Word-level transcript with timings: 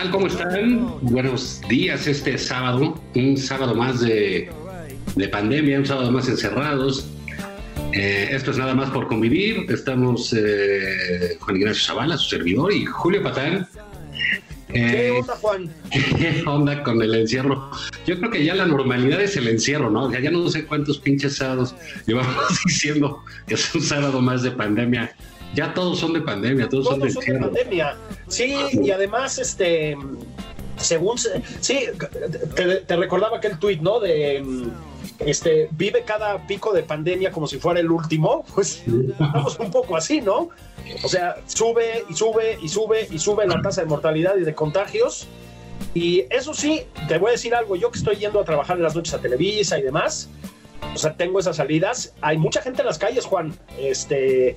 Tal? 0.00 0.10
¿Cómo 0.10 0.26
están? 0.28 0.98
Buenos 1.02 1.60
días 1.68 2.06
este 2.06 2.38
sábado, 2.38 2.98
un 3.14 3.36
sábado 3.36 3.74
más 3.74 4.00
de, 4.00 4.50
pandemia, 5.30 5.78
un 5.78 5.86
sábado 5.86 6.10
más 6.10 6.26
encerrados. 6.28 7.06
Eh, 7.92 8.28
esto 8.30 8.50
es 8.52 8.56
nada 8.56 8.74
más 8.74 8.88
por 8.90 9.08
convivir. 9.08 9.66
Estamos 9.68 10.32
eh, 10.32 11.36
Juan 11.40 11.56
Ignacio 11.56 11.84
Zavala, 11.84 12.16
su 12.16 12.30
servidor, 12.30 12.72
y 12.72 12.86
Julio 12.86 13.22
Patán. 13.22 13.68
¿Qué 14.72 15.08
eh, 15.08 15.10
onda, 15.10 15.36
Juan? 15.36 15.70
¿Qué 15.90 16.44
onda 16.46 16.82
con 16.82 17.02
el 17.02 17.14
encierro? 17.14 17.70
Yo 18.06 18.18
creo 18.18 18.30
que 18.30 18.44
ya 18.44 18.54
la 18.54 18.66
normalidad 18.66 19.20
es 19.20 19.36
el 19.36 19.48
encierro, 19.48 19.90
¿no? 19.90 20.10
Ya, 20.10 20.20
ya 20.20 20.30
no 20.30 20.48
sé 20.48 20.64
cuántos 20.64 20.98
pinches 20.98 21.36
sábados 21.36 21.74
llevamos 22.06 22.36
diciendo 22.64 23.22
que 23.46 23.54
es 23.54 23.74
un 23.74 23.82
sábado 23.82 24.22
más 24.22 24.42
de 24.42 24.52
pandemia. 24.52 25.14
Ya 25.54 25.74
todos 25.74 25.98
son 25.98 26.12
de 26.12 26.20
pandemia, 26.20 26.68
todos, 26.68 26.86
son, 26.86 27.00
de, 27.00 27.08
encierro. 27.08 27.50
pandemia. 27.50 27.96
Sí, 28.28 28.54
y 28.72 28.90
además, 28.90 29.38
este, 29.38 29.96
según, 30.76 31.18
sí, 31.18 31.80
te, 32.86 32.96
recordaba 32.96 33.38
aquel 33.38 33.58
tuit, 33.58 33.80
¿no? 33.80 34.00
De, 34.00 34.44
este, 35.20 35.68
vive 35.72 36.04
cada 36.04 36.46
pico 36.46 36.72
de 36.72 36.82
pandemia 36.82 37.30
como 37.30 37.46
si 37.46 37.58
fuera 37.58 37.80
el 37.80 37.90
último, 37.90 38.44
pues 38.54 38.82
estamos 38.86 39.58
un 39.58 39.70
poco 39.70 39.96
así, 39.96 40.20
¿no? 40.20 40.50
O 41.02 41.08
sea, 41.08 41.36
sube 41.46 42.04
y 42.08 42.14
sube 42.14 42.58
y 42.62 42.68
sube 42.68 43.08
y 43.10 43.18
sube 43.18 43.46
la 43.46 43.60
tasa 43.60 43.82
de 43.82 43.86
mortalidad 43.86 44.36
y 44.36 44.42
de 44.42 44.54
contagios. 44.54 45.26
Y 45.94 46.24
eso 46.30 46.54
sí, 46.54 46.82
te 47.08 47.18
voy 47.18 47.30
a 47.30 47.32
decir 47.32 47.54
algo, 47.54 47.74
yo 47.74 47.90
que 47.90 47.98
estoy 47.98 48.16
yendo 48.16 48.40
a 48.40 48.44
trabajar 48.44 48.76
en 48.76 48.82
las 48.82 48.94
noches 48.94 49.14
a 49.14 49.20
Televisa 49.20 49.78
y 49.78 49.82
demás, 49.82 50.28
o 50.94 50.98
sea, 50.98 51.14
tengo 51.14 51.38
esas 51.38 51.56
salidas. 51.56 52.14
Hay 52.20 52.38
mucha 52.38 52.62
gente 52.62 52.82
en 52.82 52.86
las 52.86 52.98
calles, 52.98 53.24
Juan. 53.24 53.52
Este 53.78 54.56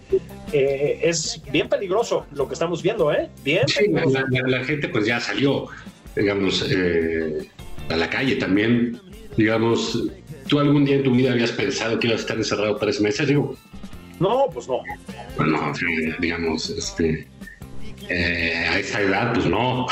eh, 0.52 1.00
es 1.04 1.42
bien 1.52 1.70
peligroso 1.70 2.26
lo 2.34 2.48
que 2.48 2.54
estamos 2.54 2.82
viendo, 2.82 3.12
¿eh? 3.12 3.30
Bien. 3.44 3.68
Sí, 3.68 3.86
la, 3.90 4.64
gente 4.64 4.90
pues 4.90 5.06
ya 5.06 5.20
salió, 5.20 5.68
digamos, 6.16 6.66
eh, 6.70 7.50
a 7.90 7.96
la 7.96 8.10
calle 8.10 8.36
también. 8.36 9.00
Digamos, 9.38 10.10
¿tú 10.48 10.60
algún 10.60 10.86
día 10.86 10.96
en 10.96 11.04
tu 11.04 11.12
vida 11.12 11.32
habías 11.32 11.52
pensado 11.52 12.00
que 12.00 12.08
ibas 12.08 12.20
a 12.20 12.24
estar 12.24 12.38
encerrado 12.38 12.76
tres 12.78 13.02
meses? 13.02 13.28
Digo, 13.28 13.56
no, 14.20 14.48
pues 14.54 14.68
no. 14.68 14.80
Bueno, 15.38 15.74
digamos, 16.20 16.70
este, 16.70 17.28
eh, 18.10 18.66
a 18.70 18.80
esa 18.80 19.02
edad, 19.02 19.34
pues 19.34 19.46
no. 19.46 19.88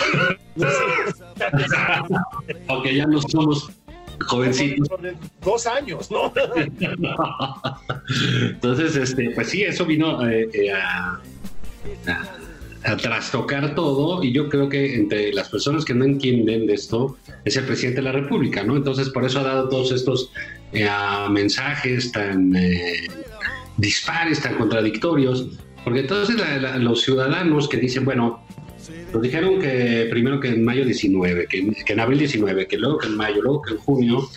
Aunque 2.67 2.95
ya 2.95 3.05
no 3.05 3.21
somos 3.21 3.71
jovencitos. 4.27 4.87
Dos 5.43 5.67
años, 5.67 6.11
¿no? 6.11 6.33
Entonces, 8.49 8.95
este, 8.95 9.31
pues 9.31 9.49
sí, 9.49 9.63
eso 9.63 9.85
vino 9.85 10.27
eh, 10.27 10.49
eh, 10.53 10.71
a, 10.71 11.19
a, 12.83 12.97
trastocar 12.97 13.75
todo 13.75 14.23
y 14.23 14.31
yo 14.31 14.49
creo 14.49 14.69
que 14.69 14.95
entre 14.95 15.33
las 15.33 15.49
personas 15.49 15.85
que 15.85 15.93
no 15.93 16.05
entienden 16.05 16.67
de 16.67 16.73
esto 16.73 17.17
es 17.45 17.55
el 17.57 17.65
presidente 17.65 18.01
de 18.01 18.05
la 18.05 18.11
República, 18.11 18.63
¿no? 18.63 18.75
Entonces, 18.75 19.09
por 19.09 19.25
eso 19.25 19.39
ha 19.39 19.43
dado 19.43 19.69
todos 19.69 19.91
estos 19.91 20.31
mensajes 21.31 22.11
tan 22.11 22.53
dispares, 23.77 24.41
tan 24.41 24.55
contradictorios, 24.55 25.47
porque 25.83 26.01
entonces 26.01 26.35
los 26.79 27.01
ciudadanos 27.01 27.67
que 27.67 27.77
dicen, 27.77 28.05
bueno, 28.05 28.45
nos 29.13 29.21
dijeron 29.21 29.59
que 29.59 30.07
primero 30.09 30.39
que 30.39 30.49
en 30.49 30.63
mayo 30.63 30.85
19, 30.85 31.47
que, 31.47 31.73
en 31.85 31.99
abril 31.99 32.19
19, 32.19 32.67
que 32.67 32.77
luego 32.77 32.97
que 32.97 33.07
en 33.07 33.17
mayo, 33.17 33.41
luego 33.41 33.61
que 33.61 33.73
en 33.73 33.77
junio, 33.79 34.29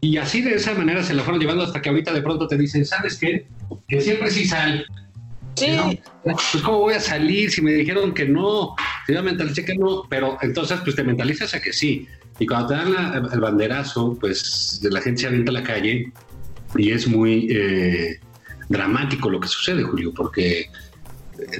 y 0.00 0.16
así 0.16 0.42
de 0.42 0.54
esa 0.54 0.74
manera 0.74 1.02
se 1.02 1.14
lo 1.14 1.22
fueron 1.22 1.40
llevando 1.40 1.64
hasta 1.64 1.80
que 1.80 1.88
ahorita 1.88 2.12
de 2.12 2.22
pronto 2.22 2.46
te 2.46 2.56
dicen, 2.56 2.84
¿sabes 2.84 3.16
qué? 3.16 3.46
Que 3.88 4.00
siempre 4.00 4.30
sí 4.30 4.44
sal. 4.44 4.86
Sí. 5.54 5.78
Pues 6.22 6.62
cómo 6.62 6.80
voy 6.80 6.94
a 6.94 7.00
salir 7.00 7.50
si 7.50 7.62
me 7.62 7.72
dijeron 7.72 8.12
que 8.12 8.26
no, 8.26 8.74
si 9.06 9.14
yo 9.14 9.22
mentalicé 9.22 9.64
que 9.64 9.74
no, 9.74 10.02
pero 10.10 10.36
entonces 10.42 10.78
pues 10.84 10.96
te 10.96 11.02
mentalizas 11.02 11.54
a 11.54 11.60
que 11.60 11.72
sí. 11.72 12.06
Y 12.38 12.46
cuando 12.46 12.68
te 12.68 12.74
dan 12.74 13.30
el 13.32 13.40
banderazo, 13.40 14.18
pues 14.20 14.80
la 14.82 15.00
gente 15.00 15.22
se 15.22 15.26
avienta 15.28 15.50
a 15.50 15.54
la 15.54 15.62
calle 15.62 16.12
y 16.76 16.90
es 16.90 17.08
muy... 17.08 17.48
Eh, 17.50 18.20
dramático 18.68 19.30
lo 19.30 19.40
que 19.40 19.48
sucede, 19.48 19.82
Julio, 19.82 20.12
porque 20.14 20.70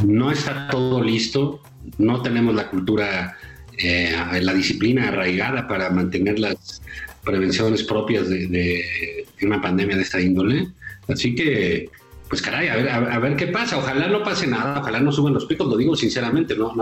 no 0.04 0.30
está 0.30 0.68
todo 0.68 1.02
listo, 1.02 1.60
no 1.98 2.22
tenemos 2.22 2.54
la 2.54 2.68
cultura, 2.68 3.36
eh, 3.78 4.14
la 4.40 4.54
disciplina 4.54 5.08
arraigada 5.08 5.66
para 5.68 5.90
mantener 5.90 6.38
las 6.38 6.82
prevenciones 7.24 7.82
propias 7.82 8.28
de, 8.28 9.26
una 9.42 9.60
pandemia 9.60 9.96
de 9.96 10.02
esta 10.02 10.20
índole. 10.20 10.68
Así 11.08 11.34
que, 11.34 11.90
pues 12.28 12.42
caray, 12.42 12.68
a 12.68 12.76
ver, 12.76 12.88
a, 12.88 13.18
ver 13.18 13.36
qué 13.36 13.48
pasa. 13.48 13.78
Ojalá 13.78 14.08
no 14.08 14.22
pase 14.22 14.46
nada, 14.46 14.80
ojalá 14.80 15.00
no 15.00 15.12
suban 15.12 15.34
los 15.34 15.46
picos, 15.46 15.68
lo 15.68 15.76
digo 15.76 15.94
sinceramente, 15.94 16.56
no, 16.56 16.72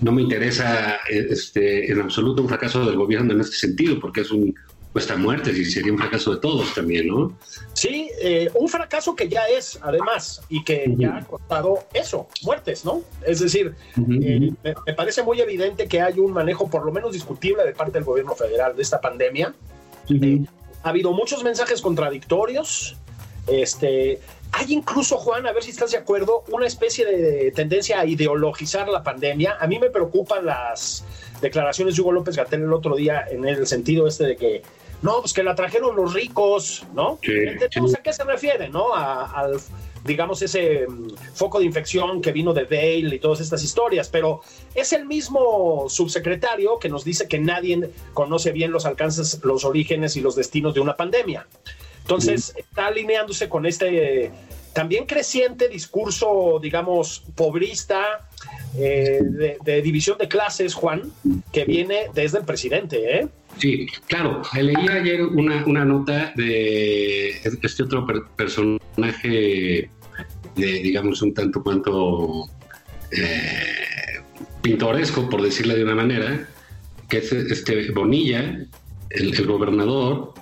no, 0.00 0.12
me 0.12 0.22
interesa 0.22 0.98
este, 1.08 1.90
en 1.90 2.00
absoluto 2.00 2.42
un 2.42 2.48
fracaso 2.48 2.84
del 2.84 2.96
gobierno 2.96 3.32
en 3.32 3.40
este 3.40 3.56
sentido, 3.56 3.98
porque 3.98 4.20
es 4.20 4.30
un, 4.30 4.54
cuesta 4.92 5.16
muertes 5.16 5.56
y 5.56 5.64
sería 5.64 5.92
un 5.92 5.98
fracaso 5.98 6.34
de 6.34 6.40
todos 6.40 6.74
también, 6.74 7.08
¿no? 7.08 7.36
Sí, 7.72 8.10
eh, 8.20 8.50
un 8.54 8.68
fracaso 8.68 9.16
que 9.16 9.28
ya 9.28 9.46
es, 9.46 9.78
además, 9.82 10.42
y 10.48 10.62
que 10.64 10.92
ya 10.98 11.16
ha 11.16 11.24
costado 11.24 11.84
eso, 11.94 12.28
muertes, 12.42 12.84
¿no? 12.84 13.02
Es 13.26 13.40
decir, 13.40 13.74
eh, 13.96 14.52
me, 14.62 14.92
parece 14.94 15.22
muy 15.22 15.40
evidente 15.40 15.88
que 15.88 16.00
hay 16.00 16.18
un 16.18 16.32
manejo 16.32 16.68
por 16.68 16.84
lo 16.84 16.92
menos 16.92 17.12
discutible 17.12 17.64
de 17.64 17.72
parte 17.72 17.92
del 17.92 18.04
gobierno 18.04 18.34
federal 18.34 18.76
de 18.76 18.82
esta 18.82 19.00
pandemia. 19.00 19.54
Eh, 20.10 20.44
ha 20.82 20.88
habido 20.90 21.12
muchos 21.12 21.42
mensajes 21.42 21.80
contradictorios. 21.80 22.96
Este, 23.46 24.20
hay 24.52 24.72
incluso, 24.74 25.16
Juan, 25.16 25.46
a 25.46 25.52
ver 25.52 25.62
si 25.62 25.70
estás 25.70 25.92
de 25.92 25.96
acuerdo, 25.96 26.44
una 26.48 26.66
especie 26.66 27.06
de 27.06 27.50
tendencia 27.52 27.98
a 27.98 28.04
ideologizar 28.04 28.88
la 28.88 29.02
pandemia. 29.02 29.56
A 29.58 29.66
mí 29.66 29.78
me 29.78 29.88
preocupan 29.88 30.44
las 30.44 31.02
declaraciones 31.40 31.96
de 31.96 32.02
Hugo 32.02 32.12
López 32.12 32.36
Gatel 32.36 32.62
el 32.62 32.72
otro 32.72 32.94
día 32.94 33.24
en 33.30 33.46
el 33.46 33.66
sentido 33.66 34.06
este 34.06 34.24
de 34.24 34.36
que 34.36 34.62
no, 35.02 35.20
pues 35.20 35.32
que 35.32 35.42
la 35.42 35.54
trajeron 35.54 35.96
los 35.96 36.14
ricos, 36.14 36.84
¿no? 36.94 37.18
Entonces, 37.22 37.98
¿a 37.98 38.02
qué 38.02 38.12
se 38.12 38.24
refiere, 38.24 38.68
no? 38.68 38.94
al, 38.94 39.58
digamos, 40.04 40.42
ese 40.42 40.86
mm, 40.88 41.10
foco 41.34 41.58
de 41.58 41.64
infección 41.64 42.22
que 42.22 42.32
vino 42.32 42.52
de 42.52 42.64
Bale 42.64 43.16
y 43.16 43.18
todas 43.18 43.40
estas 43.40 43.62
historias, 43.62 44.08
pero 44.08 44.40
es 44.74 44.92
el 44.92 45.06
mismo 45.06 45.86
subsecretario 45.88 46.78
que 46.78 46.88
nos 46.88 47.04
dice 47.04 47.28
que 47.28 47.38
nadie 47.38 47.90
conoce 48.14 48.52
bien 48.52 48.70
los 48.70 48.86
alcances, 48.86 49.40
los 49.42 49.64
orígenes 49.64 50.16
y 50.16 50.20
los 50.20 50.36
destinos 50.36 50.74
de 50.74 50.80
una 50.80 50.96
pandemia. 50.96 51.46
Entonces, 52.00 52.54
está 52.56 52.86
alineándose 52.86 53.48
con 53.48 53.66
este 53.66 54.32
también 54.72 55.06
creciente 55.06 55.68
discurso, 55.68 56.58
digamos, 56.60 57.22
pobrista, 57.34 58.28
eh, 58.76 59.20
de, 59.22 59.82
división 59.82 60.16
de 60.18 60.28
clases, 60.28 60.74
Juan, 60.74 61.12
que 61.52 61.64
viene 61.64 62.06
desde 62.14 62.38
el 62.38 62.44
presidente, 62.44 63.18
¿eh? 63.18 63.28
Sí, 63.58 63.86
claro. 64.06 64.42
Leí 64.54 64.74
ayer 64.90 65.22
una, 65.22 65.64
una 65.66 65.84
nota 65.84 66.32
de 66.36 67.30
este 67.62 67.82
otro 67.82 68.06
personaje, 68.36 69.90
de, 70.56 70.66
digamos, 70.82 71.22
un 71.22 71.32
tanto 71.34 71.62
cuanto 71.62 72.48
eh, 73.10 74.20
pintoresco, 74.62 75.28
por 75.28 75.42
decirlo 75.42 75.74
de 75.74 75.84
una 75.84 75.94
manera, 75.94 76.48
que 77.08 77.18
es 77.18 77.32
este 77.32 77.90
Bonilla, 77.92 78.66
el, 79.10 79.46
gobernador, 79.46 80.34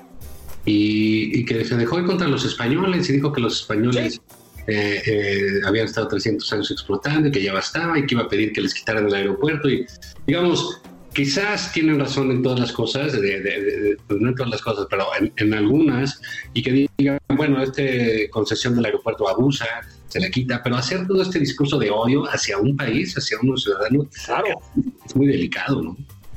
y, 0.65 1.45
que 1.45 1.65
se 1.65 1.77
dejó 1.77 1.99
ir 1.99 2.07
contra 2.07 2.29
los 2.29 2.45
españoles 2.45 3.09
y 3.11 3.15
dijo 3.15 3.33
que 3.33 3.41
los 3.41 3.61
españoles 3.61 4.21
eh, 4.67 5.03
eh, 5.05 5.61
habían 5.67 5.87
estado 5.87 6.09
300 6.09 6.53
años 6.53 6.71
explotando 6.71 7.29
y 7.29 7.33
que 7.33 7.43
ya 7.43 7.53
bastaba 7.53 7.99
y 7.99 8.07
que 8.07 8.15
iba 8.15 8.25
a 8.25 8.29
pedir 8.29 8.53
que 8.53 8.61
les 8.61 8.75
quitaran 8.75 9.07
el 9.07 9.15
aeropuerto. 9.15 9.69
Y 9.69 9.87
digamos, 10.27 10.81
quizás 11.21 11.71
tienen 11.75 12.01
razón 12.01 12.31
en 12.31 12.43
todas 12.43 12.59
las 12.59 12.73
cosas, 12.73 13.13
pues 13.13 14.21
no 14.23 14.31
en 14.31 14.35
todas 14.35 14.51
las 14.51 14.63
cosas, 14.63 14.87
pero 14.89 15.05
en, 15.37 15.53
algunas, 15.53 16.19
y 16.55 16.63
que 16.63 16.89
digan, 16.97 17.19
bueno, 17.29 17.63
este 17.63 18.31
concesión 18.31 18.75
del 18.75 18.87
aeropuerto 18.87 19.29
abusa, 19.29 19.67
se 20.09 20.19
le 20.19 20.31
quita, 20.31 20.63
pero 20.63 20.77
hacer 20.77 21.07
todo 21.07 21.21
este 21.21 21.39
discurso 21.39 21.79
de 21.79 21.91
odio 21.91 22.25
hacia 22.25 22.57
un 22.57 22.75
país, 22.75 23.15
hacia 23.19 23.37
unos 23.43 23.65
ciudadanos, 23.65 24.07
claro. 24.25 24.63
es 25.05 25.15
muy 25.15 25.27
delicado, 25.27 25.83
¿no? 25.83 25.97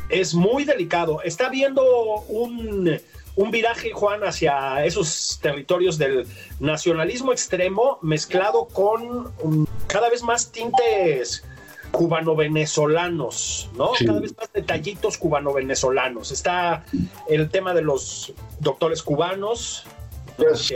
Es 0.10 0.34
muy 0.34 0.66
delicado. 0.66 1.22
Está 1.24 1.48
habiendo 1.48 1.82
un 2.28 3.00
un 3.36 3.50
viraje, 3.50 3.94
Juan, 3.94 4.24
hacia 4.24 4.86
esos 4.86 5.40
territorios 5.42 5.98
del 5.98 6.28
nacionalismo 6.60 7.32
extremo 7.32 7.98
mezclado 8.02 8.68
con 8.68 9.34
cada 9.88 10.10
vez 10.10 10.22
más 10.22 10.52
tintes 10.52 11.44
cubano-venezolanos, 11.94 13.70
¿no? 13.78 13.92
Cada 14.06 14.20
vez 14.20 14.36
más 14.36 14.52
detallitos 14.52 15.18
cubano-venezolanos. 15.20 16.32
Está 16.32 16.84
el 17.30 17.50
tema 17.50 17.76
de 17.76 17.84
los 17.84 18.34
doctores 18.60 19.04
cubanos. 19.04 19.86
Pues, 20.36 20.74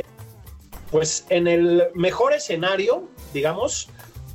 pues 0.92 1.26
en 1.30 1.48
el 1.48 1.86
mejor 1.96 2.34
escenario, 2.34 3.06
digamos, 3.34 3.90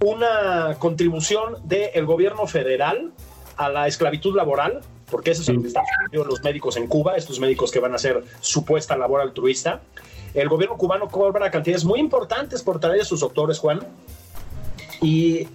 una 0.05 0.77
contribución 0.81 1.57
del 1.63 2.05
gobierno 2.05 2.49
federal 2.49 3.13
a 3.57 3.69
la 3.69 3.87
esclavitud 3.87 4.35
laboral, 4.35 4.81
porque 5.09 5.31
eso 5.31 5.43
es 5.43 5.49
lo 5.51 5.63
que 5.63 5.69
están 5.69 5.85
haciendo 5.85 6.29
los 6.29 6.43
médicos 6.43 6.77
en 6.77 6.89
Cuba, 6.89 7.17
estos 7.17 7.39
médicos 7.39 7.71
que 7.71 7.79
van 7.79 7.93
a 7.93 7.97
hacer 7.97 8.25
supuesta 8.41 8.97
labor 8.97 9.21
altruista. 9.21 9.83
El 10.35 10.49
gobierno 10.49 10.77
cubano 10.77 11.09
cobra 11.09 11.49
cantidades 11.53 11.85
muy 11.85 12.01
importantes 12.01 12.61
por 12.63 12.81
traer 12.81 13.03
a 13.03 13.05
sus 13.05 13.21
doctores, 13.21 13.61
Juan, 13.61 13.87
y 15.01 15.47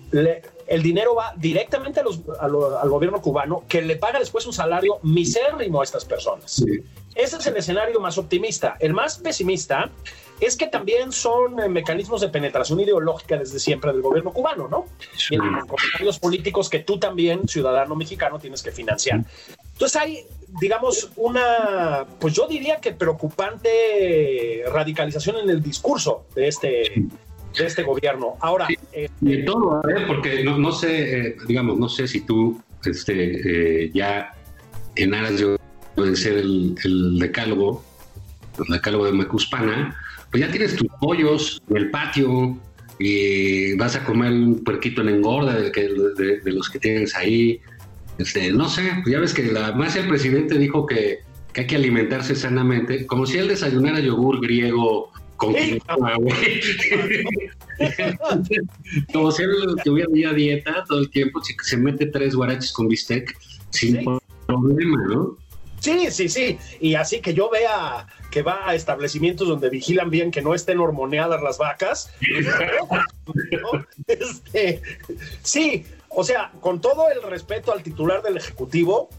el 0.68 0.84
dinero 0.84 1.16
va 1.16 1.34
directamente 1.38 2.02
al 2.02 2.90
gobierno 2.90 3.22
cubano, 3.22 3.64
que 3.68 3.82
le 3.82 3.96
paga 3.96 4.20
después 4.20 4.46
un 4.46 4.54
salario 4.54 5.00
misérrimo 5.04 5.82
a 5.82 5.84
estas 5.84 6.06
personas. 6.06 6.64
Ese 7.16 7.38
es 7.38 7.48
el 7.48 7.58
escenario 7.58 8.00
más 8.00 8.18
optimista. 8.18 8.78
El 8.80 8.94
más 8.94 9.18
pesimista 9.18 9.90
es 10.40 10.56
que 10.56 10.68
también 10.68 11.12
son 11.12 11.60
eh, 11.60 11.68
mecanismos 11.68 12.22
de 12.22 12.30
penetración 12.30 12.80
ideológica 12.80 13.38
desde 13.38 13.60
siempre 13.60 13.92
del 13.92 14.02
gobierno 14.02 14.32
cubano, 14.32 14.68
¿no? 14.68 14.86
Y 15.32 15.36
en 15.36 15.42
comentarios 15.66 16.20
políticos 16.20 16.70
que 16.70 16.80
tú 16.80 17.00
también, 17.00 17.48
ciudadano 17.48 17.96
mexicano, 17.96 18.38
tienes 18.38 18.62
que 18.62 18.72
financiar. 18.72 19.22
Entonces 19.74 19.96
hay, 20.00 20.28
digamos, 20.60 21.10
una, 21.16 22.06
pues 22.20 22.34
yo 22.36 22.48
diría 22.48 22.78
que 22.78 22.92
preocupante 22.92 24.64
radicalización 24.72 25.38
en 25.38 25.50
el 25.50 25.64
discurso 25.64 26.26
de 26.36 26.48
este, 26.48 27.08
de 27.56 27.66
este 27.66 27.84
gobierno. 27.84 28.36
Ahora... 28.40 28.68
Eh, 28.94 29.10
de 29.22 29.38
todo, 29.44 29.82
¿eh? 29.90 30.04
porque 30.08 30.44
no, 30.44 30.72
sé, 30.72 31.38
digamos, 31.48 31.78
no 31.78 31.90
sé 31.90 32.08
si 32.08 32.22
tú 32.22 32.62
este, 32.86 33.92
ya 33.94 34.34
en 34.96 35.14
aras 35.14 35.40
de 35.40 36.16
ser 36.16 36.38
el, 36.38 36.76
el 36.84 37.20
decálogo, 37.20 37.84
el 38.68 38.74
decálogo 38.74 39.06
de 39.06 39.12
Macuspana, 39.12 39.96
pues 40.32 40.42
ya 40.42 40.52
tienes 40.52 40.76
tus 40.76 40.88
pollos 41.00 41.62
en 41.70 41.78
el 41.78 41.92
patio 41.92 42.58
y 43.00 43.76
vas 43.76 43.96
a 43.96 44.04
comer 44.04 44.32
un 44.32 44.64
puerquito 44.64 45.02
en 45.02 45.10
engorda 45.10 45.56
de, 45.56 46.42
los 46.46 46.70
que 46.70 46.80
tienes 46.80 47.16
ahí. 47.16 47.62
Este, 48.18 48.52
no 48.52 48.68
sé, 48.68 48.82
pues 49.04 49.14
ya 49.14 49.20
ves 49.20 49.34
que 49.34 49.44
la, 49.44 49.74
más 49.74 49.96
el 49.96 50.08
presidente 50.08 50.58
dijo 50.58 50.86
que, 50.86 51.20
hay 51.56 51.66
que 51.66 51.76
alimentarse 51.76 52.36
sanamente, 52.36 53.08
como 53.08 53.26
si 53.26 53.40
él 53.40 53.48
desayunara 53.48 54.00
yogur 54.00 54.42
griego 54.42 55.12
con 55.38 55.54
como 59.14 59.32
si 59.32 59.44
él 59.44 59.52
tuviera 59.84 60.34
dieta 60.34 60.84
todo 60.88 61.00
el 61.00 61.10
tiempo, 61.10 61.42
se 61.64 61.78
mete 61.78 62.08
tres 62.08 62.36
guaraches 62.36 62.74
con 62.74 62.88
bistec 62.88 63.36
sin 63.70 64.04
problema, 64.46 64.98
¿no? 65.08 65.38
Sí, 65.80 66.08
sí, 66.10 66.28
sí. 66.28 66.58
Y 66.80 66.96
así 66.96 67.22
que 67.22 67.34
yo 67.34 67.50
vea 67.50 68.08
que 68.32 68.42
va 68.42 68.68
a 68.68 68.76
establecimientos 68.76 69.48
donde 69.48 69.70
vigilan 69.70 70.10
bien 70.10 70.32
que 70.32 70.42
no 70.42 70.54
estén 70.54 70.80
hormoneadas 70.80 71.42
las 71.42 71.58
vacas. 71.58 72.12
Este, 74.08 74.82
sí, 75.44 75.86
o 76.10 76.24
sea, 76.24 76.52
con 76.62 76.80
todo 76.80 77.10
el 77.10 77.22
respeto 77.24 77.74
al 77.74 77.84
titular 77.84 78.24
del 78.24 78.38
Ejecutivo, 78.38 79.10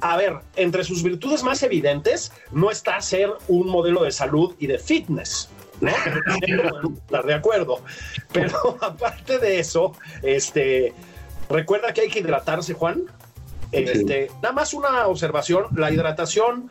a 0.00 0.16
ver, 0.16 0.38
entre 0.56 0.84
sus 0.84 1.02
virtudes 1.02 1.42
más 1.42 1.62
evidentes 1.62 2.32
no 2.52 2.70
está 2.70 3.00
ser 3.00 3.30
un 3.48 3.68
modelo 3.68 4.04
de 4.04 4.12
salud 4.12 4.54
y 4.58 4.66
de 4.66 4.78
fitness. 4.78 5.48
¿no? 5.80 5.90
Estar 6.94 7.26
de 7.26 7.34
acuerdo. 7.34 7.80
Pero 8.32 8.78
aparte 8.80 9.38
de 9.38 9.58
eso, 9.58 9.92
este, 10.22 10.92
recuerda 11.48 11.92
que 11.92 12.02
hay 12.02 12.08
que 12.08 12.20
hidratarse, 12.20 12.74
Juan. 12.74 13.04
Este, 13.70 14.30
Nada 14.42 14.52
más 14.52 14.72
una 14.72 15.06
observación, 15.06 15.66
la 15.76 15.90
hidratación 15.90 16.70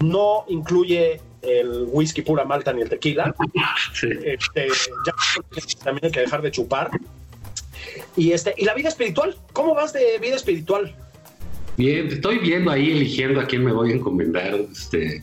no 0.00 0.44
incluye 0.48 1.20
el 1.42 1.88
whisky 1.90 2.22
pura 2.22 2.44
malta 2.44 2.72
ni 2.72 2.82
el 2.82 2.88
tequila. 2.88 3.34
Este, 4.24 4.68
ya 5.06 5.12
también 5.84 6.06
hay 6.06 6.10
que 6.10 6.20
dejar 6.20 6.42
de 6.42 6.50
chupar. 6.50 6.90
Y, 8.16 8.32
este, 8.32 8.54
y 8.56 8.64
la 8.64 8.74
vida 8.74 8.88
espiritual, 8.88 9.36
¿cómo 9.52 9.74
vas 9.74 9.92
de 9.92 10.18
vida 10.18 10.36
espiritual? 10.36 10.94
Estoy 11.78 12.38
viendo 12.38 12.70
ahí, 12.70 12.90
eligiendo 12.90 13.40
a 13.40 13.46
quién 13.46 13.64
me 13.64 13.72
voy 13.72 13.92
a 13.92 13.94
encomendar 13.94 14.54
este, 14.72 15.22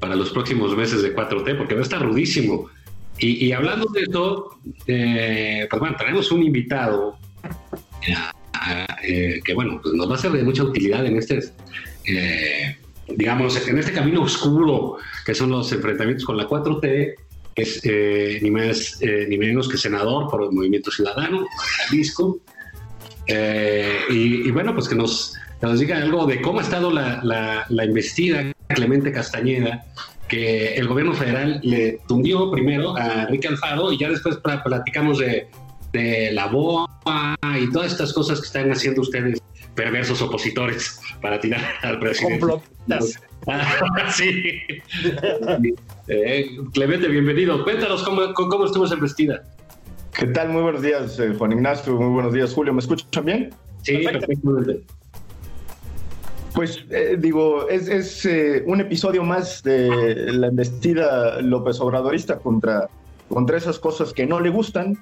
para 0.00 0.16
los 0.16 0.30
próximos 0.30 0.76
meses 0.76 1.02
de 1.02 1.14
4T, 1.14 1.56
porque 1.56 1.74
va 1.74 1.80
a 1.80 1.84
estar 1.84 2.02
rudísimo. 2.02 2.68
Y, 3.20 3.50
hablando 3.50 3.86
de 3.92 4.02
esto, 4.02 4.58
eh, 4.86 5.66
pues 5.68 5.80
bueno, 5.80 5.96
tenemos 5.98 6.30
un 6.30 6.44
invitado 6.44 7.18
eh, 9.02 9.40
que 9.44 9.54
bueno, 9.54 9.80
pues 9.82 9.94
nos 9.94 10.10
va 10.10 10.16
a 10.16 10.18
ser 10.18 10.32
de 10.32 10.42
mucha 10.42 10.62
utilidad 10.62 11.06
en 11.06 11.16
este, 11.16 11.40
eh, 12.04 12.76
digamos, 13.08 13.66
en 13.66 13.78
este 13.78 13.92
camino 13.92 14.22
oscuro 14.22 14.98
que 15.24 15.34
son 15.34 15.50
los 15.50 15.70
enfrentamientos 15.72 16.24
con 16.24 16.36
la 16.36 16.46
4T, 16.46 17.14
que 17.54 17.62
es 17.62 17.80
eh, 17.84 18.38
ni 18.42 18.50
más 18.50 19.00
ni 19.00 19.38
menos 19.38 19.68
que 19.68 19.78
senador 19.78 20.30
por 20.30 20.42
el 20.42 20.52
Movimiento 20.52 20.90
Ciudadano, 20.90 21.46
Jalisco. 21.88 22.40
Y, 24.10 24.50
bueno, 24.50 24.74
pues 24.74 24.88
que 24.88 24.94
nos, 24.94 25.34
nos, 25.60 25.80
diga 25.80 25.98
algo 25.98 26.26
de 26.26 26.40
cómo 26.40 26.60
ha 26.60 26.62
estado 26.62 26.90
la, 26.90 27.20
la, 27.22 27.66
la 27.68 27.84
investida 27.84 28.52
Clemente 28.68 29.12
Castañeda, 29.12 29.84
que 30.28 30.74
el 30.74 30.86
gobierno 30.88 31.14
federal 31.14 31.60
le 31.62 32.00
tundió 32.06 32.50
primero 32.50 32.96
a 32.96 33.22
Enrique 33.22 33.48
Alfaro 33.48 33.92
y 33.92 33.98
ya 33.98 34.10
después 34.10 34.38
platicamos 34.64 35.18
de 35.18 35.48
de 35.92 36.30
la 36.32 36.46
BOA 36.46 36.88
y 37.60 37.70
todas 37.70 37.92
estas 37.92 38.12
cosas 38.12 38.40
que 38.40 38.46
están 38.46 38.70
haciendo 38.70 39.00
ustedes, 39.02 39.40
perversos 39.74 40.20
opositores, 40.22 41.00
para 41.20 41.40
tirar 41.40 41.60
al 41.82 41.98
presidente. 41.98 42.46
sí. 44.12 44.62
Eh, 46.08 46.56
Clemente, 46.72 47.08
bienvenido. 47.08 47.62
Cuéntanos 47.64 48.02
cómo, 48.02 48.34
cómo 48.34 48.66
estuvo 48.66 48.84
esa 48.84 48.96
vestida. 48.96 49.42
¿Qué 50.12 50.26
tal? 50.26 50.50
Muy 50.50 50.62
buenos 50.62 50.82
días, 50.82 51.18
eh, 51.20 51.32
Juan 51.36 51.52
Ignacio. 51.52 51.94
Muy 51.94 52.12
buenos 52.12 52.32
días, 52.32 52.52
Julio. 52.52 52.72
¿Me 52.72 52.80
escuchan 52.80 53.24
bien? 53.24 53.50
Sí, 53.82 53.98
perfectamente. 53.98 54.82
Pues 56.58 56.84
eh, 56.90 57.16
digo, 57.16 57.68
es, 57.68 57.86
es 57.86 58.28
un 58.66 58.80
episodio 58.80 59.22
más 59.22 59.62
de 59.62 60.32
la 60.32 60.48
investida 60.48 61.40
López 61.40 61.80
Obradorista 61.80 62.40
contra, 62.40 62.88
contra 63.28 63.58
esas 63.58 63.78
cosas 63.78 64.12
que 64.12 64.26
no 64.26 64.40
le 64.40 64.50
gustan, 64.50 64.98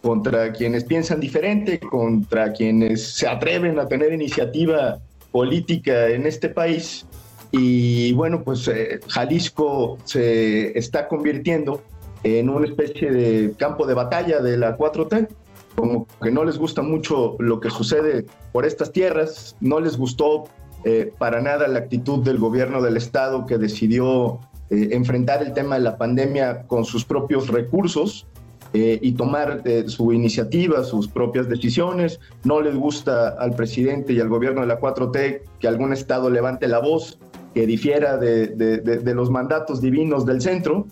contra 0.00 0.52
quienes 0.52 0.84
piensan 0.84 1.18
diferente, 1.18 1.80
contra 1.80 2.52
quienes 2.52 3.02
se 3.02 3.26
atreven 3.26 3.80
a 3.80 3.88
tener 3.88 4.12
iniciativa 4.12 5.00
política 5.32 6.06
en 6.06 6.24
este 6.24 6.50
país. 6.50 7.04
Y 7.50 8.12
bueno, 8.12 8.44
pues 8.44 8.68
eh, 8.68 9.00
Jalisco 9.08 9.98
se 10.04 10.78
está 10.78 11.08
convirtiendo 11.08 11.82
en 12.22 12.48
una 12.48 12.64
especie 12.64 13.10
de 13.10 13.54
campo 13.58 13.88
de 13.88 13.94
batalla 13.94 14.38
de 14.38 14.56
la 14.56 14.78
4T, 14.78 15.26
como 15.74 16.06
que 16.22 16.30
no 16.30 16.44
les 16.44 16.56
gusta 16.56 16.80
mucho 16.80 17.34
lo 17.40 17.58
que 17.58 17.70
sucede 17.70 18.24
por 18.52 18.64
estas 18.64 18.92
tierras, 18.92 19.56
no 19.60 19.80
les 19.80 19.96
gustó 19.96 20.44
eh, 20.84 21.12
para 21.18 21.40
nada 21.40 21.66
la 21.68 21.80
actitud 21.80 22.22
del 22.22 22.38
gobierno 22.38 22.80
del 22.80 22.96
estado 22.96 23.46
que 23.46 23.58
decidió 23.58 24.38
eh, 24.70 24.90
enfrentar 24.92 25.42
el 25.42 25.52
tema 25.52 25.76
de 25.76 25.80
la 25.80 25.96
pandemia 25.96 26.62
con 26.66 26.84
sus 26.84 27.04
propios 27.04 27.48
recursos 27.48 28.26
eh, 28.72 28.98
y 29.00 29.12
tomar 29.12 29.62
su 29.86 30.12
iniciativa, 30.12 30.84
sus 30.84 31.08
propias 31.08 31.48
decisiones. 31.48 32.20
No 32.44 32.60
les 32.60 32.76
gusta 32.76 33.30
al 33.30 33.54
presidente 33.54 34.12
y 34.12 34.20
al 34.20 34.28
gobierno 34.28 34.60
de 34.60 34.66
la 34.66 34.78
4T 34.78 35.40
que 35.58 35.68
algún 35.68 35.92
Estado 35.92 36.30
levante 36.30 36.68
la 36.68 36.80
voz, 36.80 37.18
que 37.54 37.66
difiera 37.66 38.18
de, 38.18 39.12
los 39.14 39.30
mandatos 39.30 39.80
divinos 39.80 40.26
del 40.26 40.40
centro. 40.40 40.86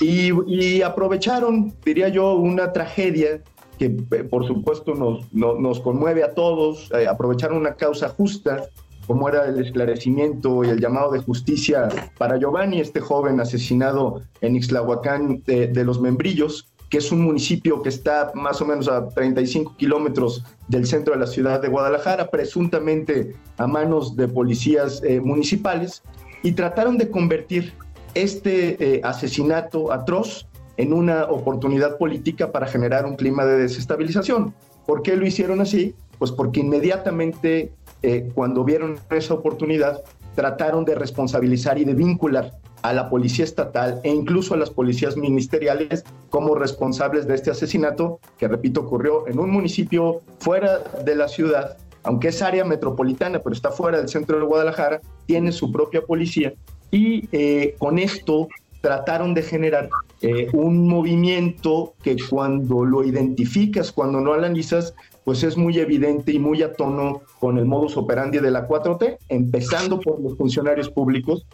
Y, 0.00 0.82
aprovecharon, 0.82 1.72
diría 1.84 2.08
yo, 2.08 2.34
una 2.34 2.72
tragedia 2.72 3.42
que 3.78 3.90
por 3.90 4.46
supuesto 4.46 4.94
nos, 4.94 5.32
nos 5.32 5.80
conmueve 5.80 6.24
a 6.24 6.34
todos, 6.34 6.90
aprovecharon 7.08 7.58
una 7.58 7.74
causa 7.74 8.08
justa 8.08 8.68
como 9.08 9.28
era 9.28 9.46
el 9.46 9.58
esclarecimiento 9.58 10.62
y 10.62 10.68
el 10.68 10.80
llamado 10.80 11.10
de 11.10 11.18
justicia 11.20 11.88
para 12.18 12.36
Giovanni, 12.36 12.78
este 12.78 13.00
joven 13.00 13.40
asesinado 13.40 14.22
en 14.42 14.54
Ixtlahuacán 14.54 15.42
de, 15.46 15.66
de 15.66 15.84
los 15.84 15.98
Membrillos, 15.98 16.68
que 16.90 16.98
es 16.98 17.10
un 17.10 17.22
municipio 17.22 17.82
que 17.82 17.88
está 17.88 18.30
más 18.34 18.60
o 18.60 18.66
menos 18.66 18.86
a 18.86 19.08
35 19.08 19.76
kilómetros 19.76 20.44
del 20.68 20.86
centro 20.86 21.14
de 21.14 21.20
la 21.20 21.26
ciudad 21.26 21.60
de 21.60 21.68
Guadalajara, 21.68 22.30
presuntamente 22.30 23.34
a 23.56 23.66
manos 23.66 24.14
de 24.14 24.28
policías 24.28 25.02
eh, 25.02 25.20
municipales, 25.20 26.02
y 26.42 26.52
trataron 26.52 26.98
de 26.98 27.10
convertir 27.10 27.72
este 28.12 28.96
eh, 28.96 29.00
asesinato 29.04 29.90
atroz 29.90 30.46
en 30.76 30.92
una 30.92 31.24
oportunidad 31.24 31.96
política 31.96 32.52
para 32.52 32.66
generar 32.66 33.06
un 33.06 33.16
clima 33.16 33.46
de 33.46 33.58
desestabilización. 33.58 34.54
¿Por 34.86 35.02
qué 35.02 35.16
lo 35.16 35.26
hicieron 35.26 35.62
así? 35.62 35.94
Pues 36.18 36.30
porque 36.30 36.60
inmediatamente 36.60 37.72
eh, 38.02 38.30
cuando 38.34 38.64
vieron 38.64 38.98
esa 39.10 39.34
oportunidad 39.34 40.02
trataron 40.34 40.84
de 40.84 40.94
responsabilizar 40.94 41.78
y 41.78 41.84
de 41.84 41.94
vincular 41.94 42.52
a 42.82 42.92
la 42.92 43.10
policía 43.10 43.44
estatal 43.44 44.00
e 44.04 44.10
incluso 44.10 44.54
a 44.54 44.56
las 44.56 44.70
policías 44.70 45.16
ministeriales 45.16 46.04
como 46.30 46.54
responsables 46.54 47.26
de 47.26 47.34
este 47.34 47.50
asesinato, 47.50 48.20
que 48.38 48.46
repito, 48.46 48.82
ocurrió 48.82 49.26
en 49.26 49.38
un 49.38 49.50
municipio 49.50 50.22
fuera 50.38 50.78
de 51.04 51.16
la 51.16 51.28
ciudad, 51.28 51.76
aunque 52.04 52.28
es 52.28 52.40
área 52.40 52.64
metropolitana, 52.64 53.40
pero 53.40 53.54
está 53.54 53.70
fuera 53.72 53.98
del 53.98 54.08
centro 54.08 54.38
de 54.38 54.44
Guadalajara, 54.44 55.00
tiene 55.26 55.50
su 55.50 55.72
propia 55.72 56.02
policía. 56.02 56.54
Y 56.90 57.28
eh, 57.32 57.74
con 57.78 57.98
esto 57.98 58.48
trataron 58.80 59.34
de 59.34 59.42
generar 59.42 59.90
eh, 60.22 60.48
un 60.52 60.88
movimiento 60.88 61.94
que 62.02 62.16
cuando 62.30 62.84
lo 62.84 63.04
identificas, 63.04 63.92
cuando 63.92 64.20
lo 64.20 64.34
analizas, 64.34 64.94
pues 65.28 65.42
es 65.42 65.58
muy 65.58 65.78
evidente 65.78 66.32
y 66.32 66.38
muy 66.38 66.62
a 66.62 66.72
tono 66.72 67.20
con 67.38 67.58
el 67.58 67.66
modus 67.66 67.98
operandi 67.98 68.38
de 68.38 68.50
la 68.50 68.66
4T, 68.66 69.18
empezando 69.28 70.00
por 70.00 70.18
los 70.22 70.38
funcionarios 70.38 70.88
públicos, 70.88 71.44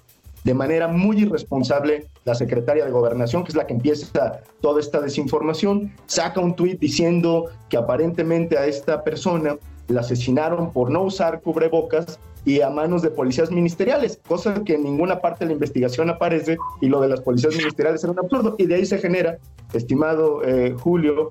de 0.45 0.55
manera 0.55 0.87
muy 0.87 1.23
irresponsable, 1.23 2.07
la 2.25 2.37
secretaria 2.37 2.85
de 2.85 2.93
Gobernación, 2.93 3.43
que 3.43 3.49
es 3.49 3.57
la 3.57 3.67
que 3.67 3.75
empieza 3.75 4.43
toda 4.61 4.79
esta 4.79 5.01
desinformación, 5.01 5.93
saca 6.07 6.39
un 6.39 6.55
tuit 6.55 6.79
diciendo 6.79 7.47
que 7.69 7.77
aparentemente 7.77 8.57
a 8.59 8.67
esta 8.67 9.03
persona 9.03 9.57
la 9.89 10.03
asesinaron 10.03 10.71
por 10.71 10.93
no 10.93 11.03
usar 11.03 11.41
cubrebocas 11.41 12.21
y 12.45 12.61
a 12.61 12.71
manos 12.71 13.03
de 13.03 13.11
policías 13.11 13.51
ministeriales, 13.51 14.21
cosa 14.29 14.63
que 14.63 14.75
en 14.75 14.85
ninguna 14.85 15.19
parte 15.19 15.41
de 15.41 15.47
la 15.47 15.55
investigación 15.55 16.11
aparece 16.11 16.59
y 16.81 16.87
lo 16.87 17.01
de 17.01 17.09
las 17.09 17.23
policías 17.23 17.57
ministeriales 17.57 18.05
era 18.05 18.13
un 18.13 18.21
absurdo. 18.21 18.55
Y 18.57 18.67
de 18.67 18.77
ahí 18.77 18.87
se 18.87 18.99
genera, 18.99 19.39
estimado 19.73 20.45
eh, 20.45 20.77
Julio, 20.79 21.31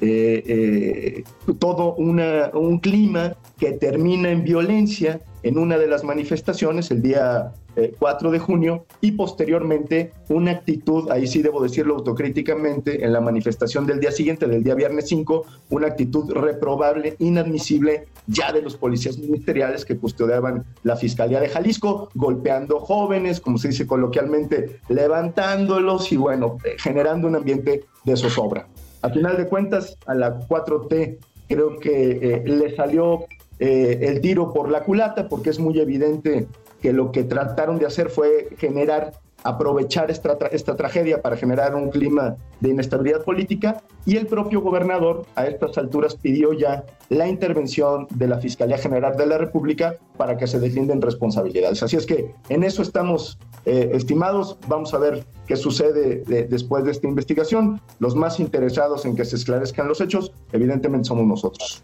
eh, 0.00 0.42
eh, 0.46 1.24
todo 1.58 1.94
un 1.94 2.78
clima 2.78 3.36
que 3.58 3.72
termina 3.72 4.30
en 4.30 4.44
violencia 4.44 5.20
en 5.42 5.58
una 5.58 5.78
de 5.78 5.86
las 5.86 6.04
manifestaciones 6.04 6.90
el 6.90 7.02
día 7.02 7.52
4 7.98 8.28
eh, 8.28 8.32
de 8.32 8.38
junio 8.38 8.86
y 9.00 9.12
posteriormente 9.12 10.12
una 10.28 10.52
actitud, 10.52 11.10
ahí 11.10 11.26
sí 11.26 11.42
debo 11.42 11.62
decirlo 11.62 11.96
autocríticamente, 11.96 13.04
en 13.04 13.12
la 13.12 13.20
manifestación 13.20 13.86
del 13.86 14.00
día 14.00 14.10
siguiente, 14.10 14.46
del 14.46 14.62
día 14.62 14.74
viernes 14.74 15.08
5, 15.08 15.44
una 15.70 15.88
actitud 15.88 16.30
reprobable, 16.32 17.16
inadmisible 17.18 18.06
ya 18.26 18.52
de 18.52 18.62
los 18.62 18.76
policías 18.76 19.18
ministeriales 19.18 19.84
que 19.84 19.96
custodiaban 19.96 20.64
la 20.82 20.96
Fiscalía 20.96 21.40
de 21.40 21.48
Jalisco, 21.48 22.08
golpeando 22.14 22.80
jóvenes, 22.80 23.40
como 23.40 23.58
se 23.58 23.68
dice 23.68 23.86
coloquialmente, 23.86 24.80
levantándolos 24.88 26.12
y 26.12 26.16
bueno, 26.16 26.58
generando 26.78 27.28
un 27.28 27.36
ambiente 27.36 27.84
de 28.04 28.16
zozobra. 28.16 28.66
A 29.02 29.10
final 29.10 29.36
de 29.36 29.46
cuentas, 29.46 29.96
a 30.06 30.14
la 30.14 30.38
4T 30.40 31.18
creo 31.48 31.78
que 31.78 32.10
eh, 32.12 32.42
le 32.46 32.74
salió 32.76 33.26
eh, 33.58 33.98
el 34.02 34.20
tiro 34.20 34.52
por 34.52 34.70
la 34.70 34.84
culata, 34.84 35.28
porque 35.28 35.50
es 35.50 35.58
muy 35.58 35.78
evidente 35.78 36.46
que 36.80 36.92
lo 36.92 37.12
que 37.12 37.24
trataron 37.24 37.78
de 37.78 37.86
hacer 37.86 38.08
fue 38.08 38.48
generar, 38.56 39.12
aprovechar 39.42 40.10
esta, 40.10 40.36
esta 40.50 40.76
tragedia 40.76 41.20
para 41.20 41.36
generar 41.36 41.74
un 41.74 41.90
clima 41.90 42.36
de 42.60 42.70
inestabilidad 42.70 43.22
política 43.22 43.82
y 44.06 44.16
el 44.16 44.26
propio 44.26 44.60
gobernador 44.60 45.26
a 45.34 45.46
estas 45.46 45.76
alturas 45.76 46.14
pidió 46.14 46.52
ya 46.52 46.84
la 47.08 47.28
intervención 47.28 48.06
de 48.14 48.28
la 48.28 48.38
Fiscalía 48.38 48.78
General 48.78 49.16
de 49.16 49.26
la 49.26 49.36
República 49.38 49.96
para 50.16 50.36
que 50.36 50.46
se 50.46 50.60
defienden 50.60 51.02
responsabilidades. 51.02 51.82
Así 51.82 51.96
es 51.96 52.06
que 52.06 52.34
en 52.48 52.64
eso 52.64 52.80
estamos 52.82 53.38
eh, 53.64 53.90
estimados. 53.92 54.56
Vamos 54.68 54.94
a 54.94 54.98
ver 54.98 55.24
qué 55.46 55.56
sucede 55.56 56.22
después 56.48 56.84
de 56.84 56.92
esta 56.92 57.06
investigación. 57.06 57.80
Los 57.98 58.14
más 58.14 58.40
interesados 58.40 59.04
en 59.04 59.16
que 59.16 59.24
se 59.24 59.36
esclarezcan 59.36 59.88
los 59.88 60.00
hechos, 60.00 60.32
evidentemente, 60.52 61.08
somos 61.08 61.26
nosotros. 61.26 61.82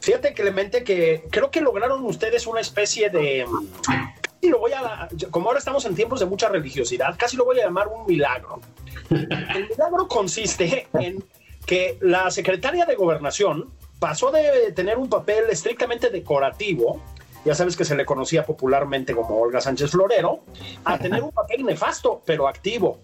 Fíjate, 0.00 0.34
Clemente, 0.34 0.84
que 0.84 1.24
creo 1.30 1.50
que 1.50 1.60
lograron 1.60 2.04
ustedes 2.04 2.46
una 2.46 2.60
especie 2.60 3.10
de. 3.10 3.44
Y 4.40 4.48
lo 4.48 4.60
voy 4.60 4.72
a. 4.72 5.08
Como 5.30 5.48
ahora 5.48 5.58
estamos 5.58 5.84
en 5.84 5.94
tiempos 5.94 6.20
de 6.20 6.26
mucha 6.26 6.48
religiosidad, 6.48 7.16
casi 7.18 7.36
lo 7.36 7.44
voy 7.44 7.58
a 7.58 7.64
llamar 7.64 7.88
un 7.88 8.06
milagro. 8.06 8.60
El 9.10 9.68
milagro 9.68 10.06
consiste 10.06 10.86
en 10.94 11.24
que 11.66 11.98
la 12.00 12.30
secretaria 12.30 12.86
de 12.86 12.94
Gobernación 12.94 13.70
pasó 13.98 14.30
de 14.30 14.72
tener 14.72 14.98
un 14.98 15.08
papel 15.08 15.44
estrictamente 15.50 16.10
decorativo 16.10 17.02
ya 17.46 17.54
sabes 17.54 17.76
que 17.76 17.84
se 17.84 17.94
le 17.94 18.04
conocía 18.04 18.44
popularmente 18.44 19.14
como 19.14 19.36
Olga 19.36 19.60
Sánchez 19.60 19.92
Florero, 19.92 20.40
a 20.84 20.98
tener 21.04 21.22
un 21.22 21.30
papel 21.30 21.64
nefasto, 21.64 22.20
pero 22.26 22.48
activo. 22.48 22.98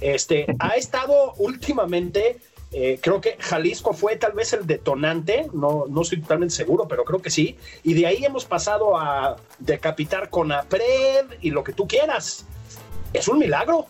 Este, 0.00 0.46
ha 0.58 0.74
estado 0.76 1.34
últimamente, 1.36 2.38
eh, 2.72 2.98
creo 3.00 3.20
que 3.20 3.36
Jalisco 3.38 3.92
fue 3.92 4.16
tal 4.16 4.32
vez 4.32 4.54
el 4.54 4.66
detonante, 4.66 5.48
no, 5.52 5.84
no 5.86 6.00
estoy 6.00 6.22
totalmente 6.22 6.54
seguro, 6.54 6.88
pero 6.88 7.04
creo 7.04 7.20
que 7.20 7.30
sí, 7.30 7.58
y 7.82 7.92
de 7.92 8.06
ahí 8.06 8.24
hemos 8.24 8.46
pasado 8.46 8.96
a 8.96 9.36
decapitar 9.58 10.30
con 10.30 10.50
APRED 10.50 11.26
y 11.42 11.50
lo 11.50 11.62
que 11.62 11.74
tú 11.74 11.86
quieras. 11.86 12.46
Es 13.12 13.28
un 13.28 13.38
milagro. 13.38 13.86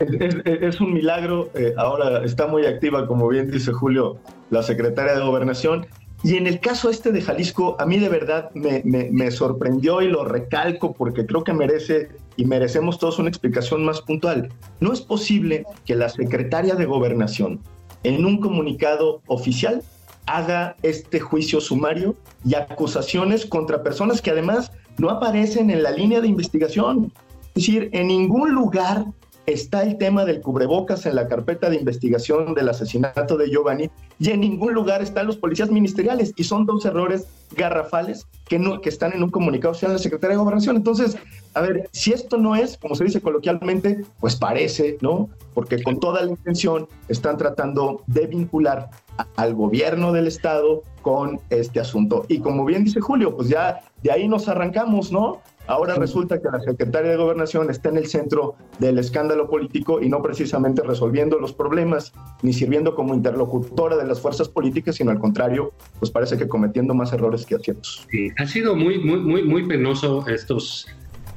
Es, 0.00 0.80
un 0.80 0.92
milagro, 0.92 1.50
eh, 1.54 1.74
ahora 1.76 2.24
está 2.24 2.46
muy 2.46 2.66
activa, 2.66 3.06
como 3.06 3.28
bien 3.28 3.50
dice 3.50 3.72
Julio, 3.72 4.18
la 4.50 4.62
secretaria 4.62 5.14
de 5.14 5.20
Gobernación, 5.20 5.86
y 6.22 6.36
en 6.36 6.46
el 6.46 6.60
caso 6.60 6.90
este 6.90 7.12
de 7.12 7.20
Jalisco, 7.20 7.76
a 7.78 7.86
mí 7.86 7.98
de 7.98 8.08
verdad 8.08 8.50
me, 8.54 9.30
sorprendió 9.30 10.02
y 10.02 10.08
lo 10.08 10.24
recalco 10.24 10.92
porque 10.92 11.26
creo 11.26 11.44
que 11.44 11.52
merece 11.52 12.08
y 12.36 12.44
merecemos 12.44 12.98
todos 12.98 13.18
una 13.18 13.28
explicación 13.28 13.84
más 13.84 14.00
puntual. 14.00 14.48
No 14.80 14.92
es 14.92 15.00
posible 15.00 15.64
que 15.84 15.94
la 15.94 16.08
secretaria 16.08 16.74
de 16.74 16.86
gobernación 16.86 17.60
en 18.02 18.24
un 18.24 18.40
comunicado 18.40 19.20
oficial 19.26 19.82
haga 20.26 20.76
este 20.82 21.20
juicio 21.20 21.60
sumario 21.60 22.16
y 22.44 22.54
acusaciones 22.54 23.46
contra 23.46 23.82
personas 23.82 24.20
que 24.20 24.30
además 24.30 24.72
no 24.98 25.10
aparecen 25.10 25.70
en 25.70 25.82
la 25.82 25.90
línea 25.90 26.20
de 26.20 26.28
investigación. 26.28 27.12
Es 27.54 27.66
decir, 27.66 27.90
en 27.92 28.08
ningún 28.08 28.52
lugar 28.52 29.06
está 29.46 29.82
el 29.82 29.96
tema 29.96 30.24
del 30.24 30.40
cubrebocas 30.40 31.06
en 31.06 31.14
la 31.14 31.28
carpeta 31.28 31.70
de 31.70 31.76
investigación 31.76 32.54
del 32.54 32.68
asesinato 32.68 33.36
de 33.36 33.48
Giovanni 33.48 33.90
y 34.18 34.30
en 34.30 34.40
ningún 34.40 34.74
lugar 34.74 35.02
están 35.02 35.26
los 35.26 35.36
policías 35.36 35.70
ministeriales 35.70 36.32
y 36.36 36.44
son 36.44 36.66
dos 36.66 36.84
errores 36.84 37.26
garrafales 37.54 38.26
que, 38.48 38.58
no, 38.58 38.80
que 38.80 38.88
están 38.88 39.12
en 39.12 39.22
un 39.22 39.30
comunicado 39.30 39.72
oficial 39.72 39.90
de 39.92 39.96
la 39.98 40.02
Secretaría 40.02 40.36
de 40.36 40.42
Gobernación. 40.42 40.76
Entonces, 40.76 41.16
a 41.54 41.60
ver, 41.60 41.88
si 41.92 42.12
esto 42.12 42.36
no 42.38 42.56
es, 42.56 42.76
como 42.76 42.94
se 42.94 43.04
dice 43.04 43.20
coloquialmente, 43.20 44.04
pues 44.20 44.36
parece, 44.36 44.98
¿no? 45.00 45.28
Porque 45.54 45.82
con 45.82 46.00
toda 46.00 46.22
la 46.22 46.30
intención 46.30 46.88
están 47.08 47.36
tratando 47.36 48.02
de 48.06 48.26
vincular 48.26 48.90
al 49.36 49.54
gobierno 49.54 50.12
del 50.12 50.26
Estado 50.26 50.82
con 51.02 51.40
este 51.50 51.80
asunto. 51.80 52.24
Y 52.28 52.40
como 52.40 52.64
bien 52.64 52.84
dice 52.84 53.00
Julio, 53.00 53.36
pues 53.36 53.48
ya 53.48 53.80
de 54.02 54.10
ahí 54.10 54.28
nos 54.28 54.48
arrancamos, 54.48 55.12
¿no? 55.12 55.40
Ahora 55.68 55.96
resulta 55.96 56.40
que 56.40 56.48
la 56.50 56.60
secretaria 56.60 57.10
de 57.10 57.16
Gobernación 57.16 57.70
está 57.70 57.88
en 57.88 57.96
el 57.96 58.06
centro 58.06 58.56
del 58.78 58.98
escándalo 58.98 59.48
político 59.48 60.00
y 60.00 60.08
no 60.08 60.22
precisamente 60.22 60.82
resolviendo 60.82 61.38
los 61.38 61.52
problemas 61.52 62.12
ni 62.42 62.52
sirviendo 62.52 62.94
como 62.94 63.14
interlocutora 63.14 63.96
de 63.96 64.06
las 64.06 64.20
fuerzas 64.20 64.48
políticas, 64.48 64.96
sino 64.96 65.10
al 65.10 65.18
contrario, 65.18 65.72
pues 65.98 66.10
parece 66.10 66.38
que 66.38 66.46
cometiendo 66.46 66.94
más 66.94 67.12
errores 67.12 67.44
que 67.44 67.56
aciertos. 67.56 68.06
Sí, 68.10 68.30
ha 68.38 68.46
sido 68.46 68.76
muy, 68.76 68.98
muy, 68.98 69.18
muy, 69.18 69.42
muy 69.42 69.66
penoso 69.66 70.26
estos, 70.28 70.86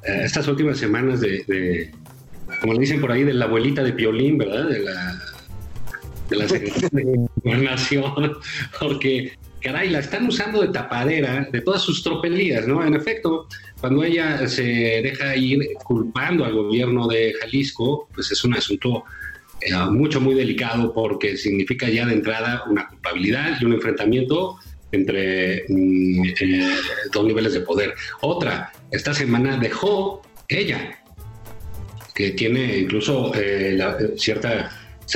eh, 0.04 0.22
estas 0.24 0.48
últimas 0.48 0.78
semanas 0.78 1.22
de, 1.22 1.92
como 2.62 2.74
le 2.74 2.80
dicen 2.80 3.02
por 3.02 3.12
ahí, 3.12 3.24
de 3.24 3.34
la 3.34 3.46
abuelita 3.46 3.84
de 3.84 3.94
Piolín, 3.94 4.38
¿verdad? 4.38 4.70
De 4.70 4.80
la, 4.80 5.22
de 6.30 6.36
la 6.36 6.48
secretaria 6.48 6.90
de 6.92 7.28
Gobernación, 7.44 8.38
porque 8.80 9.34
caray, 9.62 9.90
la 9.90 10.00
están 10.00 10.28
usando 10.28 10.62
de 10.62 10.70
tapadera 10.70 11.48
de 11.52 11.62
todas 11.62 11.82
sus 11.82 12.04
tropelías, 12.04 12.68
¿no? 12.68 12.86
En 12.86 12.94
efecto, 12.96 13.48
cuando 13.80 14.04
ella 14.04 14.48
se 14.48 14.64
deja 14.64 15.36
ir 15.36 15.60
culpando 15.84 16.46
al 16.46 16.54
gobierno 16.54 17.08
de 17.08 17.34
Jalisco, 17.40 18.08
pues 18.14 18.32
es 18.32 18.44
un 18.44 18.56
asunto 18.56 19.04
eh, 19.62 19.74
mucho, 19.92 20.22
muy 20.22 20.36
delicado 20.36 20.94
porque 20.94 21.36
significa 21.36 21.90
ya 21.90 22.06
de 22.06 22.14
entrada 22.14 22.64
una 22.68 22.88
culpabilidad 22.88 23.58
y 23.60 23.66
un 23.66 23.74
enfrentamiento 23.74 24.58
entre 24.92 25.66
mm, 25.68 26.24
eh, 26.40 26.76
dos 27.12 27.26
niveles 27.26 27.54
de 27.54 27.62
poder. 27.62 27.94
Otra, 28.22 28.72
esta 28.92 29.14
semana 29.14 29.58
dejó 29.58 30.22
ella, 30.48 30.98
que 32.16 32.32
tiene 32.32 32.80
incluso 32.80 33.32
eh, 33.36 33.78
ciertas 34.18 34.74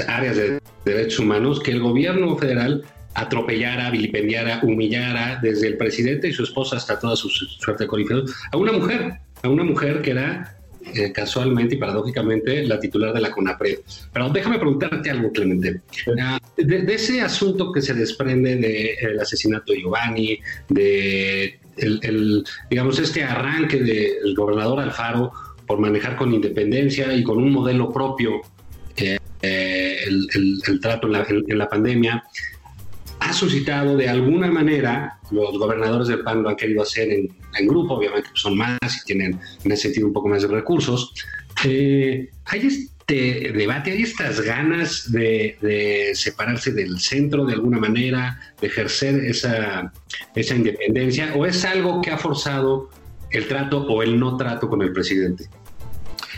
áreas 0.08 0.36
de 0.36 0.60
derechos 0.86 1.20
humanos, 1.20 1.60
que 1.60 1.72
el 1.72 1.80
gobierno 1.80 2.38
federal 2.38 2.84
atropellara, 3.14 3.90
vilipendiara, 3.90 4.60
humillara 4.64 5.40
desde 5.42 5.68
el 5.68 5.78
presidente 5.78 6.28
y 6.28 6.34
su 6.34 6.44
esposa 6.44 6.78
hasta 6.78 7.00
toda 7.00 7.16
su 7.16 7.30
suerte 7.30 7.86
de 7.86 8.24
a 8.52 8.58
una 8.58 8.72
mujer, 8.72 9.14
a 9.42 9.50
una 9.50 9.64
mujer 9.64 10.02
que 10.02 10.12
era 10.12 10.58
eh, 10.96 11.12
casualmente 11.12 11.76
y 11.76 11.78
paradójicamente 11.78 12.66
la 12.66 12.80
titular 12.80 13.14
de 13.14 13.22
la 13.22 13.32
CONAPRED. 13.32 13.80
Pero 14.12 14.30
déjame 14.30 14.60
preguntarte 14.60 15.10
algo, 15.10 15.32
Clemente. 15.32 15.82
Ah, 16.22 16.40
de, 16.58 16.94
ese 16.94 17.22
asunto 17.22 17.72
que 17.72 17.82
se 17.82 17.94
desprende 17.94 18.58
del 18.58 19.20
asesinato 19.20 19.72
de 19.74 19.80
Giovanni, 19.80 20.40
de 20.70 21.60
digamos, 22.70 23.00
este 23.00 23.24
arranque 23.24 23.80
del 23.80 24.36
gobernador 24.36 24.80
Alfaro 24.80 25.32
por 25.66 25.80
manejar 25.80 26.16
con 26.16 26.34
independencia 26.34 27.14
y 27.14 27.24
con 27.24 27.38
un 27.38 27.52
modelo 27.52 27.92
propio 27.92 28.42
eh, 28.98 29.18
el, 30.06 30.80
trato 30.82 31.08
en 31.08 31.58
la 31.58 31.70
pandemia, 31.70 32.24
suscitado 33.34 33.98
de 33.98 34.10
alguna 34.10 34.52
manera, 34.52 35.20
los 35.32 35.58
gobernadores 35.58 36.08
del 36.08 36.22
PAN 36.22 36.44
lo 36.44 36.50
han 36.50 36.56
querido 36.56 36.84
hacer 36.84 37.10
en, 37.12 37.68
grupo, 37.68 37.96
obviamente 37.96 38.30
son 38.34 38.58
más 38.58 38.80
y 39.02 39.06
tienen 39.06 39.40
en 39.64 39.72
ese 39.72 39.84
sentido 39.84 40.08
un 40.08 40.14
poco 40.14 40.28
más 40.30 40.42
de 40.42 40.48
recursos. 40.48 41.14
Eh, 41.66 42.30
hay 42.46 42.68
este 42.68 43.52
debate, 43.54 43.92
hay 43.92 44.04
estas 44.04 44.42
ganas 44.42 45.12
de, 45.12 46.12
separarse 46.16 46.72
del 46.72 47.00
centro 47.00 47.46
de 47.46 47.54
alguna 47.54 47.80
manera, 47.80 48.40
de 48.60 48.68
ejercer 48.68 49.16
esa, 49.26 49.92
esa 50.36 50.56
independencia, 50.56 51.34
o 51.36 51.46
es 51.46 51.64
algo 51.66 52.02
que 52.02 52.12
ha 52.12 52.18
forzado 52.18 52.90
el 53.32 53.48
trato 53.48 53.84
o 53.84 54.04
el 54.04 54.20
no 54.20 54.38
trato 54.38 54.70
con 54.70 54.82
el 54.82 54.94
presidente. 54.94 55.48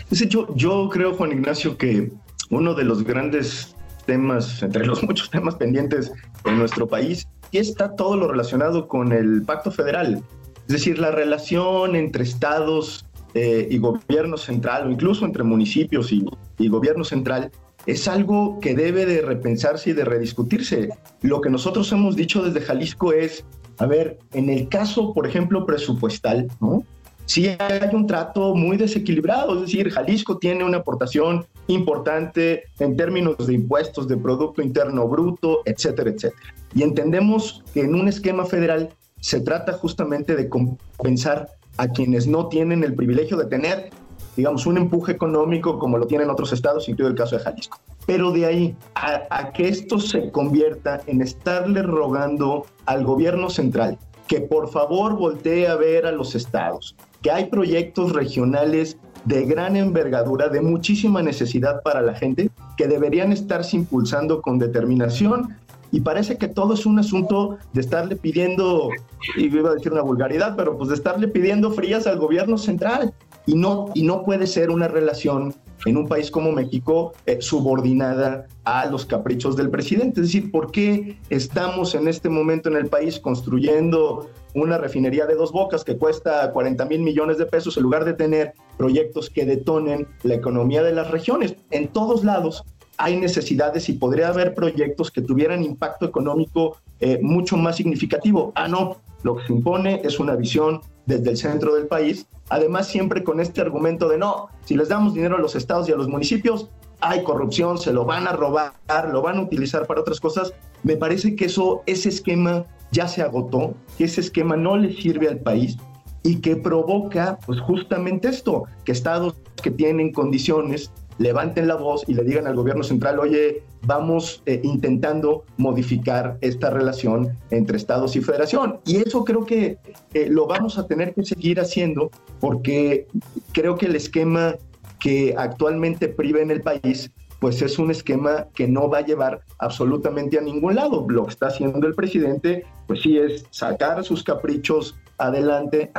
Yo, 0.10 0.48
yo 0.56 0.90
creo, 0.92 1.14
Juan 1.14 1.32
Ignacio, 1.32 1.78
que 1.78 2.12
uno 2.50 2.74
de 2.74 2.84
los 2.84 3.04
grandes 3.04 3.75
temas, 4.06 4.62
entre 4.64 4.86
los 4.86 5.04
muchos 5.04 5.30
temas 5.30 5.56
pendientes 5.56 6.12
en 6.46 6.58
nuestro 6.58 6.88
país, 6.88 7.28
y 7.52 7.58
está 7.58 7.96
todo 7.96 8.18
lo 8.18 8.28
relacionado 8.28 8.88
con 8.88 9.12
el 9.12 9.44
pacto 9.44 9.72
federal. 9.72 10.24
Es 10.68 10.74
decir, 10.74 11.00
la 11.00 11.12
relación 11.12 11.96
entre 11.96 12.24
estados 12.24 13.06
eh, 13.34 13.68
y 13.70 13.78
gobierno 13.78 14.38
central, 14.38 14.88
o 14.88 14.92
incluso 14.92 15.26
entre 15.26 15.44
municipios 15.44 16.12
y, 16.12 16.26
y 16.58 16.70
gobierno 16.70 17.04
central, 17.04 17.52
es 17.86 18.08
algo 18.08 18.60
que 18.60 18.74
debe 18.74 19.06
de 19.06 19.22
repensarse 19.22 19.92
y 19.92 19.94
de 19.94 20.06
rediscutirse. 20.06 20.90
Lo 21.22 21.42
que 21.42 21.50
nosotros 21.50 21.92
hemos 21.92 22.16
dicho 22.16 22.44
desde 22.44 22.62
Jalisco 22.62 23.14
es, 23.14 23.46
a 23.78 23.86
ver, 23.86 24.18
en 24.34 24.50
el 24.50 24.70
caso, 24.70 25.14
por 25.14 25.28
ejemplo, 25.28 25.66
presupuestal, 25.66 26.48
¿no? 26.60 26.84
Sí 27.26 27.48
hay 27.60 27.90
un 27.94 28.08
trato 28.08 28.56
muy 28.56 28.78
desequilibrado, 28.78 29.56
es 29.56 29.62
decir, 29.62 29.90
Jalisco 29.90 30.38
tiene 30.38 30.64
una 30.64 30.78
aportación 30.78 31.46
importante 31.68 32.64
en 32.80 32.96
términos 32.96 33.48
de 33.48 33.54
impuestos, 33.54 34.08
de 34.08 34.18
Producto 34.18 34.62
Interno 34.62 35.08
Bruto, 35.08 35.62
etcétera, 35.66 36.12
etcétera. 36.12 36.54
Y 36.74 36.84
entendemos 36.84 37.64
que 37.74 37.82
en 37.82 37.96
un 37.96 38.08
esquema 38.08 38.46
federal 38.46 38.90
se 39.20 39.42
trata 39.42 39.74
justamente 39.74 40.36
de 40.36 40.50
compensar 40.50 41.50
a 41.78 41.88
quienes 41.88 42.28
no 42.28 42.48
tienen 42.48 42.84
el 42.84 42.94
privilegio 42.94 43.38
de 43.38 43.46
tener, 43.46 43.90
digamos, 44.36 44.66
un 44.66 44.78
empuje 44.78 45.14
económico 45.14 45.80
como 45.80 45.98
lo 45.98 46.06
tienen 46.06 46.30
otros 46.30 46.54
estados, 46.54 46.88
incluido 46.88 47.10
el 47.10 47.18
caso 47.18 47.38
de 47.38 47.44
Jalisco. 47.44 47.80
Pero 48.06 48.32
de 48.32 48.46
ahí 48.46 48.76
a, 48.94 49.24
a 49.32 49.52
que 49.52 49.68
esto 49.68 50.00
se 50.00 50.30
convierta 50.30 51.02
en 51.08 51.22
estarle 51.22 51.82
rogando 51.82 52.68
al 52.86 53.04
gobierno 53.04 53.50
central 53.50 53.98
que 54.28 54.42
por 54.42 54.70
favor 54.70 55.16
voltee 55.16 55.68
a 55.68 55.76
ver 55.76 56.06
a 56.06 56.12
los 56.12 56.36
estados, 56.36 56.96
que 57.26 57.32
hay 57.32 57.46
proyectos 57.46 58.14
regionales 58.14 59.00
de 59.24 59.48
gran 59.48 59.76
envergadura, 59.76 60.48
de 60.48 60.62
muchísima 60.62 61.24
necesidad 61.24 61.82
para 61.82 62.04
la 62.04 62.14
gente, 62.14 62.52
que 62.78 62.88
deberían 62.88 63.32
estarse 63.32 63.76
impulsando 63.76 64.44
con 64.44 64.60
determinación. 64.60 65.58
Y 65.92 66.02
parece 66.02 66.38
que 66.38 66.48
todo 66.48 66.76
es 66.76 66.86
un 66.86 67.00
asunto 67.00 67.58
de 67.74 67.82
estarle 67.82 68.16
pidiendo, 68.16 68.90
y 69.38 69.46
iba 69.46 69.72
a 69.72 69.74
decir 69.74 69.92
una 69.92 70.04
vulgaridad, 70.04 70.56
pero 70.56 70.78
pues 70.78 70.90
de 70.90 70.96
estarle 70.98 71.28
pidiendo 71.28 71.72
frías 71.72 72.06
al 72.06 72.20
gobierno 72.20 72.60
central. 72.60 73.12
Y 73.48 73.56
no, 73.56 73.88
y 73.96 74.04
no 74.04 74.22
puede 74.22 74.46
ser 74.46 74.70
una 74.70 74.88
relación 74.88 75.56
en 75.86 75.98
un 75.98 76.08
país 76.08 76.32
como 76.32 76.52
México 76.52 77.14
eh, 77.26 77.38
subordinada 77.42 78.48
a 78.64 78.86
los 78.88 79.06
caprichos 79.06 79.56
del 79.56 79.70
presidente. 79.70 80.22
Es 80.22 80.28
decir, 80.28 80.52
¿por 80.52 80.72
qué 80.72 81.18
estamos 81.30 81.96
en 81.96 82.08
este 82.08 82.30
momento 82.30 82.70
en 82.70 82.78
el 82.78 82.88
país 82.88 83.20
construyendo 83.20 84.30
una 84.54 84.78
refinería 84.78 85.26
de 85.26 85.36
dos 85.36 85.52
bocas 85.52 85.84
que 85.84 85.98
cuesta 85.98 86.52
40 86.52 86.86
mil 86.86 87.02
millones 87.02 87.38
de 87.38 87.46
pesos 87.46 87.78
en 87.78 87.84
lugar 87.84 88.06
de 88.06 88.14
tener 88.14 88.54
proyectos 88.78 89.30
que 89.30 89.46
detonen 89.46 90.08
la 90.24 90.36
economía 90.36 90.82
de 90.82 90.94
las 90.94 91.12
regiones. 91.12 91.56
En 91.72 91.90
todos 91.90 92.24
lados 92.24 92.64
hay 92.98 93.18
necesidades 93.18 93.90
y 93.90 93.94
podría 93.94 94.30
haber 94.30 94.54
proyectos 94.54 95.12
que 95.12 95.22
tuvieran 95.22 95.64
impacto 95.64 96.06
económico 96.06 96.78
eh, 97.00 97.20
mucho 97.22 97.58
más 97.58 97.76
significativo. 97.76 98.54
Ah, 98.56 98.68
no, 98.68 98.98
lo 99.26 99.38
que 99.38 99.48
se 99.48 99.54
impone 99.54 100.02
es 100.04 100.20
una 100.20 100.36
visión 100.36 100.82
desde 101.08 101.32
el 101.32 101.38
centro 101.38 101.74
del 101.74 101.88
país, 101.88 102.28
además 102.50 102.88
siempre 102.88 103.24
con 103.24 103.40
este 103.40 103.60
argumento 103.60 104.08
de 104.08 104.20
no, 104.20 104.50
si 104.66 104.76
les 104.76 104.90
damos 104.90 105.16
dinero 105.16 105.36
a 105.36 105.40
los 105.40 105.56
estados 105.56 105.90
y 105.90 105.92
a 105.92 105.96
los 105.96 106.08
municipios, 106.08 106.70
hay 107.02 107.24
corrupción, 107.24 107.80
se 107.80 107.92
lo 107.92 108.06
van 108.06 108.28
a 108.28 108.34
robar, 108.34 108.74
lo 109.12 109.24
van 109.24 109.38
a 109.38 109.42
utilizar 109.42 109.88
para 109.88 110.02
otras 110.02 110.20
cosas. 110.20 110.54
Me 110.84 110.96
parece 110.96 111.36
que 111.36 111.46
eso, 111.46 111.82
ese 111.88 112.10
esquema 112.10 112.66
ya 112.92 113.08
se 113.08 113.24
agotó, 113.24 113.74
que 113.98 114.04
ese 114.04 114.22
esquema 114.22 114.56
no 114.56 114.78
le 114.78 114.94
sirve 114.94 115.28
al 115.28 115.40
país 115.40 115.76
y 116.22 116.36
que 116.36 116.56
provoca 116.56 117.40
pues 117.48 117.60
justamente 117.62 118.28
esto, 118.28 118.66
que 118.84 118.92
estados 118.92 119.34
que 119.64 119.72
tienen 119.72 120.12
condiciones 120.12 120.92
levanten 121.18 121.68
la 121.68 121.76
voz 121.76 122.04
y 122.08 122.14
le 122.14 122.24
digan 122.24 122.48
al 122.48 122.56
gobierno 122.56 122.84
central, 122.84 123.20
oye, 123.20 123.64
vamos 123.84 124.42
eh, 124.46 124.60
intentando 124.64 125.44
modificar 125.58 126.38
esta 126.42 126.70
relación 126.70 127.30
entre 127.52 127.78
estados 127.78 128.16
y 128.16 128.22
federación. 128.22 128.80
Y 128.86 128.98
eso 128.98 129.24
creo 129.24 129.46
que 129.46 129.78
eh, 130.14 130.28
lo 130.30 130.48
vamos 130.48 130.78
a 130.78 130.88
tener 130.88 131.14
que 131.14 131.24
seguir 131.24 131.60
haciendo 131.60 132.12
porque 132.40 133.08
creo 133.54 133.76
que 133.78 133.86
el 133.86 133.96
esquema 133.96 134.56
que 135.00 135.36
actualmente 135.38 136.08
priva 136.08 136.40
en 136.40 136.52
el 136.52 136.62
país 136.62 137.12
pues 137.40 137.62
es 137.62 137.78
un 137.78 137.92
esquema 137.92 138.48
que 138.56 138.68
no 138.68 138.90
va 138.90 139.00
a 139.00 139.06
llevar 139.06 139.42
absolutamente 139.60 140.40
a 140.40 140.42
ningún 140.42 140.76
lado. 140.76 141.06
Lo 141.08 141.26
que 141.26 141.32
está 141.32 141.48
haciendo 141.48 141.86
el 141.86 141.94
presidente, 141.94 142.66
pues 142.88 143.02
sí 143.02 143.18
es 143.18 143.46
sacar 143.52 144.04
sus 144.04 144.24
caprichos 144.24 144.96
adelante 145.18 145.92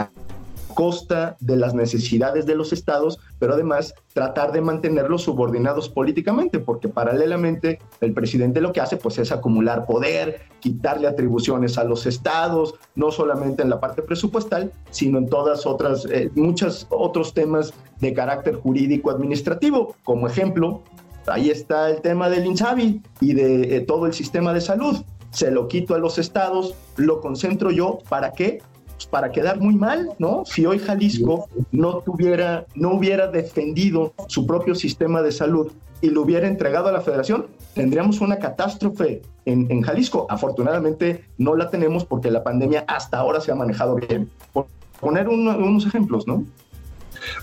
costa 0.76 1.38
de 1.40 1.56
las 1.56 1.74
necesidades 1.74 2.44
de 2.44 2.54
los 2.54 2.70
estados, 2.70 3.18
pero 3.38 3.54
además 3.54 3.94
tratar 4.12 4.52
de 4.52 4.60
mantenerlos 4.60 5.22
subordinados 5.22 5.88
políticamente, 5.88 6.58
porque 6.58 6.86
paralelamente 6.86 7.78
el 8.02 8.12
presidente 8.12 8.60
lo 8.60 8.74
que 8.74 8.82
hace 8.82 8.98
pues 8.98 9.16
es 9.16 9.32
acumular 9.32 9.86
poder, 9.86 10.42
quitarle 10.60 11.08
atribuciones 11.08 11.78
a 11.78 11.84
los 11.84 12.04
estados, 12.04 12.74
no 12.94 13.10
solamente 13.10 13.62
en 13.62 13.70
la 13.70 13.80
parte 13.80 14.02
presupuestal, 14.02 14.70
sino 14.90 15.16
en 15.16 15.30
todas 15.30 15.64
otras, 15.64 16.06
eh, 16.10 16.30
muchos 16.34 16.86
otros 16.90 17.32
temas 17.32 17.72
de 18.00 18.12
carácter 18.12 18.56
jurídico 18.56 19.10
administrativo. 19.10 19.96
Como 20.04 20.26
ejemplo, 20.26 20.82
ahí 21.26 21.48
está 21.48 21.88
el 21.88 22.02
tema 22.02 22.28
del 22.28 22.44
INSABI 22.44 23.00
y 23.22 23.32
de 23.32 23.76
eh, 23.76 23.80
todo 23.80 24.04
el 24.04 24.12
sistema 24.12 24.52
de 24.52 24.60
salud. 24.60 25.02
Se 25.30 25.50
lo 25.50 25.68
quito 25.68 25.94
a 25.94 25.98
los 25.98 26.18
estados, 26.18 26.74
lo 26.96 27.22
concentro 27.22 27.70
yo, 27.70 27.98
¿para 28.10 28.32
qué? 28.32 28.60
Pues 28.96 29.06
para 29.06 29.30
quedar 29.30 29.60
muy 29.60 29.74
mal, 29.74 30.14
¿no? 30.18 30.44
Si 30.46 30.64
hoy 30.64 30.78
Jalisco 30.78 31.48
no 31.70 31.98
tuviera, 31.98 32.64
no 32.74 32.92
hubiera 32.92 33.26
defendido 33.26 34.14
su 34.26 34.46
propio 34.46 34.74
sistema 34.74 35.20
de 35.20 35.32
salud 35.32 35.70
y 36.00 36.08
lo 36.08 36.22
hubiera 36.22 36.48
entregado 36.48 36.88
a 36.88 36.92
la 36.92 37.02
federación, 37.02 37.46
tendríamos 37.74 38.22
una 38.22 38.38
catástrofe 38.38 39.20
en, 39.44 39.82
Jalisco. 39.82 40.26
Afortunadamente 40.30 41.24
no 41.36 41.54
la 41.54 41.68
tenemos 41.68 42.04
porque 42.06 42.30
la 42.30 42.42
pandemia 42.42 42.84
hasta 42.88 43.18
ahora 43.18 43.40
se 43.40 43.52
ha 43.52 43.54
manejado 43.54 43.96
bien. 43.96 44.30
Por 44.52 44.66
poner 44.98 45.28
unos 45.28 45.86
ejemplos, 45.86 46.26
¿no? 46.26 46.44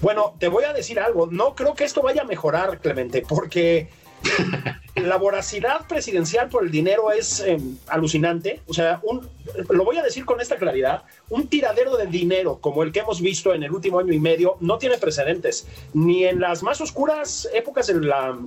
Bueno, 0.02 0.34
te 0.40 0.48
voy 0.48 0.64
a 0.64 0.74
decir 0.74 1.00
algo. 1.00 1.28
No 1.28 1.54
creo 1.54 1.76
que 1.76 1.84
esto 1.84 2.02
vaya 2.02 2.24
a 2.24 2.26
mejorar, 2.26 2.80
Clemente, 2.80 3.24
porque 3.28 3.90
la 4.96 5.18
voracidad 5.18 5.88
presidencial 5.88 6.50
por 6.50 6.64
el 6.64 6.72
dinero 6.72 7.12
es 7.12 7.40
em, 7.40 7.78
alucinante. 7.88 8.62
O 8.68 8.74
sea, 8.74 9.00
un, 9.04 9.28
lo 9.70 9.84
voy 9.84 9.98
a 9.98 10.04
decir 10.04 10.26
con 10.26 10.40
esta 10.40 10.58
claridad, 10.58 11.04
un 11.30 11.48
tiradero 11.48 11.98
de 11.98 12.06
dinero 12.06 12.60
como 12.62 12.84
el 12.84 12.92
que 12.92 13.00
hemos 13.00 13.22
visto 13.22 13.54
en 13.54 13.64
el 13.64 13.72
último 13.72 14.00
año 14.00 14.14
y 14.14 14.20
medio 14.20 14.58
no 14.60 14.78
tiene 14.78 14.98
precedentes, 14.98 15.68
ni 15.94 16.26
en 16.26 16.40
las 16.40 16.62
más 16.62 16.80
oscuras 16.82 17.50
épocas 17.54 17.88
de 17.88 17.96
la 18.02 18.38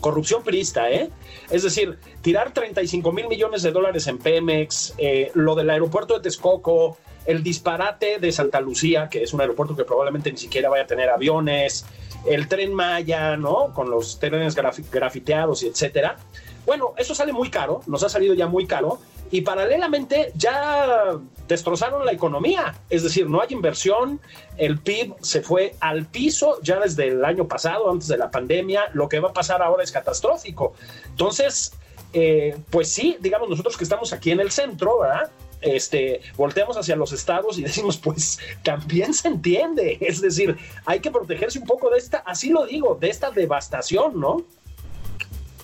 corrupción 0.00 0.42
priista, 0.42 0.90
¿eh? 0.90 1.08
Es 1.50 1.62
decir, 1.62 1.98
tirar 2.20 2.52
35 2.52 3.10
mil 3.10 3.26
millones 3.26 3.62
de 3.62 3.72
dólares 3.72 4.06
en 4.06 4.18
Pemex, 4.18 4.94
eh, 4.98 5.30
lo 5.32 5.54
del 5.54 5.70
aeropuerto 5.70 6.14
de 6.14 6.20
Texcoco, 6.20 6.98
el 7.24 7.42
disparate 7.42 8.18
de 8.18 8.30
Santa 8.30 8.60
Lucía, 8.60 9.08
que 9.08 9.22
es 9.22 9.32
un 9.32 9.40
aeropuerto 9.40 9.74
que 9.74 9.84
probablemente 9.84 10.30
ni 10.30 10.36
siquiera 10.36 10.68
vaya 10.68 10.84
a 10.84 10.86
tener 10.86 11.08
aviones, 11.08 11.86
el 12.26 12.48
tren 12.48 12.74
Maya, 12.74 13.36
¿no? 13.36 13.72
Con 13.74 13.90
los 13.90 14.18
trenes 14.18 14.54
grafiteados 14.54 15.62
y 15.62 15.68
etcétera. 15.68 16.16
Bueno, 16.66 16.94
eso 16.96 17.14
sale 17.14 17.32
muy 17.32 17.50
caro, 17.50 17.82
nos 17.86 18.02
ha 18.02 18.08
salido 18.08 18.34
ya 18.34 18.46
muy 18.46 18.66
caro 18.66 18.98
y 19.30 19.42
paralelamente 19.42 20.32
ya 20.34 21.18
destrozaron 21.48 22.04
la 22.06 22.12
economía, 22.12 22.74
es 22.88 23.02
decir, 23.02 23.28
no 23.28 23.40
hay 23.40 23.48
inversión, 23.50 24.20
el 24.56 24.78
PIB 24.78 25.14
se 25.20 25.42
fue 25.42 25.74
al 25.80 26.06
piso 26.06 26.58
ya 26.62 26.80
desde 26.80 27.08
el 27.08 27.24
año 27.24 27.46
pasado, 27.46 27.90
antes 27.90 28.08
de 28.08 28.16
la 28.16 28.30
pandemia, 28.30 28.84
lo 28.92 29.08
que 29.08 29.20
va 29.20 29.30
a 29.30 29.32
pasar 29.32 29.62
ahora 29.62 29.82
es 29.82 29.92
catastrófico. 29.92 30.74
Entonces, 31.06 31.72
eh, 32.12 32.56
pues 32.70 32.88
sí, 32.88 33.16
digamos 33.20 33.48
nosotros 33.48 33.76
que 33.76 33.84
estamos 33.84 34.12
aquí 34.12 34.30
en 34.30 34.40
el 34.40 34.50
centro, 34.50 35.00
¿verdad? 35.00 35.30
Este, 35.64 36.20
volteamos 36.36 36.76
hacia 36.76 36.96
los 36.96 37.12
estados 37.12 37.58
y 37.58 37.62
decimos, 37.62 37.96
pues 37.96 38.38
también 38.62 39.14
se 39.14 39.28
entiende. 39.28 39.98
Es 40.00 40.20
decir, 40.20 40.56
hay 40.84 41.00
que 41.00 41.10
protegerse 41.10 41.58
un 41.58 41.66
poco 41.66 41.90
de 41.90 41.98
esta, 41.98 42.18
así 42.18 42.50
lo 42.50 42.66
digo, 42.66 42.96
de 43.00 43.08
esta 43.08 43.30
devastación, 43.30 44.20
¿no? 44.20 44.44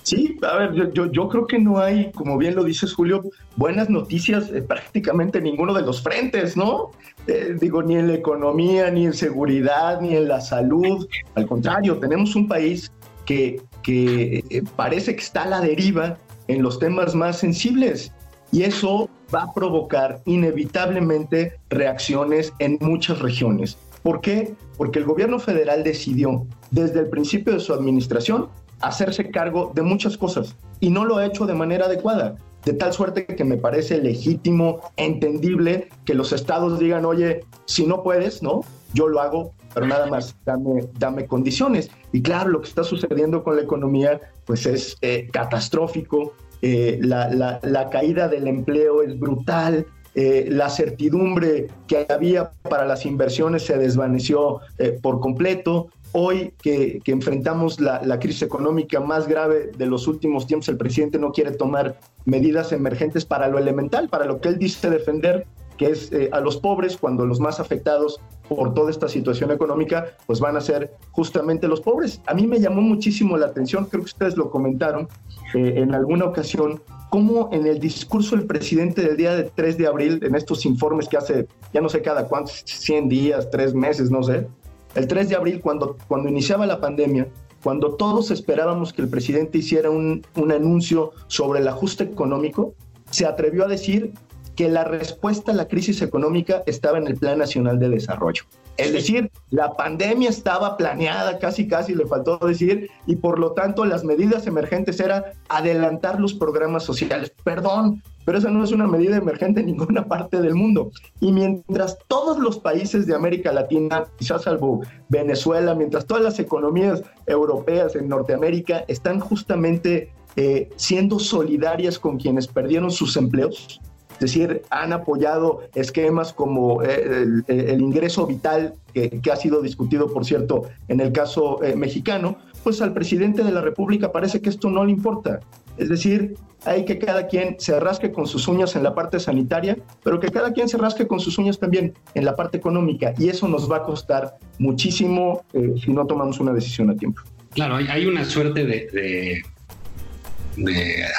Sí, 0.03 0.37
a 0.41 0.57
ver, 0.57 0.93
yo, 0.93 1.11
yo, 1.11 1.29
creo 1.29 1.45
que 1.45 1.59
no 1.59 1.79
hay, 1.79 2.11
como 2.11 2.37
bien 2.37 2.55
lo 2.55 2.63
dices 2.63 2.93
Julio, 2.93 3.23
buenas 3.55 3.89
noticias 3.89 4.49
eh, 4.51 4.61
prácticamente 4.61 5.37
en 5.37 5.43
ninguno 5.43 5.73
de 5.73 5.83
los 5.83 6.01
frentes, 6.01 6.57
¿no? 6.57 6.91
Eh, 7.27 7.55
digo, 7.59 7.83
ni 7.83 7.95
en 7.95 8.07
la 8.07 8.15
economía, 8.15 8.89
ni 8.89 9.05
en 9.05 9.13
seguridad, 9.13 10.01
ni 10.01 10.15
en 10.15 10.27
la 10.27 10.41
salud. 10.41 11.07
Al 11.35 11.45
contrario, 11.45 11.99
tenemos 11.99 12.35
un 12.35 12.47
país 12.47 12.91
que, 13.25 13.61
que 13.83 14.43
eh, 14.49 14.63
parece 14.75 15.15
que 15.15 15.21
está 15.21 15.43
a 15.43 15.47
la 15.47 15.61
deriva 15.61 16.17
en 16.47 16.63
los 16.63 16.79
temas 16.79 17.15
más 17.15 17.37
sensibles 17.37 18.11
Y 18.51 18.63
eso 18.63 19.09
va 19.33 19.43
a 19.43 19.53
provocar 19.53 20.21
inevitablemente 20.25 21.59
reacciones 21.69 22.53
en 22.59 22.77
muchas 22.81 23.19
regiones. 23.19 23.77
¿Por 24.03 24.21
qué? 24.21 24.53
Porque 24.77 24.99
el 24.99 25.05
gobierno 25.05 25.39
federal 25.39 25.83
decidió 25.83 26.45
desde 26.71 26.99
el 26.99 27.09
principio 27.09 27.53
de 27.53 27.59
su 27.59 27.73
administración 27.73 28.49
hacerse 28.79 29.29
cargo 29.29 29.71
de 29.75 29.83
muchas 29.83 30.17
cosas 30.17 30.55
y 30.79 30.89
no 30.89 31.05
lo 31.05 31.17
ha 31.17 31.25
hecho 31.25 31.45
de 31.45 31.53
manera 31.53 31.85
adecuada. 31.85 32.35
De 32.65 32.73
tal 32.73 32.93
suerte 32.93 33.25
que 33.25 33.43
me 33.43 33.57
parece 33.57 33.99
legítimo, 33.99 34.81
entendible 34.95 35.89
que 36.05 36.13
los 36.13 36.31
estados 36.31 36.79
digan, 36.79 37.05
oye, 37.05 37.43
si 37.65 37.87
no 37.87 38.03
puedes, 38.03 38.43
¿no? 38.43 38.61
Yo 38.93 39.07
lo 39.07 39.19
hago, 39.19 39.53
pero 39.73 39.87
nada 39.87 40.05
más 40.07 40.35
dame, 40.45 40.87
dame 40.99 41.25
condiciones. 41.25 41.89
Y 42.11 42.21
claro, 42.21 42.49
lo 42.49 42.61
que 42.61 42.69
está 42.69 42.83
sucediendo 42.83 43.43
con 43.43 43.55
la 43.55 43.63
economía, 43.63 44.19
pues 44.45 44.67
es 44.67 44.97
eh, 45.01 45.27
catastrófico. 45.31 46.33
Eh, 46.61 46.99
la, 47.01 47.59
la, 47.61 47.89
caída 47.89 48.27
del 48.27 48.47
empleo 48.47 49.01
es 49.01 49.19
brutal, 49.19 49.85
eh, 50.13 50.47
la 50.49 50.69
certidumbre 50.69 51.67
que 51.87 52.05
había 52.09 52.51
para 52.69 52.85
las 52.85 53.05
inversiones 53.05 53.63
se 53.63 53.77
desvaneció 53.77 54.59
por 55.01 55.19
completo. 55.19 55.89
Hoy 56.13 56.53
que, 56.61 56.99
que 57.03 57.13
enfrentamos 57.13 57.79
la, 57.79 58.01
la, 58.03 58.19
crisis 58.19 58.41
económica 58.41 58.99
más 58.99 59.29
grave 59.29 59.71
de 59.77 59.85
los 59.85 60.07
últimos 60.07 60.45
tiempos, 60.45 60.67
el 60.67 60.75
presidente 60.77 61.17
no 61.17 61.31
quiere 61.31 61.51
tomar 61.51 61.97
medidas 62.25 62.73
emergentes 62.73 63.25
para 63.25 63.47
lo 63.47 63.57
elemental, 63.57 64.09
para 64.09 64.25
lo 64.25 64.41
que 64.41 64.49
él 64.49 64.59
dice 64.59 64.89
defender, 64.89 65.47
que 65.81 65.87
es 65.87 66.11
a 66.31 66.39
los 66.41 66.57
pobres, 66.57 66.95
cuando 66.95 67.25
los 67.25 67.39
más 67.39 67.59
afectados 67.59 68.19
por 68.47 68.75
toda 68.75 68.91
esta 68.91 69.07
situación 69.07 69.49
económica, 69.49 70.15
pues 70.27 70.39
van 70.39 70.55
a 70.55 70.61
ser 70.61 70.93
justamente 71.09 71.67
los 71.67 71.81
pobres. 71.81 72.21
A 72.27 72.35
mí 72.35 72.45
me 72.45 72.59
llamó 72.59 72.83
muchísimo 72.83 73.35
la 73.35 73.47
atención, 73.47 73.85
creo 73.85 74.03
que 74.03 74.11
ustedes 74.11 74.37
lo 74.37 74.51
comentaron 74.51 75.07
eh, 75.55 75.73
en 75.77 75.95
alguna 75.95 76.25
ocasión, 76.25 76.83
cómo 77.09 77.49
en 77.51 77.65
el 77.65 77.79
discurso 77.79 78.35
del 78.35 78.45
presidente 78.45 79.01
del 79.01 79.17
día 79.17 79.35
de 79.35 79.45
3 79.45 79.79
de 79.79 79.87
abril, 79.87 80.19
en 80.21 80.35
estos 80.35 80.67
informes 80.67 81.09
que 81.09 81.17
hace, 81.17 81.47
ya 81.73 81.81
no 81.81 81.89
sé 81.89 82.03
cada 82.03 82.27
cuántos, 82.27 82.61
100 82.63 83.09
días, 83.09 83.49
3 83.49 83.73
meses, 83.73 84.11
no 84.11 84.21
sé, 84.21 84.47
el 84.93 85.07
3 85.07 85.29
de 85.29 85.35
abril, 85.35 85.61
cuando, 85.61 85.97
cuando 86.07 86.29
iniciaba 86.29 86.67
la 86.67 86.79
pandemia, 86.79 87.27
cuando 87.63 87.95
todos 87.95 88.29
esperábamos 88.29 88.93
que 88.93 89.01
el 89.01 89.09
presidente 89.09 89.57
hiciera 89.57 89.89
un, 89.89 90.23
un 90.35 90.51
anuncio 90.51 91.13
sobre 91.25 91.59
el 91.59 91.67
ajuste 91.67 92.03
económico, 92.03 92.75
se 93.09 93.25
atrevió 93.25 93.65
a 93.65 93.67
decir 93.67 94.13
que 94.61 94.69
la 94.69 94.83
respuesta 94.83 95.53
a 95.53 95.55
la 95.55 95.67
crisis 95.67 96.03
económica 96.03 96.61
estaba 96.67 96.99
en 96.99 97.07
el 97.07 97.15
Plan 97.15 97.39
Nacional 97.39 97.79
de 97.79 97.89
Desarrollo. 97.89 98.43
Es 98.77 98.93
decir, 98.93 99.31
la 99.49 99.73
pandemia 99.73 100.29
estaba 100.29 100.77
planeada, 100.77 101.39
casi 101.39 101.67
casi 101.67 101.95
le 101.95 102.05
faltó 102.05 102.37
decir, 102.37 102.87
y 103.07 103.15
por 103.15 103.39
lo 103.39 103.53
tanto 103.53 103.85
las 103.85 104.03
medidas 104.03 104.45
emergentes 104.45 104.99
era 104.99 105.33
adelantar 105.49 106.19
los 106.19 106.35
programas 106.35 106.83
sociales. 106.83 107.33
Perdón, 107.43 108.03
pero 108.23 108.37
esa 108.37 108.51
no 108.51 108.63
es 108.63 108.71
una 108.71 108.85
medida 108.85 109.17
emergente 109.17 109.61
en 109.61 109.65
ninguna 109.65 110.05
parte 110.05 110.39
del 110.39 110.53
mundo. 110.53 110.91
Y 111.19 111.31
mientras 111.31 111.97
todos 112.07 112.37
los 112.37 112.59
países 112.59 113.07
de 113.07 113.15
América 113.15 113.51
Latina, 113.51 114.03
quizás 114.19 114.43
salvo 114.43 114.81
Venezuela, 115.09 115.73
mientras 115.73 116.05
todas 116.05 116.23
las 116.23 116.37
economías 116.37 117.01
europeas 117.25 117.95
en 117.95 118.09
Norteamérica 118.09 118.85
están 118.87 119.21
justamente 119.21 120.13
eh, 120.35 120.69
siendo 120.75 121.17
solidarias 121.17 121.97
con 121.97 122.19
quienes 122.19 122.45
perdieron 122.45 122.91
sus 122.91 123.17
empleos, 123.17 123.81
decir, 124.21 124.61
han 124.69 124.93
apoyado 124.93 125.63
esquemas 125.75 126.31
como 126.31 126.81
eh, 126.83 127.43
el, 127.47 127.81
ingreso 127.81 128.25
vital, 128.25 128.75
que, 128.93 129.31
ha 129.31 129.35
sido 129.35 129.61
discutido, 129.61 130.07
por 130.13 130.25
cierto, 130.25 130.63
en 130.87 131.01
el 131.01 131.11
caso 131.11 131.61
eh, 131.63 131.75
mexicano, 131.75 132.37
pues 132.63 132.81
al 132.81 132.93
presidente 132.93 133.43
de 133.43 133.51
la 133.51 133.61
República 133.61 134.11
parece 134.11 134.41
que 134.41 134.49
esto 134.49 134.69
no 134.69 134.85
le 134.85 134.91
importa. 134.91 135.39
Es 135.77 135.89
decir, 135.89 136.35
hay 136.65 136.85
que 136.85 136.99
cada 136.99 137.27
quien 137.27 137.55
se 137.59 137.79
rasque 137.79 138.11
con 138.11 138.27
sus 138.27 138.47
uñas 138.47 138.75
en 138.75 138.83
la 138.83 138.93
parte 138.93 139.19
sanitaria, 139.19 139.77
pero 140.03 140.19
que 140.19 140.29
cada 140.29 140.53
quien 140.53 140.69
se 140.69 140.77
rasque 140.77 141.07
con 141.07 141.19
sus 141.19 141.37
uñas 141.37 141.57
también 141.57 141.93
en 142.13 142.25
la 142.25 142.35
parte 142.35 142.57
económica. 142.57 143.13
Y 143.17 143.29
eso 143.29 143.47
nos 143.47 143.69
va 143.71 143.77
a 143.77 143.83
costar 143.83 144.37
muchísimo 144.59 145.43
eh, 145.53 145.73
si 145.83 145.91
no 145.91 146.05
tomamos 146.05 146.39
una 146.39 146.53
decisión 146.53 146.89
a 146.91 146.95
tiempo. 146.95 147.21
Claro, 147.53 147.75
hay, 147.75 148.05
una 148.05 148.23
suerte 148.23 148.65
de 148.65 148.87
de 148.93 149.41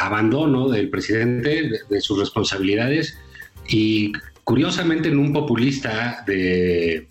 abandono 0.00 0.68
del 0.68 0.90
presidente 0.90 1.70
de, 1.88 2.00
sus 2.00 2.18
responsabilidades. 2.18 3.18
Y 3.68 4.12
curiosamente 4.44 5.08
en 5.08 5.18
un 5.18 5.32
populista 5.32 6.22
de, 6.26 7.08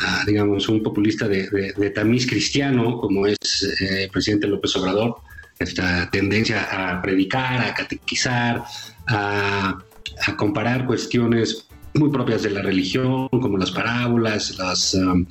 ah, 0.00 0.22
digamos, 0.26 0.68
un 0.68 0.82
populista 0.82 1.28
de, 1.28 1.72
de, 1.76 1.90
tamiz 1.90 2.26
cristiano 2.26 2.98
como 2.98 3.26
es 3.26 3.36
eh, 3.80 4.04
el 4.04 4.10
presidente 4.10 4.46
López 4.46 4.74
Obrador, 4.76 5.16
esta 5.58 6.08
tendencia 6.10 6.62
a 6.70 7.02
predicar, 7.02 7.60
a 7.64 7.74
catequizar, 7.74 8.64
a, 9.06 9.78
a 10.26 10.36
comparar 10.36 10.86
cuestiones 10.86 11.67
muy 11.94 12.10
propias 12.10 12.42
de 12.42 12.50
la 12.50 12.62
religión, 12.62 13.28
como 13.28 13.56
las 13.58 13.70
parábolas, 13.70 14.56
las, 14.58 14.94
um, 14.94 15.26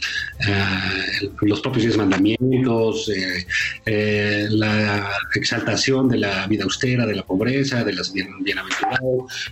eh, 0.47 1.29
los 1.41 1.61
propios 1.61 1.97
mandamientos, 1.97 3.09
eh, 3.09 3.45
eh, 3.85 4.47
la 4.49 5.09
exaltación 5.35 6.09
de 6.09 6.17
la 6.17 6.47
vida 6.47 6.63
austera, 6.63 7.05
de 7.05 7.15
la 7.15 7.23
pobreza, 7.23 7.83
de 7.83 7.93
las 7.93 8.13
bienaventuradas, 8.13 8.99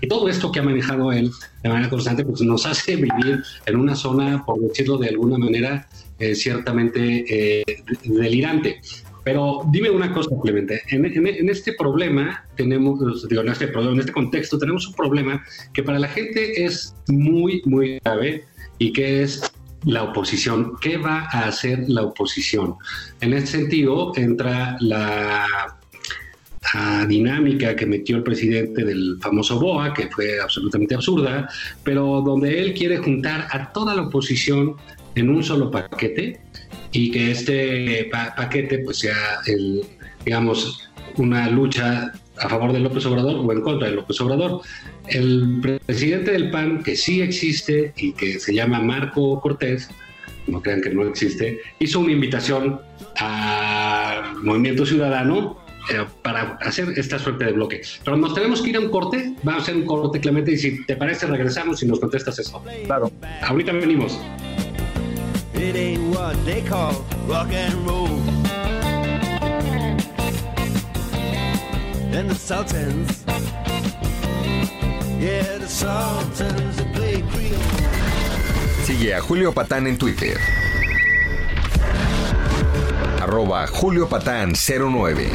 y 0.02 0.08
todo 0.08 0.28
esto 0.30 0.52
que 0.52 0.60
ha 0.60 0.64
manejado 0.64 1.12
él 1.12 1.32
de 1.64 1.70
manera 1.70 1.90
constante, 1.90 2.24
pues 2.24 2.42
nos 2.42 2.66
hace 2.66 2.96
vivir 2.96 3.44
en 3.66 3.76
una 3.76 3.96
zona, 3.96 4.44
por 4.46 4.60
decirlo 4.60 4.98
de 4.98 5.10
alguna 5.10 5.38
manera, 5.38 5.88
ciertamente 6.34 7.66
delirante. 8.04 8.82
Pero 9.26 9.64
dime 9.72 9.90
una 9.90 10.14
cosa, 10.14 10.30
Clemente. 10.42 10.84
En, 10.92 11.50
este 11.50 11.74
problema 11.74 12.46
tenemos, 12.56 13.28
digo, 13.28 13.42
en 13.42 13.50
este 13.50 13.68
problema, 13.68 13.94
en 13.94 14.00
este 14.00 14.12
contexto 14.12 14.60
tenemos 14.60 14.88
un 14.88 14.94
problema 14.94 15.44
que 15.74 15.82
para 15.82 15.98
la 15.98 16.08
gente 16.08 16.64
es 16.64 16.96
muy, 17.08 17.64
muy 17.66 18.00
grave 18.06 18.46
y 18.78 18.94
que 18.94 19.24
es 19.24 19.52
la 19.84 20.04
oposición. 20.04 20.74
¿Qué 20.80 20.98
va 20.98 21.28
a 21.32 21.48
hacer 21.48 21.90
la 21.90 22.04
oposición? 22.04 22.76
En 23.20 23.34
ese 23.34 23.48
sentido 23.48 24.12
entra 24.16 24.78
la 24.80 25.48
dinámica 27.08 27.76
que 27.76 27.88
metió 27.88 28.18
el 28.18 28.24
presidente 28.24 28.84
del 28.84 29.18
famoso 29.22 29.60
BOA, 29.60 29.94
que 29.94 30.08
fue 30.08 30.40
absolutamente 30.40 30.94
absurda, 30.94 31.50
pero 31.84 32.22
donde 32.22 32.60
él 32.60 32.76
quiere 32.76 32.98
juntar 32.98 33.48
a 33.52 33.72
toda 33.72 33.96
la 33.96 34.04
oposición 34.04 34.76
en 35.16 35.30
un 35.30 35.44
solo 35.44 35.72
paquete 35.72 36.45
y 36.96 37.12
que 37.12 37.32
este 37.32 38.10
paquete 38.10 38.80
pues 38.80 39.00
sea 39.00 39.42
el, 39.48 39.84
digamos, 40.24 40.90
una 41.18 41.50
lucha 41.50 42.14
a 42.38 42.50
favor 42.50 42.72
de 42.72 42.80
López 42.80 43.06
Obrador 43.06 43.36
o 43.36 43.52
en 43.52 43.62
contra 43.62 43.90
de 43.90 43.96
López 43.96 44.20
Obrador. 44.22 44.62
El 45.08 45.80
presidente 45.86 46.32
del 46.32 46.52
PAN, 46.52 46.84
que 46.84 46.96
sí 46.96 47.22
existe 47.22 47.94
y 47.98 48.14
que 48.14 48.40
se 48.40 48.54
llama 48.54 48.80
Marco 48.82 49.42
Cortés, 49.42 49.90
no 50.48 50.62
crean 50.62 50.82
que 50.82 50.90
no 50.90 51.06
existe, 51.06 51.60
hizo 51.80 52.00
una 52.00 52.14
invitación 52.14 52.80
al 53.18 54.36
Movimiento 54.44 54.86
Ciudadano 54.86 55.58
eh, 55.92 56.06
para 56.22 56.58
hacer 56.62 56.94
esta 56.96 57.20
suerte 57.20 57.44
de 57.44 57.52
bloque. 57.52 57.82
Pero 58.06 58.16
nos 58.16 58.34
tenemos 58.34 58.62
que 58.62 58.70
ir 58.70 58.78
a 58.78 58.80
un 58.80 58.90
corte, 58.90 59.34
vamos 59.44 59.62
a 59.62 59.64
hacer 59.64 59.76
un 59.76 59.86
corte, 59.86 60.22
Clemente, 60.22 60.54
y 60.54 60.58
si 60.58 60.86
te 60.86 60.96
parece 60.96 61.28
regresamos 61.28 61.84
y 61.84 61.88
nos 61.88 62.00
contestas 62.00 62.40
eso. 62.40 62.64
Claro. 62.86 63.12
Ahorita 63.42 63.74
venimos. 63.74 64.18
It 65.58 65.76
ain't 65.76 66.16
what 66.16 66.36
they 66.46 66.62
call 66.62 66.94
rock 67.28 67.48
and 67.52 67.74
roll. 67.88 68.08
And 72.14 72.30
the 72.30 72.36
Sultans, 72.36 73.24
yeah, 75.20 75.58
the 75.58 75.68
Sultans 75.68 76.82
play 76.94 77.22
Creole. 77.32 77.60
Sigue 78.84 79.14
a 79.16 79.22
Julio 79.22 79.54
Patán 79.54 79.88
en 79.88 79.98
Twitter. 79.98 80.38
Arroba 83.22 83.66
Julio 83.68 84.08
Patán 84.08 84.54
09. 84.56 85.30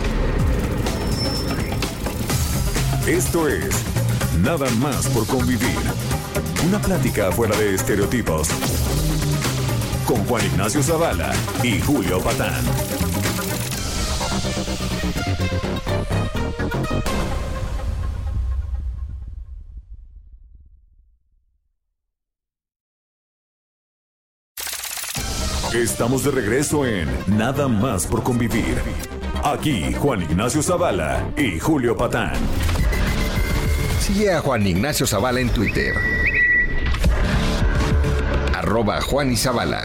Esto 3.06 3.48
es 3.48 3.90
Nada 4.42 4.70
más 4.78 5.06
por 5.08 5.26
convivir. 5.26 5.76
Una 6.66 6.78
plática 6.78 7.30
fuera 7.32 7.56
de 7.56 7.74
estereotipos 7.74 8.48
con 10.10 10.24
Juan 10.24 10.44
Ignacio 10.44 10.82
Zavala 10.82 11.32
y 11.62 11.80
Julio 11.82 12.18
Patán. 12.20 12.64
Estamos 25.72 26.24
de 26.24 26.32
regreso 26.32 26.84
en 26.84 27.08
Nada 27.28 27.68
más 27.68 28.04
por 28.04 28.24
convivir. 28.24 28.78
Aquí 29.44 29.92
Juan 29.92 30.22
Ignacio 30.22 30.60
Zavala 30.60 31.24
y 31.36 31.60
Julio 31.60 31.96
Patán. 31.96 32.34
Sigue 34.00 34.32
a 34.32 34.40
Juan 34.40 34.66
Ignacio 34.66 35.06
Zavala 35.06 35.38
en 35.38 35.50
Twitter 35.50 36.19
arroba 38.70 39.00
Juan 39.02 39.32
Isabala. 39.32 39.82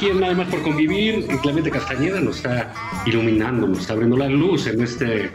Aquí 0.00 0.08
en 0.08 0.20
Nada 0.20 0.32
más 0.32 0.48
por 0.48 0.62
convivir. 0.62 1.26
Clemente 1.42 1.70
Castañeda 1.70 2.20
nos 2.20 2.36
está 2.36 2.72
iluminando, 3.04 3.68
nos 3.68 3.80
está 3.80 3.92
abriendo 3.92 4.16
la 4.16 4.30
luz 4.30 4.66
en 4.66 4.80
este 4.80 5.30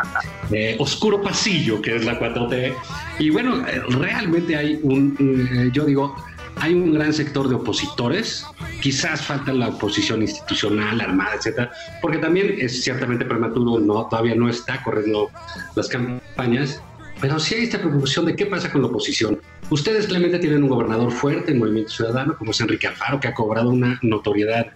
eh, 0.49 0.75
oscuro 0.79 1.21
pasillo 1.21 1.79
que 1.83 1.97
es 1.97 2.03
la 2.03 2.19
4T. 2.19 2.73
Y 3.19 3.29
bueno, 3.29 3.63
realmente 3.89 4.55
hay 4.55 4.79
un, 4.81 5.15
eh, 5.19 5.69
yo 5.71 5.85
digo, 5.85 6.15
hay 6.55 6.73
un 6.73 6.95
gran 6.95 7.13
sector 7.13 7.47
de 7.47 7.53
opositores. 7.53 8.43
Quizás 8.81 9.21
falta 9.21 9.53
la 9.53 9.67
oposición 9.67 10.23
institucional, 10.23 10.99
armada, 10.99 11.35
etcétera, 11.35 11.71
porque 12.01 12.17
también 12.17 12.55
es 12.57 12.83
ciertamente 12.83 13.23
prematuro, 13.23 13.79
no, 13.79 14.07
todavía 14.07 14.33
no 14.33 14.49
está 14.49 14.81
corriendo 14.81 15.29
las 15.75 15.87
campañas, 15.89 16.81
pero 17.21 17.39
sí 17.39 17.53
hay 17.53 17.63
esta 17.65 17.77
preocupación 17.77 18.25
de 18.25 18.35
qué 18.35 18.47
pasa 18.47 18.71
con 18.71 18.81
la 18.81 18.87
oposición. 18.87 19.39
Ustedes 19.69 20.05
Clemente, 20.05 20.37
tienen 20.37 20.63
un 20.63 20.69
gobernador 20.69 21.11
fuerte 21.11 21.51
en 21.51 21.59
Movimiento 21.59 21.91
Ciudadano, 21.91 22.37
como 22.37 22.51
es 22.51 22.61
Enrique 22.61 22.87
Alfaro, 22.87 23.19
que 23.19 23.27
ha 23.27 23.33
cobrado 23.33 23.69
una 23.69 23.99
notoriedad 24.03 24.67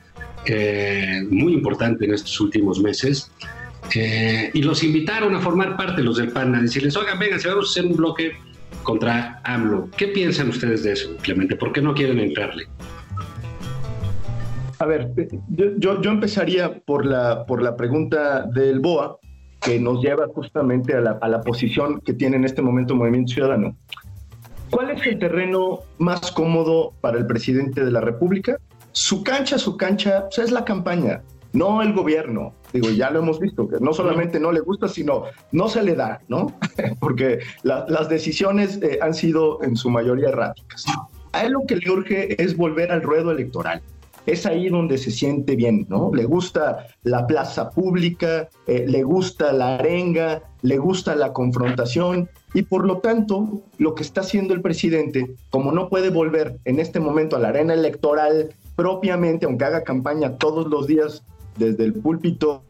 eh, 0.46 1.22
muy 1.30 1.54
importante 1.54 2.06
en 2.06 2.14
estos 2.14 2.40
últimos 2.42 2.80
meses. 2.80 3.32
Eh, 3.96 4.50
y 4.54 4.62
los 4.64 4.84
invitaron 4.84 5.36
a 5.36 5.42
formar 5.42 5.78
parte, 5.78 6.02
los 6.02 6.18
del 6.18 6.32
PAN, 6.32 6.56
a 6.56 6.62
decirles, 6.62 6.98
oigan, 6.98 7.20
vengan, 7.20 7.40
vamos 7.46 7.68
a 7.68 7.70
hacer 7.70 7.86
un 7.86 7.98
bloque 7.98 8.32
contra 8.82 9.40
AMLO. 9.44 9.90
¿Qué 9.96 10.08
piensan 10.08 10.50
ustedes 10.50 10.84
de 10.84 10.94
eso, 10.94 11.16
Clemente? 11.22 11.56
¿Por 11.56 11.72
qué 11.72 11.82
no 11.82 11.94
quieren 11.94 12.20
entrarle? 12.20 12.66
A 14.80 14.86
ver, 14.86 15.12
yo, 15.50 16.02
yo, 16.02 16.10
empezaría 16.10 16.80
por 16.80 17.06
la, 17.06 17.46
por 17.46 17.62
la 17.62 17.76
pregunta 17.76 18.44
del 18.44 18.80
BOA, 18.80 19.18
que 19.62 19.78
nos 19.78 20.02
lleva 20.02 20.28
justamente 20.34 20.96
a 20.96 21.02
la, 21.02 21.20
a 21.22 21.28
la 21.28 21.42
posición 21.42 22.00
que 22.00 22.14
tiene 22.14 22.38
en 22.38 22.46
este 22.46 22.62
momento 22.62 22.96
Movimiento 22.96 23.34
Ciudadano. 23.34 23.76
¿Cuál 24.70 24.92
es 24.92 25.06
el 25.08 25.20
terreno 25.20 25.80
más 25.98 26.32
cómodo 26.32 26.94
para 27.02 27.18
el 27.18 27.26
presidente 27.26 27.84
de 27.84 27.92
la 27.92 28.02
República? 28.02 28.58
Su 28.92 29.24
cancha, 29.24 29.58
su 29.58 29.78
cancha, 29.78 30.26
pues, 30.26 30.40
es 30.40 30.52
la 30.52 30.64
campaña, 30.64 31.22
no 31.54 31.82
el 31.82 31.94
gobierno. 31.94 32.54
Digo, 32.72 32.90
ya 32.92 33.10
lo 33.10 33.20
hemos 33.20 33.40
visto, 33.40 33.68
que 33.68 33.78
no 33.80 33.94
solamente 33.94 34.40
no 34.40 34.52
le 34.52 34.60
gusta, 34.60 34.88
sino 34.88 35.24
no 35.52 35.70
se 35.70 35.82
le 35.82 35.96
da, 35.96 36.22
¿no? 36.28 36.54
Porque 37.00 37.40
las 37.64 38.10
decisiones 38.10 38.80
eh, 38.82 39.00
han 39.02 39.14
sido 39.14 39.64
en 39.64 39.76
su 39.76 39.90
mayoría 39.90 40.30
erráticas. 40.30 40.86
A 41.32 41.44
él 41.44 41.54
lo 41.54 41.66
que 41.68 41.76
le 41.78 41.90
urge 41.90 42.42
es 42.42 42.56
volver 42.56 42.92
al 42.92 43.02
ruedo 43.02 43.32
electoral 43.32 43.82
es 44.32 44.46
ahí 44.46 44.70
donde 44.70 44.98
se 44.98 45.12
siente 45.12 45.56
bien, 45.56 45.86
¿no? 45.90 46.12
Le 46.14 46.26
gusta 46.26 46.88
la 47.04 47.26
plaza 47.26 47.70
pública, 47.72 48.50
eh, 48.68 48.86
le 48.88 49.04
gusta 49.04 49.52
la 49.52 49.76
arenga, 49.76 50.44
le 50.62 50.78
gusta 50.78 51.16
la 51.16 51.34
confrontación 51.34 52.30
y 52.54 52.64
por 52.64 52.86
lo 52.86 53.00
tanto 53.00 53.62
lo 53.78 53.96
que 53.96 54.04
está 54.04 54.22
haciendo 54.22 54.54
el 54.54 54.62
presidente, 54.62 55.36
como 55.50 55.72
no 55.72 55.90
puede 55.90 56.10
volver 56.10 56.58
en 56.66 56.80
este 56.80 57.00
momento 57.00 57.36
a 57.36 57.40
la 57.40 57.50
arena 57.50 57.74
electoral 57.74 58.54
propiamente, 58.76 59.46
aunque 59.46 59.66
haga 59.66 59.84
campaña 59.84 60.38
todos 60.38 60.68
los 60.68 60.88
días 60.88 61.24
desde 61.58 61.84
el 61.84 61.94
púlpito 61.94 62.64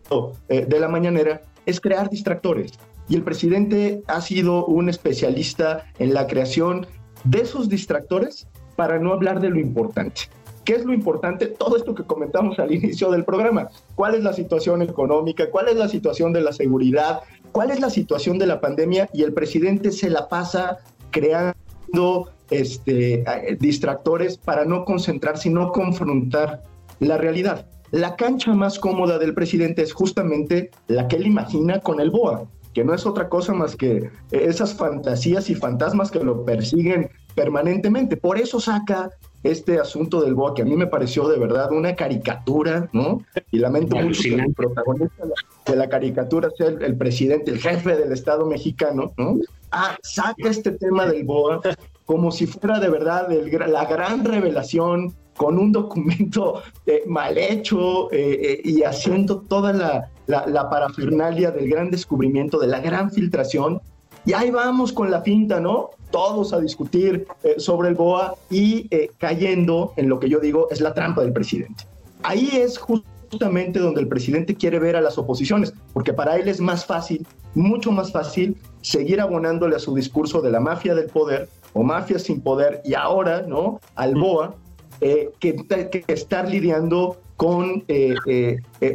eh, 0.48 0.66
de 0.66 0.80
la 0.80 0.88
mañanera, 0.88 1.42
es 1.66 1.80
crear 1.80 2.10
distractores. 2.10 2.72
Y 3.08 3.16
el 3.16 3.24
presidente 3.24 4.04
ha 4.08 4.22
sido 4.22 4.66
un 4.66 4.90
especialista 4.90 5.86
en 5.98 6.14
la 6.14 6.28
creación 6.28 6.88
de 7.24 7.42
esos 7.42 7.70
distractores 7.70 8.48
para 8.76 9.00
no 9.00 9.12
hablar 9.12 9.42
de 9.42 9.50
lo 9.50 9.60
importante. 9.60 10.22
¿Qué 10.70 10.76
es 10.76 10.86
lo 10.86 10.94
importante? 10.94 11.48
Todo 11.48 11.78
esto 11.78 11.96
que 11.96 12.04
comentamos 12.04 12.60
al 12.60 12.72
inicio 12.72 13.10
del 13.10 13.26
programa. 13.26 13.72
¿Cuál 13.96 14.14
es 14.14 14.24
la 14.24 14.34
situación 14.34 14.84
económica? 14.84 15.50
¿Cuál 15.50 15.68
es 15.70 15.76
la 15.76 15.88
situación 15.88 16.32
de 16.32 16.42
la 16.42 16.54
seguridad? 16.54 17.22
¿Cuál 17.52 17.72
es 17.72 17.80
la 17.80 17.90
situación 17.90 18.38
de 18.38 18.46
la 18.46 18.62
pandemia? 18.62 19.10
Y 19.12 19.24
el 19.24 19.34
presidente 19.34 19.92
se 19.92 20.12
la 20.12 20.30
pasa 20.30 20.78
creando 21.10 22.30
este, 22.52 23.22
eh, 23.22 23.58
distractores 23.60 24.38
para 24.38 24.64
no 24.64 24.86
concentrarse 24.86 25.50
y 25.50 25.54
no 25.54 25.72
confrontar 25.72 26.62
la 27.00 27.18
realidad. 27.18 27.66
La 27.90 28.16
cancha 28.16 28.54
más 28.54 28.78
cómoda 28.78 29.18
del 29.18 29.34
presidente 29.34 29.82
es 29.82 29.92
justamente 29.92 30.70
la 30.86 31.08
que 31.08 31.16
él 31.16 31.26
imagina 31.26 31.80
con 31.80 32.00
el 32.00 32.12
BOA, 32.12 32.44
que 32.76 32.84
no 32.84 32.94
es 32.94 33.08
otra 33.08 33.28
cosa 33.28 33.56
más 33.56 33.76
que 33.76 34.12
esas 34.30 34.76
fantasías 34.76 35.50
y 35.50 35.56
fantasmas 35.56 36.12
que 36.12 36.24
lo 36.24 36.46
persiguen 36.46 37.10
permanentemente. 37.34 38.18
Por 38.18 38.38
eso 38.38 38.60
saca 38.60 39.10
este 39.44 39.80
asunto 39.80 40.22
del 40.22 40.36
BOA, 40.36 40.54
que 40.54 40.64
a 40.64 40.66
mí 40.66 40.76
me 40.76 40.88
pareció 40.88 41.28
de 41.28 41.38
verdad 41.40 41.72
una 41.72 41.96
caricatura, 41.96 42.90
¿no? 42.92 43.22
Y 43.52 43.60
lamento 43.60 43.96
mucho 43.96 44.22
que 44.22 44.36
el 44.36 44.54
protagonista 44.54 45.24
de 45.66 45.76
la 45.76 45.88
caricatura 45.88 46.50
sea 46.58 46.68
el, 46.68 46.98
presidente, 46.98 47.52
el 47.52 47.60
jefe 47.60 47.96
del 47.96 48.12
Estado 48.12 48.46
mexicano, 48.46 49.14
¿no? 49.18 49.38
Ah, 49.72 49.98
saca 50.02 50.50
este 50.50 50.72
tema 50.72 51.06
del 51.06 51.24
BOA 51.24 51.62
como 52.06 52.32
si 52.32 52.48
fuera 52.48 52.80
de 52.80 52.90
verdad 52.90 53.30
la 53.68 53.86
gran 53.86 54.26
revelación 54.26 55.14
con 55.38 55.58
un 55.58 55.72
documento 55.72 56.64
eh, 56.86 57.04
mal 57.06 57.38
hecho 57.38 58.12
eh, 58.12 58.40
eh, 58.42 58.62
y 58.64 58.84
haciendo 58.84 59.42
toda 59.42 59.72
la, 59.72 60.10
la 60.28 60.70
parafernalia 60.70 61.52
del 61.52 61.70
gran 61.70 61.92
descubrimiento, 61.92 62.60
de 62.60 62.68
la 62.68 62.80
gran 62.80 63.10
filtración. 63.12 63.80
Y 64.26 64.34
ahí 64.34 64.52
vamos 64.52 64.92
con 64.92 65.10
la 65.10 65.22
finta, 65.22 65.62
¿no? 65.62 65.92
Todos 66.12 66.54
a 66.54 66.60
discutir 66.60 67.28
eh, 67.44 67.56
sobre 67.58 67.90
el 67.90 67.96
BOA 67.96 68.36
y 68.50 68.88
eh, 68.92 69.12
cayendo 69.18 69.94
en 69.98 70.10
lo 70.10 70.20
que 70.20 70.30
yo 70.30 70.40
digo 70.40 70.68
es 70.72 70.82
la 70.82 70.94
trampa 70.94 71.22
del 71.22 71.34
presidente. 71.34 71.86
Ahí 72.24 72.50
es 72.54 72.78
justamente 72.78 73.80
donde 73.80 74.02
el 74.02 74.08
presidente 74.08 74.56
quiere 74.56 74.80
ver 74.80 74.96
a 74.96 75.02
las 75.02 75.18
oposiciones, 75.18 75.74
porque 75.94 76.14
para 76.14 76.36
él 76.36 76.48
es 76.48 76.60
más 76.60 76.86
fácil, 76.86 77.26
mucho 77.54 77.92
más 77.92 78.12
fácil, 78.12 78.58
seguir 78.82 79.22
abonándole 79.22 79.76
a 79.76 79.80
su 79.80 79.94
discurso 79.96 80.42
de 80.42 80.52
la 80.52 80.60
mafia 80.60 80.96
del 80.96 81.08
poder 81.08 81.50
o 81.74 81.84
mafia 81.84 82.20
sin 82.20 82.42
poder 82.42 82.82
y 82.84 82.94
ahora, 82.96 83.44
¿no? 83.44 83.80
Al 83.96 84.16
BOA, 84.16 84.56
eh, 85.02 85.30
que, 85.40 85.56
que, 85.56 86.04
estar 86.08 86.50
lidiando 86.50 87.18
con 87.40 87.86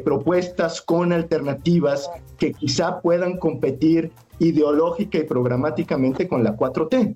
propuestas, 0.04 0.82
con 0.82 1.14
alternativas 1.14 2.10
que 2.36 2.52
quizá 2.52 3.00
puedan 3.00 3.38
competir 3.38 4.10
ideológica 4.38 5.16
y 5.16 5.24
programáticamente 5.24 6.28
con 6.28 6.44
la 6.44 6.54
4T. 6.54 7.14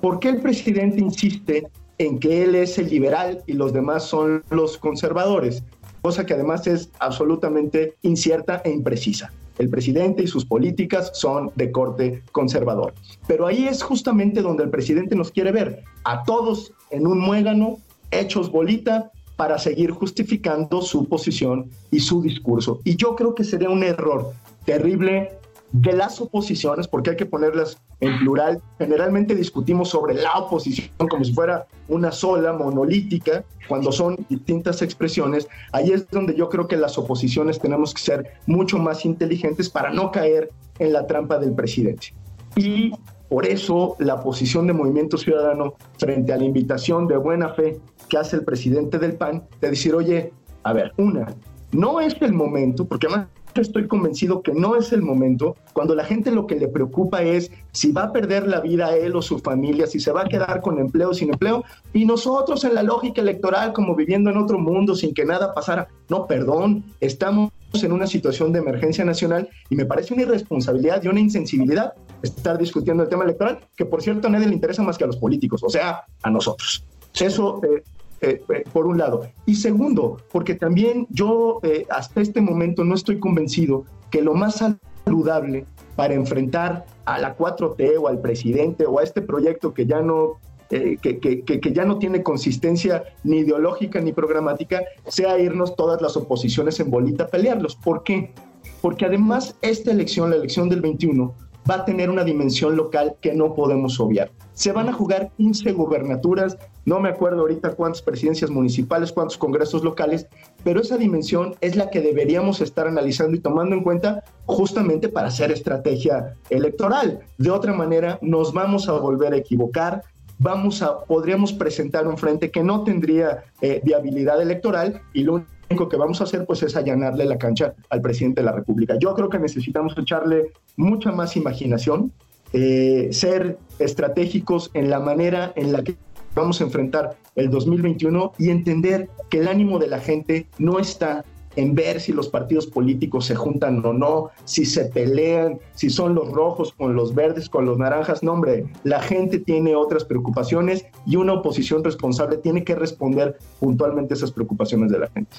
¿Por 0.00 0.20
qué 0.20 0.30
el 0.30 0.40
presidente 0.40 0.98
insiste 0.98 1.68
en 1.98 2.18
que 2.18 2.44
él 2.44 2.54
es 2.54 2.78
el 2.78 2.88
liberal 2.88 3.42
y 3.46 3.52
los 3.52 3.74
demás 3.74 4.04
son 4.04 4.42
los 4.48 4.78
conservadores? 4.78 5.62
Cosa 6.00 6.24
que 6.24 6.32
además 6.32 6.66
es 6.66 6.90
absolutamente 6.98 7.96
incierta 8.00 8.62
e 8.64 8.70
imprecisa. 8.70 9.30
El 9.58 9.68
presidente 9.68 10.22
y 10.22 10.28
sus 10.28 10.46
políticas 10.46 11.10
son 11.12 11.50
de 11.56 11.70
corte 11.70 12.22
conservador. 12.32 12.94
Pero 13.26 13.46
ahí 13.46 13.68
es 13.68 13.82
justamente 13.82 14.40
donde 14.40 14.64
el 14.64 14.70
presidente 14.70 15.14
nos 15.14 15.30
quiere 15.30 15.52
ver, 15.52 15.84
a 16.04 16.22
todos 16.24 16.72
en 16.88 17.06
un 17.06 17.18
muégano, 17.18 17.76
hechos 18.10 18.50
bolita, 18.50 19.12
para 19.40 19.56
seguir 19.56 19.90
justificando 19.92 20.82
su 20.82 21.06
posición 21.06 21.70
y 21.90 22.00
su 22.00 22.20
discurso. 22.20 22.80
Y 22.84 22.96
yo 22.96 23.16
creo 23.16 23.34
que 23.34 23.42
sería 23.42 23.70
un 23.70 23.82
error 23.82 24.34
terrible 24.66 25.32
de 25.72 25.94
las 25.94 26.20
oposiciones, 26.20 26.86
porque 26.86 27.08
hay 27.08 27.16
que 27.16 27.24
ponerlas 27.24 27.78
en 28.00 28.18
plural. 28.18 28.60
Generalmente 28.76 29.34
discutimos 29.34 29.88
sobre 29.88 30.12
la 30.12 30.36
oposición 30.36 30.90
como 31.08 31.24
si 31.24 31.32
fuera 31.32 31.66
una 31.88 32.12
sola, 32.12 32.52
monolítica, 32.52 33.42
cuando 33.66 33.92
son 33.92 34.26
distintas 34.28 34.82
expresiones. 34.82 35.48
Ahí 35.72 35.90
es 35.90 36.06
donde 36.10 36.36
yo 36.36 36.50
creo 36.50 36.68
que 36.68 36.76
las 36.76 36.98
oposiciones 36.98 37.58
tenemos 37.58 37.94
que 37.94 38.02
ser 38.02 38.32
mucho 38.44 38.76
más 38.76 39.06
inteligentes 39.06 39.70
para 39.70 39.90
no 39.90 40.10
caer 40.12 40.50
en 40.78 40.92
la 40.92 41.06
trampa 41.06 41.38
del 41.38 41.54
presidente. 41.54 42.08
Y 42.56 42.92
por 43.30 43.46
eso 43.46 43.96
la 44.00 44.22
posición 44.22 44.66
de 44.66 44.74
Movimiento 44.74 45.16
Ciudadano 45.16 45.76
frente 45.96 46.30
a 46.34 46.36
la 46.36 46.44
invitación 46.44 47.06
de 47.06 47.16
buena 47.16 47.54
fe 47.54 47.80
que 48.10 48.18
hace 48.18 48.36
el 48.36 48.44
presidente 48.44 48.98
del 48.98 49.14
PAN 49.14 49.44
de 49.60 49.70
decir, 49.70 49.94
oye, 49.94 50.34
a 50.64 50.74
ver, 50.74 50.92
una, 50.98 51.34
no 51.72 52.00
es 52.00 52.14
el 52.20 52.34
momento, 52.34 52.84
porque 52.84 53.06
además 53.06 53.28
estoy 53.54 53.88
convencido 53.88 54.42
que 54.42 54.52
no 54.52 54.76
es 54.76 54.92
el 54.92 55.02
momento 55.02 55.56
cuando 55.72 55.94
la 55.94 56.04
gente 56.04 56.30
lo 56.30 56.46
que 56.46 56.56
le 56.56 56.68
preocupa 56.68 57.22
es 57.22 57.50
si 57.72 57.90
va 57.90 58.04
a 58.04 58.12
perder 58.12 58.46
la 58.46 58.60
vida 58.60 58.96
él 58.96 59.16
o 59.16 59.22
su 59.22 59.38
familia, 59.38 59.86
si 59.86 59.98
se 59.98 60.12
va 60.12 60.22
a 60.22 60.28
quedar 60.28 60.60
con 60.60 60.78
empleo 60.78 61.12
sin 61.14 61.30
empleo, 61.30 61.64
y 61.92 62.04
nosotros 62.04 62.64
en 62.64 62.74
la 62.74 62.82
lógica 62.82 63.20
electoral 63.20 63.72
como 63.72 63.96
viviendo 63.96 64.30
en 64.30 64.36
otro 64.36 64.58
mundo 64.58 64.94
sin 64.94 65.14
que 65.14 65.24
nada 65.24 65.52
pasara. 65.52 65.88
No, 66.08 66.26
perdón, 66.26 66.84
estamos 67.00 67.50
en 67.72 67.92
una 67.92 68.06
situación 68.06 68.52
de 68.52 68.60
emergencia 68.60 69.04
nacional 69.04 69.48
y 69.68 69.76
me 69.76 69.86
parece 69.86 70.14
una 70.14 70.22
irresponsabilidad 70.22 71.02
y 71.02 71.08
una 71.08 71.20
insensibilidad 71.20 71.94
estar 72.22 72.58
discutiendo 72.58 73.02
el 73.02 73.08
tema 73.08 73.24
electoral, 73.24 73.60
que 73.76 73.86
por 73.86 74.02
cierto 74.02 74.28
a 74.28 74.30
nadie 74.30 74.46
le 74.46 74.54
interesa 74.54 74.82
más 74.82 74.98
que 74.98 75.04
a 75.04 75.06
los 75.06 75.16
políticos, 75.16 75.62
o 75.62 75.70
sea, 75.70 76.04
a 76.22 76.30
nosotros. 76.30 76.84
Eso 77.18 77.60
eh, 77.64 77.82
eh, 78.22 78.42
eh, 78.50 78.64
por 78.72 78.86
un 78.86 78.98
lado. 78.98 79.28
Y 79.46 79.54
segundo, 79.54 80.18
porque 80.30 80.54
también 80.54 81.06
yo 81.08 81.60
eh, 81.62 81.86
hasta 81.88 82.20
este 82.20 82.42
momento 82.42 82.84
no 82.84 82.94
estoy 82.94 83.18
convencido 83.18 83.84
que 84.10 84.20
lo 84.20 84.34
más 84.34 84.62
saludable 85.06 85.64
para 85.96 86.12
enfrentar 86.12 86.84
a 87.06 87.18
la 87.18 87.36
4T 87.36 87.98
o 87.98 88.08
al 88.08 88.20
presidente 88.20 88.84
o 88.84 88.98
a 88.98 89.04
este 89.04 89.22
proyecto 89.22 89.72
que 89.72 89.86
ya 89.86 90.02
no 90.02 90.38
que, 90.68 90.98
que, 90.98 91.42
que, 91.42 91.72
ya 91.72 91.84
no 91.84 91.98
tiene 91.98 92.22
consistencia 92.22 93.02
ni 93.24 93.38
ideológica 93.38 94.00
ni 94.00 94.12
programática, 94.12 94.82
sea 95.08 95.36
irnos 95.36 95.74
todas 95.74 96.00
las 96.00 96.16
oposiciones 96.16 96.78
en 96.78 96.92
bolita 96.92 97.24
a 97.24 97.26
pelearlos. 97.26 97.74
¿Por 97.74 98.04
qué? 98.04 98.32
Porque 98.80 99.04
además 99.04 99.56
esta 99.62 99.90
elección, 99.90 100.30
la 100.30 100.36
elección 100.36 100.68
del 100.68 100.80
21, 100.80 101.34
va 101.70 101.76
a 101.76 101.84
tener 101.84 102.10
una 102.10 102.24
dimensión 102.24 102.76
local 102.76 103.16
que 103.20 103.32
no 103.32 103.54
podemos 103.54 104.00
obviar 104.00 104.32
se 104.60 104.72
van 104.72 104.90
a 104.90 104.92
jugar 104.92 105.30
15 105.38 105.72
gubernaturas, 105.72 106.58
no 106.84 107.00
me 107.00 107.08
acuerdo 107.08 107.40
ahorita 107.40 107.76
cuántas 107.76 108.02
presidencias 108.02 108.50
municipales, 108.50 109.10
cuántos 109.10 109.38
congresos 109.38 109.82
locales, 109.82 110.26
pero 110.62 110.82
esa 110.82 110.98
dimensión 110.98 111.54
es 111.62 111.76
la 111.76 111.88
que 111.88 112.02
deberíamos 112.02 112.60
estar 112.60 112.86
analizando 112.86 113.34
y 113.34 113.40
tomando 113.40 113.74
en 113.74 113.82
cuenta 113.82 114.22
justamente 114.44 115.08
para 115.08 115.28
hacer 115.28 115.50
estrategia 115.50 116.36
electoral. 116.50 117.20
De 117.38 117.50
otra 117.50 117.72
manera, 117.72 118.18
nos 118.20 118.52
vamos 118.52 118.86
a 118.86 118.92
volver 118.92 119.32
a 119.32 119.38
equivocar, 119.38 120.02
vamos 120.38 120.82
a, 120.82 121.04
podríamos 121.04 121.54
presentar 121.54 122.06
un 122.06 122.18
frente 122.18 122.50
que 122.50 122.62
no 122.62 122.84
tendría 122.84 123.44
eh, 123.62 123.80
viabilidad 123.82 124.42
electoral 124.42 125.00
y 125.14 125.22
lo 125.22 125.46
único 125.70 125.88
que 125.88 125.96
vamos 125.96 126.20
a 126.20 126.24
hacer 126.24 126.44
pues 126.46 126.62
es 126.64 126.76
allanarle 126.76 127.24
la 127.24 127.38
cancha 127.38 127.74
al 127.88 128.00
presidente 128.00 128.40
de 128.40 128.46
la 128.46 128.52
República. 128.52 128.96
Yo 128.98 129.14
creo 129.14 129.28
que 129.28 129.38
necesitamos 129.38 129.96
echarle 129.96 130.52
mucha 130.76 131.12
más 131.12 131.36
imaginación, 131.36 132.12
eh, 132.52 133.08
ser 133.12 133.58
estratégicos 133.78 134.70
en 134.74 134.90
la 134.90 134.98
manera 134.98 135.52
en 135.54 135.72
la 135.72 135.84
que 135.84 135.96
vamos 136.34 136.60
a 136.60 136.64
enfrentar 136.64 137.16
el 137.36 137.50
2021 137.50 138.32
y 138.38 138.50
entender 138.50 139.08
que 139.30 139.38
el 139.38 139.48
ánimo 139.48 139.78
de 139.78 139.86
la 139.86 140.00
gente 140.00 140.46
no 140.58 140.80
está 140.80 141.24
en 141.60 141.74
ver 141.74 142.00
si 142.00 142.12
los 142.12 142.28
partidos 142.28 142.66
políticos 142.66 143.26
se 143.26 143.34
juntan 143.34 143.84
o 143.84 143.92
no, 143.92 144.30
si 144.44 144.64
se 144.64 144.86
pelean, 144.86 145.60
si 145.74 145.90
son 145.90 146.14
los 146.14 146.30
rojos 146.30 146.72
con 146.72 146.94
los 146.94 147.14
verdes, 147.14 147.50
con 147.50 147.66
los 147.66 147.76
naranjas. 147.78 148.22
No, 148.22 148.32
hombre, 148.32 148.64
la 148.84 149.02
gente 149.02 149.38
tiene 149.38 149.76
otras 149.76 150.04
preocupaciones 150.04 150.86
y 151.06 151.16
una 151.16 151.34
oposición 151.34 151.84
responsable 151.84 152.38
tiene 152.38 152.64
que 152.64 152.74
responder 152.74 153.36
puntualmente 153.58 154.14
esas 154.14 154.32
preocupaciones 154.32 154.90
de 154.90 154.98
la 155.00 155.08
gente. 155.08 155.36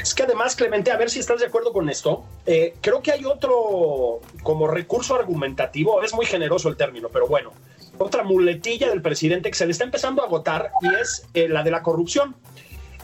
Es 0.00 0.14
que 0.14 0.22
además, 0.22 0.54
Clemente, 0.54 0.92
a 0.92 0.96
ver 0.96 1.10
si 1.10 1.18
estás 1.18 1.40
de 1.40 1.46
acuerdo 1.46 1.72
con 1.72 1.88
esto, 1.88 2.22
eh, 2.46 2.74
creo 2.80 3.02
que 3.02 3.10
hay 3.10 3.24
otro 3.24 4.20
como 4.42 4.68
recurso 4.68 5.14
argumentativo, 5.14 6.02
es 6.02 6.14
muy 6.14 6.26
generoso 6.26 6.68
el 6.68 6.76
término, 6.76 7.08
pero 7.08 7.26
bueno, 7.26 7.52
otra 7.96 8.22
muletilla 8.22 8.90
del 8.90 9.02
presidente 9.02 9.50
que 9.50 9.56
se 9.56 9.64
le 9.64 9.72
está 9.72 9.84
empezando 9.84 10.22
a 10.22 10.26
agotar 10.26 10.70
y 10.82 10.94
es 11.00 11.26
eh, 11.34 11.48
la 11.48 11.62
de 11.64 11.70
la 11.70 11.82
corrupción. 11.82 12.36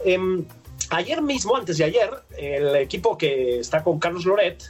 Em, 0.05 0.45
ayer 0.91 1.23
mismo, 1.23 1.57
antes 1.57 1.79
de 1.79 1.85
ayer, 1.85 2.11
el 2.37 2.77
equipo 2.77 3.17
que 3.17 3.59
está 3.59 3.83
con 3.83 3.99
Carlos 3.99 4.25
Loret 4.25 4.63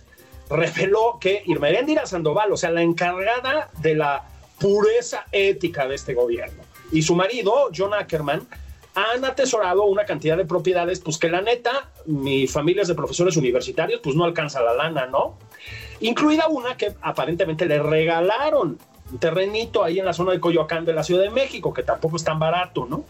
reveló 0.49 1.19
que 1.21 1.43
Irmeréndira 1.47 2.07
Sandoval, 2.07 2.53
o 2.53 2.57
sea, 2.57 2.71
la 2.71 2.83
encargada 2.83 3.71
de 3.81 3.95
la 3.95 4.29
pureza 4.59 5.27
ética 5.33 5.89
de 5.89 5.95
este 5.95 6.15
gobierno, 6.15 6.63
y 6.93 7.03
su 7.03 7.15
marido, 7.15 7.71
John 7.77 7.95
Ackerman, 7.95 8.47
han 8.95 9.25
atesorado 9.25 9.85
una 9.85 10.05
cantidad 10.05 10.37
de 10.37 10.45
propiedades, 10.45 11.01
pues 11.01 11.19
que 11.19 11.29
la 11.29 11.41
neta, 11.41 11.91
mi 12.07 12.47
familia 12.47 12.83
es 12.83 12.89
de 12.89 12.95
profesores 12.95 13.37
universitarios, 13.37 14.01
pues 14.01 14.15
no 14.15 14.25
alcanza 14.25 14.63
la 14.63 14.75
lana, 14.75 15.07
¿no? 15.07 15.37
Incluida 16.01 16.47
una 16.47 16.77
que 16.77 16.95
aparentemente 17.03 17.67
le 17.67 17.83
regalaron 17.83 18.79
terrenito 19.19 19.85
ahí 19.85 19.99
en 19.99 20.05
la 20.05 20.13
zona 20.13 20.33
de 20.33 20.41
Coyoacán 20.41 20.85
de 20.85 20.93
la 20.93 21.05
Ciudad 21.05 21.23
de 21.23 21.31
México, 21.31 21.73
que 21.73 21.83
tampoco 21.83 22.17
es 22.17 22.25
tan 22.25 22.39
barato, 22.39 22.87
¿no? 22.89 23.05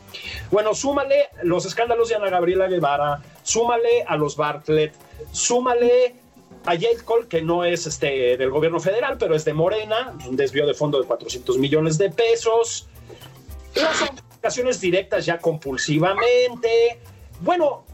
Bueno, 0.51 0.75
súmale 0.75 1.29
los 1.43 1.65
escándalos 1.67 2.09
de 2.09 2.17
Ana 2.17 2.31
Gabriela 2.31 2.69
Guevara, 2.69 3.23
súmale 3.43 4.05
a 4.07 4.17
los 4.17 4.37
Bartlett, 4.37 4.95
súmale 5.33 6.15
a 6.67 6.73
Jade 6.73 7.05
Cole, 7.05 7.29
que 7.29 7.43
no 7.43 7.65
es 7.65 7.87
este 7.87 8.37
del 8.37 8.51
gobierno 8.51 8.81
federal, 8.81 9.17
pero 9.19 9.35
es 9.35 9.45
de 9.45 9.53
Morena, 9.53 10.15
un 10.27 10.37
desvío 10.37 10.67
de 10.67 10.75
fondo 10.75 11.01
de 11.01 11.07
400 11.07 11.59
millones 11.59 11.99
de 11.99 12.11
pesos. 12.11 12.89
Las 13.75 14.11
ocasiones 14.39 14.81
directas 14.81 15.27
ya 15.27 15.39
compulsivamente. 15.39 17.01
Bueno, 17.41 17.85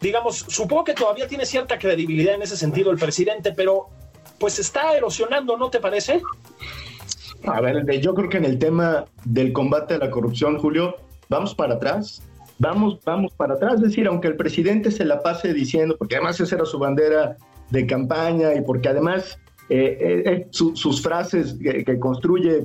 digamos, 0.00 0.44
supongo 0.48 0.84
que 0.84 0.94
todavía 0.94 1.26
tiene 1.26 1.46
cierta 1.46 1.78
credibilidad 1.78 2.34
en 2.34 2.42
ese 2.42 2.56
sentido 2.56 2.90
el 2.90 2.98
presidente, 2.98 3.52
pero 3.52 3.88
pues 4.38 4.58
está 4.58 4.96
erosionando, 4.96 5.56
¿no 5.56 5.70
te 5.70 5.78
parece? 5.78 6.20
A 7.46 7.60
ver, 7.60 7.84
yo 8.00 8.14
creo 8.14 8.28
que 8.28 8.38
en 8.38 8.44
el 8.44 8.58
tema 8.58 9.04
del 9.24 9.52
combate 9.52 9.94
a 9.94 9.98
la 9.98 10.10
corrupción, 10.10 10.58
Julio, 10.58 10.96
vamos 11.28 11.54
para 11.54 11.74
atrás. 11.74 12.22
Vamos, 12.58 13.00
vamos 13.04 13.32
para 13.36 13.54
atrás. 13.54 13.74
Es 13.74 13.80
decir, 13.80 14.06
aunque 14.06 14.28
el 14.28 14.36
presidente 14.36 14.90
se 14.90 15.04
la 15.04 15.20
pase 15.20 15.52
diciendo, 15.52 15.96
porque 15.98 16.16
además 16.16 16.38
esa 16.40 16.56
era 16.56 16.64
su 16.64 16.78
bandera 16.78 17.36
de 17.70 17.86
campaña 17.86 18.54
y 18.54 18.60
porque 18.60 18.88
además 18.88 19.38
eh, 19.68 19.96
eh, 20.00 20.22
eh, 20.26 20.46
sus 20.50 21.02
frases 21.02 21.56
que, 21.60 21.98
construye 21.98 22.62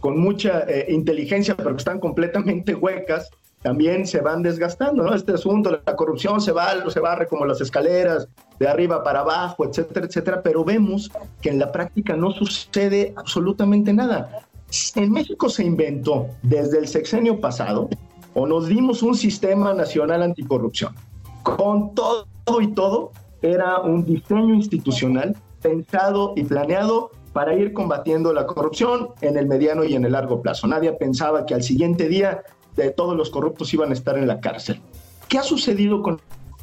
con 0.00 0.18
mucha 0.18 0.64
inteligencia, 0.88 1.56
pero 1.56 1.70
que 1.70 1.78
están 1.78 1.98
completamente 1.98 2.74
huecas, 2.74 3.30
también 3.62 4.06
se 4.06 4.20
van 4.20 4.42
desgastando, 4.42 5.02
¿no? 5.02 5.14
Este 5.14 5.32
asunto, 5.32 5.80
la 5.84 5.96
corrupción 5.96 6.40
se 6.40 6.52
va, 6.52 6.88
se 6.88 7.00
barre 7.00 7.26
como 7.26 7.44
las 7.44 7.60
escaleras, 7.60 8.28
de 8.58 8.68
arriba 8.68 9.02
para 9.02 9.20
abajo, 9.20 9.64
etcétera, 9.64 10.06
etcétera, 10.06 10.42
pero 10.42 10.64
vemos 10.64 11.10
que 11.42 11.50
en 11.50 11.58
la 11.58 11.72
práctica 11.72 12.16
no 12.16 12.30
sucede 12.30 13.12
absolutamente 13.16 13.92
nada. 13.92 14.46
En 14.94 15.12
México 15.12 15.48
se 15.48 15.64
inventó 15.64 16.28
desde 16.42 16.78
el 16.78 16.88
sexenio 16.88 17.40
pasado, 17.40 17.88
o 18.34 18.46
nos 18.46 18.68
dimos 18.68 19.02
un 19.02 19.14
sistema 19.14 19.72
nacional 19.72 20.22
anticorrupción. 20.22 20.94
Con 21.42 21.94
todo 21.94 22.26
y 22.60 22.68
todo, 22.68 23.12
era 23.42 23.80
un 23.80 24.04
diseño 24.04 24.54
institucional 24.54 25.36
pensado 25.62 26.32
y 26.36 26.44
planeado 26.44 27.10
para 27.32 27.54
ir 27.54 27.72
combatiendo 27.72 28.32
la 28.32 28.46
corrupción 28.46 29.08
en 29.20 29.36
el 29.36 29.46
mediano 29.46 29.84
y 29.84 29.94
en 29.94 30.04
el 30.04 30.12
largo 30.12 30.40
plazo. 30.40 30.66
Nadie 30.66 30.92
pensaba 30.92 31.44
que 31.44 31.54
al 31.54 31.62
siguiente 31.62 32.08
día 32.08 32.42
de 32.76 32.90
todos 32.90 33.16
los 33.16 33.30
corruptos 33.30 33.72
iban 33.74 33.90
a 33.90 33.94
estar 33.94 34.16
en 34.18 34.26
la 34.26 34.40
cárcel. 34.40 34.80
¿Qué 35.28 35.38
ha 35.38 35.42
sucedido 35.42 36.02
con 36.02 36.20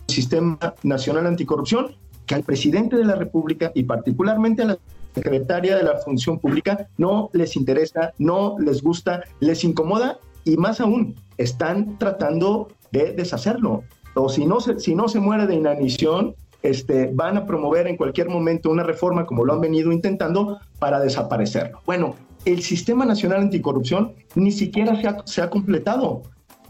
el 0.07 0.13
Sistema 0.13 0.57
Nacional 0.83 1.27
Anticorrupción? 1.27 1.95
Que 2.25 2.35
al 2.35 2.43
presidente 2.43 2.95
de 2.95 3.05
la 3.05 3.15
República 3.15 3.71
y 3.75 3.83
particularmente 3.83 4.61
a 4.61 4.65
la 4.65 4.77
secretaria 5.13 5.75
de 5.75 5.83
la 5.83 5.97
Función 5.97 6.39
Pública 6.39 6.87
no 6.97 7.29
les 7.33 7.55
interesa, 7.55 8.13
no 8.17 8.55
les 8.59 8.81
gusta, 8.81 9.23
les 9.39 9.63
incomoda 9.63 10.19
y 10.45 10.57
más 10.57 10.81
aún, 10.81 11.15
están 11.37 11.97
tratando 11.97 12.69
de 12.91 13.13
deshacerlo. 13.13 13.83
O 14.15 14.29
si 14.29 14.45
no 14.45 14.59
se, 14.59 14.79
si 14.79 14.95
no 14.95 15.07
se 15.07 15.19
muere 15.19 15.47
de 15.47 15.55
inanición, 15.55 16.35
este, 16.61 17.09
van 17.13 17.37
a 17.37 17.45
promover 17.45 17.87
en 17.87 17.97
cualquier 17.97 18.29
momento 18.29 18.69
una 18.69 18.83
reforma 18.83 19.25
como 19.25 19.43
lo 19.45 19.53
han 19.53 19.61
venido 19.61 19.91
intentando 19.91 20.59
para 20.79 20.99
desaparecerlo. 20.99 21.81
Bueno, 21.85 22.15
el 22.45 22.61
Sistema 22.61 23.05
Nacional 23.05 23.41
Anticorrupción 23.41 24.13
ni 24.35 24.51
siquiera 24.51 25.23
se 25.25 25.41
ha, 25.41 25.49
completado. 25.49 26.23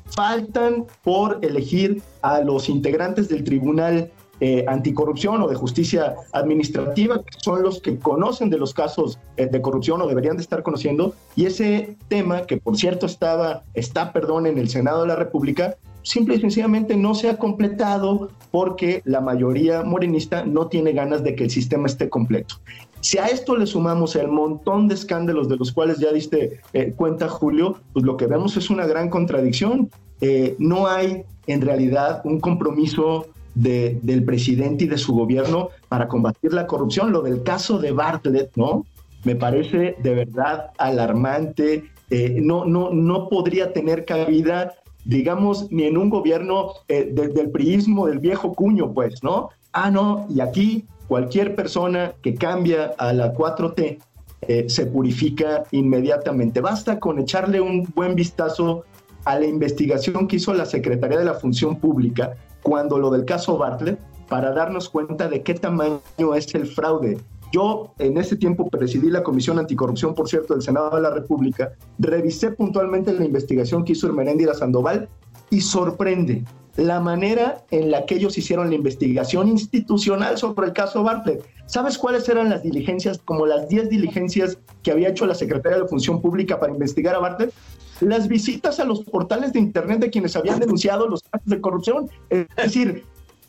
Faltan 0.05 0.85
por 1.03 1.39
elegir 1.41 2.01
a 2.21 2.41
los 2.41 2.69
integrantes 2.69 3.29
del 3.29 3.43
Tribunal 3.43 4.11
eh, 4.39 4.65
anticorrupción 4.67 5.41
o 5.41 5.47
de 5.47 5.55
justicia 5.55 6.15
administrativa, 6.33 7.23
que 7.23 7.39
son 7.39 7.63
los 7.63 7.79
que 7.79 7.97
conocen 7.97 8.49
de 8.49 8.57
los 8.57 8.73
casos 8.73 9.17
eh, 9.37 9.45
de 9.45 9.61
corrupción 9.61 10.01
o 10.01 10.07
deberían 10.07 10.35
de 10.35 10.43
estar 10.43 10.63
conociendo, 10.63 11.15
y 11.35 11.45
ese 11.45 11.95
tema, 12.09 12.45
que 12.45 12.57
por 12.57 12.75
cierto 12.75 13.05
estaba, 13.05 13.63
está, 13.73 14.11
perdón, 14.11 14.47
en 14.47 14.57
el 14.57 14.69
Senado 14.69 15.01
de 15.01 15.07
la 15.07 15.15
República, 15.15 15.77
simple 16.03 16.35
y 16.35 16.41
sencillamente 16.41 16.95
no 16.95 17.15
se 17.15 17.29
ha 17.29 17.37
completado 17.37 18.29
porque 18.51 19.01
la 19.05 19.21
mayoría 19.21 19.83
morenista 19.83 20.45
no 20.45 20.67
tiene 20.67 20.91
ganas 20.91 21.23
de 21.23 21.35
que 21.35 21.45
el 21.45 21.49
sistema 21.49 21.87
esté 21.87 22.09
completo. 22.09 22.55
Si 23.03 23.17
a 23.17 23.25
esto 23.25 23.57
le 23.57 23.65
sumamos 23.65 24.15
el 24.15 24.29
montón 24.29 24.87
de 24.87 24.95
escándalos 24.95 25.49
de 25.49 25.57
los 25.57 25.73
cuales 25.73 25.97
ya 25.97 26.13
diste 26.13 26.61
eh, 26.71 26.93
cuenta, 26.95 27.27
Julio, 27.27 27.77
pues 27.91 28.05
lo 28.05 28.15
que 28.15 28.27
vemos 28.27 28.55
es 28.55 28.69
una 28.69 28.85
gran 28.85 29.09
contradicción. 29.09 29.89
Eh, 30.21 30.55
no 30.57 30.87
hay 30.87 31.23
en 31.47 31.61
realidad 31.61 32.21
un 32.23 32.39
compromiso 32.39 33.27
del 33.55 34.23
presidente 34.25 34.85
y 34.85 34.87
de 34.87 34.97
su 34.97 35.13
gobierno 35.13 35.69
para 35.89 36.07
combatir 36.07 36.53
la 36.53 36.65
corrupción. 36.65 37.11
Lo 37.11 37.21
del 37.21 37.43
caso 37.43 37.77
de 37.77 37.91
Bartlett, 37.91 38.51
¿no? 38.55 38.85
Me 39.25 39.35
parece 39.35 39.95
de 40.01 40.15
verdad 40.15 40.71
alarmante. 40.77 41.83
Eh, 42.09 42.39
no, 42.41 42.65
no, 42.65 42.89
no 42.91 43.27
podría 43.27 43.73
tener 43.73 44.05
cabida, 44.05 44.75
digamos, 45.05 45.71
ni 45.71 45.83
en 45.83 45.97
un 45.97 46.09
gobierno 46.09 46.73
del 46.87 47.51
priismo 47.51 48.07
del 48.07 48.19
viejo 48.19 48.53
cuño, 48.53 48.93
pues, 48.93 49.23
¿no? 49.23 49.49
Ah, 49.71 49.89
no, 49.89 50.25
y 50.29 50.39
aquí 50.39 50.85
cualquier 51.07 51.55
persona 51.55 52.13
que 52.21 52.35
cambia 52.35 52.93
a 52.97 53.13
la 53.13 53.33
4T 53.33 53.99
eh, 54.47 54.65
se 54.67 54.85
purifica 54.85 55.63
inmediatamente. 55.71 56.61
Basta 56.61 56.99
con 56.99 57.19
echarle 57.19 57.61
un 57.61 57.83
buen 57.95 58.15
vistazo 58.15 58.83
a 59.25 59.39
la 59.39 59.45
investigación 59.45 60.27
que 60.27 60.35
hizo 60.37 60.53
la 60.53 60.65
Secretaría 60.65 61.17
de 61.17 61.25
la 61.25 61.35
Función 61.35 61.77
Pública 61.77 62.33
cuando 62.61 62.97
lo 62.97 63.09
del 63.09 63.25
caso 63.25 63.57
Bartlett 63.57 63.99
para 64.27 64.51
darnos 64.51 64.89
cuenta 64.89 65.27
de 65.27 65.43
qué 65.43 65.53
tamaño 65.53 66.01
es 66.35 66.53
el 66.55 66.65
fraude. 66.65 67.19
Yo 67.53 67.93
en 67.99 68.17
ese 68.17 68.35
tiempo 68.35 68.67
presidí 68.67 69.11
la 69.11 69.21
Comisión 69.21 69.59
Anticorrupción, 69.59 70.15
por 70.15 70.27
cierto, 70.27 70.55
del 70.55 70.63
Senado 70.63 70.95
de 70.95 71.03
la 71.03 71.11
República, 71.11 71.73
revisé 71.99 72.49
puntualmente 72.49 73.13
la 73.13 73.23
investigación 73.23 73.85
que 73.85 73.91
hizo 73.91 74.07
Hermenéndira 74.07 74.55
Sandoval 74.55 75.07
y 75.51 75.61
sorprende 75.61 76.43
la 76.77 76.99
manera 76.99 77.63
en 77.69 77.91
la 77.91 78.07
que 78.07 78.15
ellos 78.15 78.39
hicieron 78.39 78.71
la 78.71 78.75
investigación 78.75 79.49
institucional 79.49 80.39
sobre 80.39 80.65
el 80.65 80.73
caso 80.73 81.03
Bartlett. 81.03 81.47
¿Sabes 81.67 81.99
cuáles 81.99 82.27
eran 82.27 82.49
las 82.49 82.63
diligencias, 82.63 83.19
como 83.23 83.45
las 83.45 83.69
10 83.69 83.87
diligencias 83.87 84.57
que 84.81 84.89
había 84.89 85.09
hecho 85.09 85.27
la 85.27 85.35
Secretaría 85.35 85.77
de 85.77 85.87
Función 85.87 86.23
Pública 86.23 86.59
para 86.59 86.73
investigar 86.73 87.13
a 87.13 87.19
Bartlett? 87.19 87.53
Las 88.01 88.27
visitas 88.27 88.79
a 88.79 88.83
los 88.83 89.03
portales 89.03 89.53
de 89.53 89.59
Internet 89.59 89.99
de 89.99 90.09
quienes 90.09 90.35
habían 90.35 90.59
denunciado 90.59 91.07
los 91.07 91.21
casos 91.21 91.47
de 91.47 91.61
corrupción. 91.61 92.09
Es 92.31 92.47
decir, 92.55 93.03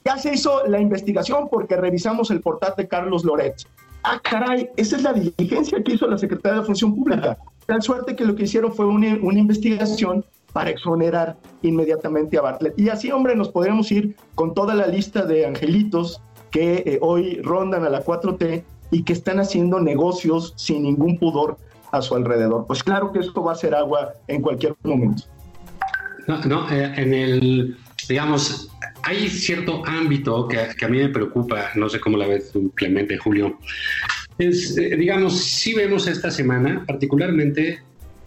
ya 0.05 0.19
se 0.19 0.35
hizo 0.35 0.67
la 0.67 0.79
investigación 0.79 1.49
porque 1.51 1.77
revisamos 1.77 2.31
el 2.31 2.43
portal 2.43 2.75
de 2.77 2.87
Carlos 2.87 3.25
Loret. 3.25 3.55
Ah, 4.05 4.21
caray, 4.23 4.69
esa 4.77 4.97
es 4.97 5.03
la 5.03 5.15
diligencia 5.15 5.83
que 5.83 5.95
hizo 5.95 6.07
la 6.07 6.19
Secretaría 6.19 6.61
de 6.61 6.67
Función 6.67 6.95
Pública. 6.95 7.39
Tal 7.67 7.81
suerte 7.83 8.15
que 8.15 8.25
lo 8.25 8.35
que 8.37 8.45
hicieron 8.45 8.73
fue 8.73 8.85
una, 8.85 9.19
una 9.23 9.39
investigación 9.39 10.25
para 10.53 10.71
exonerar 10.71 11.37
inmediatamente 11.63 12.37
a 12.37 12.43
Bartlett. 12.43 12.79
Y 12.79 12.91
así, 12.91 13.11
hombre, 13.11 13.35
nos 13.35 13.49
podríamos 13.49 13.91
ir 13.91 14.15
con 14.35 14.55
toda 14.55 14.75
la 14.75 14.87
lista 14.87 15.25
de 15.25 15.47
angelitos 15.47 16.21
que 16.51 16.85
eh, 16.87 16.99
hoy 17.01 17.41
rondan 17.43 17.85
a 17.85 17.89
la 17.89 18.05
4T 18.05 18.63
y 18.91 19.03
que 19.03 19.13
están 19.13 19.41
haciendo 19.41 19.81
negocios 19.81 20.53
sin 20.57 20.83
ningún 20.83 21.19
pudor 21.19 21.57
a 21.91 22.03
su 22.03 22.15
alrededor. 22.15 22.67
Pues 22.67 22.85
claro 22.85 23.11
que 23.11 23.21
esto 23.21 23.43
va 23.43 23.53
a 23.53 23.57
ser 23.57 23.75
agua 23.75 24.13
en 24.29 24.43
cualquier 24.43 24.77
momento. 24.85 25.25
No, 26.29 26.39
no 26.45 26.71
eh, 26.71 26.93
en 26.97 27.15
el, 27.15 27.77
digamos, 28.09 28.71
hay 29.07 29.29
cierto 29.29 29.83
ámbito 29.87 30.49
que, 30.49 30.59
a 30.59 30.89
mí 30.89 30.99
me 30.99 31.09
preocupa, 31.11 31.71
no 31.75 31.89
sé 31.89 32.01
cómo 32.01 32.17
la 32.17 32.27
ves 32.27 32.51
tú, 32.53 32.73
Clemente, 32.75 33.19
Julio. 33.19 33.59
Eh, 34.39 34.51
digamos, 34.97 35.39
si 35.39 35.75
vemos 35.75 36.07
esta 36.07 36.31
semana, 36.31 36.85
particularmente 36.87 37.81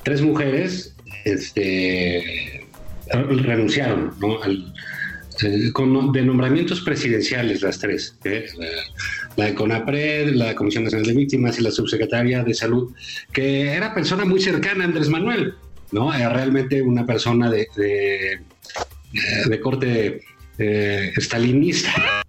tres 0.03 0.21
mujeres 0.21 0.95
este, 1.25 2.67
renunciaron 3.11 4.13
¿no? 4.19 4.39
eh, 4.45 5.71
con, 5.73 6.11
de 6.11 6.21
nombramientos 6.21 6.81
presidenciales 6.81 7.61
las 7.61 7.79
tres, 7.79 8.15
¿eh? 8.23 8.45
la, 9.35 9.45
de 9.45 9.53
CONAPRED, 9.55 10.29
la 10.35 10.53
Comisión 10.55 10.83
Nacional 10.83 11.07
de 11.07 11.13
Víctimas 11.13 11.59
y 11.59 11.63
la 11.63 11.71
subsecretaria 11.71 12.43
de 12.43 12.53
Salud, 12.53 12.93
que 13.33 13.73
era 13.73 13.95
persona 13.95 14.25
muy 14.25 14.39
cercana 14.39 14.83
a 14.83 14.87
Andrés 14.87 15.09
Manuel, 15.09 15.55
¿no? 15.91 16.13
Era 16.13 16.29
realmente 16.29 16.81
una 16.81 17.05
persona 17.05 17.49
de, 17.49 17.67
de, 17.75 18.39
de 19.49 19.59
corte 19.59 20.21
eh, 20.57 21.11
stalinista. 21.17 22.23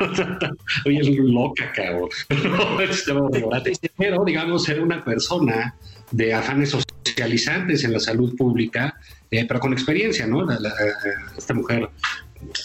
Oye, 0.86 1.00
es 1.00 1.08
loca, 1.08 1.72
cabrón. 1.72 2.08
Pero, 3.96 4.24
digamos, 4.24 4.68
era 4.68 4.82
una 4.82 5.04
persona 5.04 5.74
de 6.10 6.34
afanes 6.34 6.70
socializantes 7.04 7.84
en 7.84 7.92
la 7.92 8.00
salud 8.00 8.36
pública, 8.36 8.94
eh, 9.30 9.46
pero 9.48 9.60
con 9.60 9.72
experiencia, 9.72 10.26
¿no? 10.26 10.46
esta 11.38 11.54
mujer, 11.54 11.88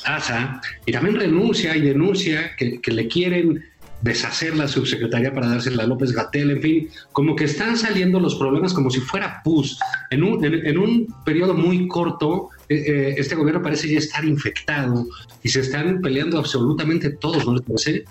Asa, 0.03 0.61
y 0.85 0.91
también 0.91 1.15
renuncia 1.15 1.77
y 1.77 1.81
denuncia 1.81 2.55
que 2.57 2.91
le 2.91 3.07
quieren 3.07 3.63
deshacer 4.01 4.55
la 4.55 4.67
subsecretaría 4.67 5.33
para 5.33 5.47
dársela 5.47 5.83
a 5.83 5.87
López 5.87 6.11
Gatel, 6.11 6.51
en 6.51 6.61
fin, 6.61 6.89
como 7.11 7.35
que 7.35 7.45
están 7.45 7.77
saliendo 7.77 8.19
los 8.19 8.35
problemas 8.35 8.73
como 8.73 8.89
si 8.89 8.99
fuera 8.99 9.41
pus. 9.43 9.79
En 10.11 10.23
un, 10.23 10.43
en, 10.43 10.77
un 10.77 11.07
periodo 11.25 11.53
muy 11.53 11.87
corto, 11.87 12.49
eh, 12.69 12.83
eh, 12.87 13.15
este 13.17 13.35
gobierno 13.35 13.61
parece 13.61 13.89
ya 13.89 13.97
estar 13.97 14.23
infectado 14.25 15.07
y 15.43 15.49
se 15.49 15.61
están 15.61 16.01
peleando 16.01 16.37
absolutamente 16.37 17.09
todos, 17.11 17.45
¿no 17.45 17.53
les 17.53 17.61
parece? 17.61 18.05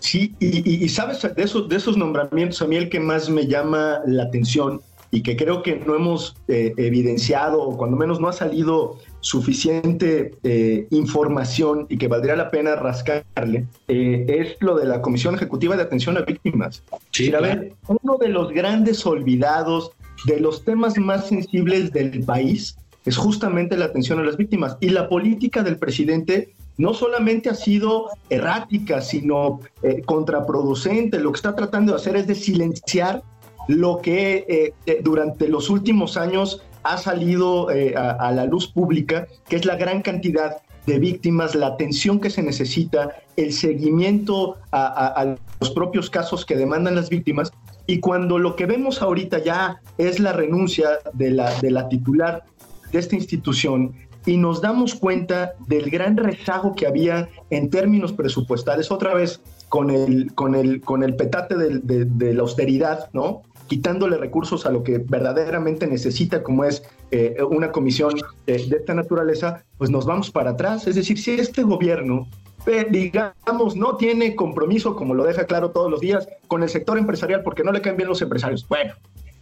Sí, 0.00 0.34
y, 0.40 0.88
sabes, 0.88 1.20
de 1.22 1.42
esos, 1.42 1.68
de 1.68 1.76
esos 1.76 1.96
nombramientos, 1.96 2.62
a 2.62 2.66
mí 2.66 2.76
el 2.76 2.88
que 2.88 2.98
más 2.98 3.28
me 3.28 3.46
llama 3.46 4.00
la 4.06 4.24
atención 4.24 4.80
y 5.10 5.22
que 5.22 5.36
creo 5.36 5.62
que 5.62 5.76
no 5.76 5.94
hemos 5.94 6.36
eh, 6.48 6.72
evidenciado, 6.78 7.60
o 7.60 7.76
cuando 7.76 7.98
menos 7.98 8.18
no 8.18 8.28
ha 8.28 8.32
salido 8.32 8.98
suficiente 9.20 10.34
eh, 10.42 10.86
información 10.90 11.86
y 11.88 11.98
que 11.98 12.08
valdría 12.08 12.36
la 12.36 12.50
pena 12.50 12.74
rascarle, 12.76 13.66
eh, 13.88 14.26
es 14.28 14.56
lo 14.60 14.76
de 14.76 14.86
la 14.86 15.02
Comisión 15.02 15.34
Ejecutiva 15.34 15.76
de 15.76 15.82
Atención 15.82 16.16
a 16.16 16.22
Víctimas. 16.22 16.82
Sí, 17.10 17.32
a 17.34 17.40
ver, 17.40 17.74
uno 17.86 18.16
de 18.18 18.28
los 18.28 18.50
grandes 18.50 19.04
olvidados, 19.06 19.92
de 20.24 20.40
los 20.40 20.64
temas 20.64 20.96
más 20.98 21.28
sensibles 21.28 21.92
del 21.92 22.24
país, 22.24 22.76
es 23.04 23.16
justamente 23.16 23.76
la 23.76 23.86
atención 23.86 24.18
a 24.18 24.22
las 24.22 24.36
víctimas. 24.36 24.76
Y 24.80 24.90
la 24.90 25.08
política 25.08 25.62
del 25.62 25.78
presidente 25.78 26.54
no 26.76 26.94
solamente 26.94 27.50
ha 27.50 27.54
sido 27.54 28.08
errática, 28.30 29.00
sino 29.00 29.60
eh, 29.82 30.02
contraproducente. 30.04 31.18
Lo 31.18 31.32
que 31.32 31.36
está 31.36 31.54
tratando 31.54 31.92
de 31.92 31.96
hacer 31.96 32.16
es 32.16 32.26
de 32.26 32.34
silenciar 32.34 33.22
lo 33.68 33.98
que 33.98 34.72
durante 35.04 35.46
los 35.46 35.70
últimos 35.70 36.16
años 36.16 36.62
ha 36.82 36.96
salido 36.98 37.70
eh, 37.70 37.94
a, 37.96 38.30
la 38.32 38.44
luz 38.44 38.68
pública, 38.68 39.26
que 39.48 39.56
es 39.56 39.64
la 39.64 39.76
gran 39.76 40.02
cantidad 40.02 40.58
de 40.86 40.98
víctimas, 40.98 41.54
la 41.54 41.68
atención 41.68 42.20
que 42.20 42.30
se 42.30 42.42
necesita, 42.42 43.16
el 43.36 43.52
seguimiento 43.52 44.56
a, 44.72 45.36
los 45.60 45.70
propios 45.70 46.08
casos 46.10 46.44
que 46.44 46.56
demandan 46.56 46.94
las 46.94 47.10
víctimas. 47.10 47.52
Y 47.86 48.00
cuando 48.00 48.38
lo 48.38 48.56
que 48.56 48.66
vemos 48.66 49.02
ahorita 49.02 49.42
ya 49.42 49.80
es 49.98 50.20
la 50.20 50.32
renuncia 50.32 50.90
de 51.12 51.30
la, 51.30 51.58
de 51.60 51.70
la 51.70 51.88
titular 51.88 52.44
de 52.92 52.98
esta 52.98 53.16
institución 53.16 53.94
y 54.26 54.36
nos 54.36 54.60
damos 54.60 54.94
cuenta 54.94 55.54
del 55.66 55.90
gran 55.90 56.16
rezago 56.16 56.74
que 56.74 56.86
había 56.86 57.28
en 57.50 57.70
términos 57.70 58.12
presupuestales, 58.12 58.90
otra 58.90 59.14
vez 59.14 59.40
con 59.68 59.90
el, 59.90 60.34
con 60.34 60.54
el, 60.54 60.80
con 60.80 61.02
el 61.02 61.16
petate 61.16 61.56
de, 61.56 62.04
de 62.04 62.34
la 62.34 62.42
austeridad, 62.42 63.08
¿no? 63.12 63.42
Quitándole 63.70 64.16
recursos 64.16 64.66
a 64.66 64.70
lo 64.72 64.82
que 64.82 64.98
verdaderamente 64.98 65.86
necesita, 65.86 66.42
como 66.42 66.64
es 66.64 66.82
eh, 67.12 67.36
una 67.48 67.70
comisión 67.70 68.12
de, 68.44 68.56
esta 68.56 68.94
naturaleza, 68.94 69.64
pues 69.78 69.90
nos 69.90 70.06
vamos 70.06 70.28
para 70.32 70.50
atrás. 70.50 70.88
Es 70.88 70.96
decir, 70.96 71.16
si 71.20 71.30
este 71.30 71.62
gobierno 71.62 72.26
eh, 72.66 72.88
digamos, 72.90 73.76
no 73.76 73.96
tiene 73.96 74.34
compromiso, 74.34 74.96
como 74.96 75.14
lo 75.14 75.22
deja 75.22 75.44
claro 75.44 75.70
todos 75.70 75.88
los 75.88 76.00
días, 76.00 76.28
con 76.48 76.64
el 76.64 76.68
sector 76.68 76.98
empresarial 76.98 77.44
porque 77.44 77.62
no 77.62 77.70
le 77.70 77.80
caen 77.80 77.96
bien 77.96 78.08
los 78.08 78.20
empresarios. 78.20 78.66
Bueno, 78.68 78.92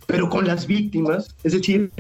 pero 0.07 0.29
con 0.29 0.47
las 0.47 0.67
víctimas, 0.67 1.35
es 1.43 1.55
decir, 1.55 1.91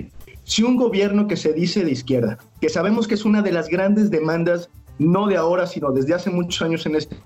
si 0.45 0.63
un 0.63 0.77
gobierno 0.77 1.29
que 1.29 1.37
se 1.39 1.55
dice 1.55 1.83
de 1.83 1.93
izquierda, 1.93 2.37
que 2.61 2.69
sabemos 2.69 3.09
que 3.09 3.15
es 3.15 3.25
una 3.25 3.41
de 3.41 3.53
las 3.53 3.69
grandes 3.69 4.11
demandas, 4.11 4.69
no 4.99 5.29
de 5.29 5.39
ahora, 5.39 5.67
sino 5.67 5.93
desde 5.93 6.13
hace 6.13 6.29
muchos 6.29 6.61
años 6.61 6.85
en 6.85 6.95
este 6.95 7.17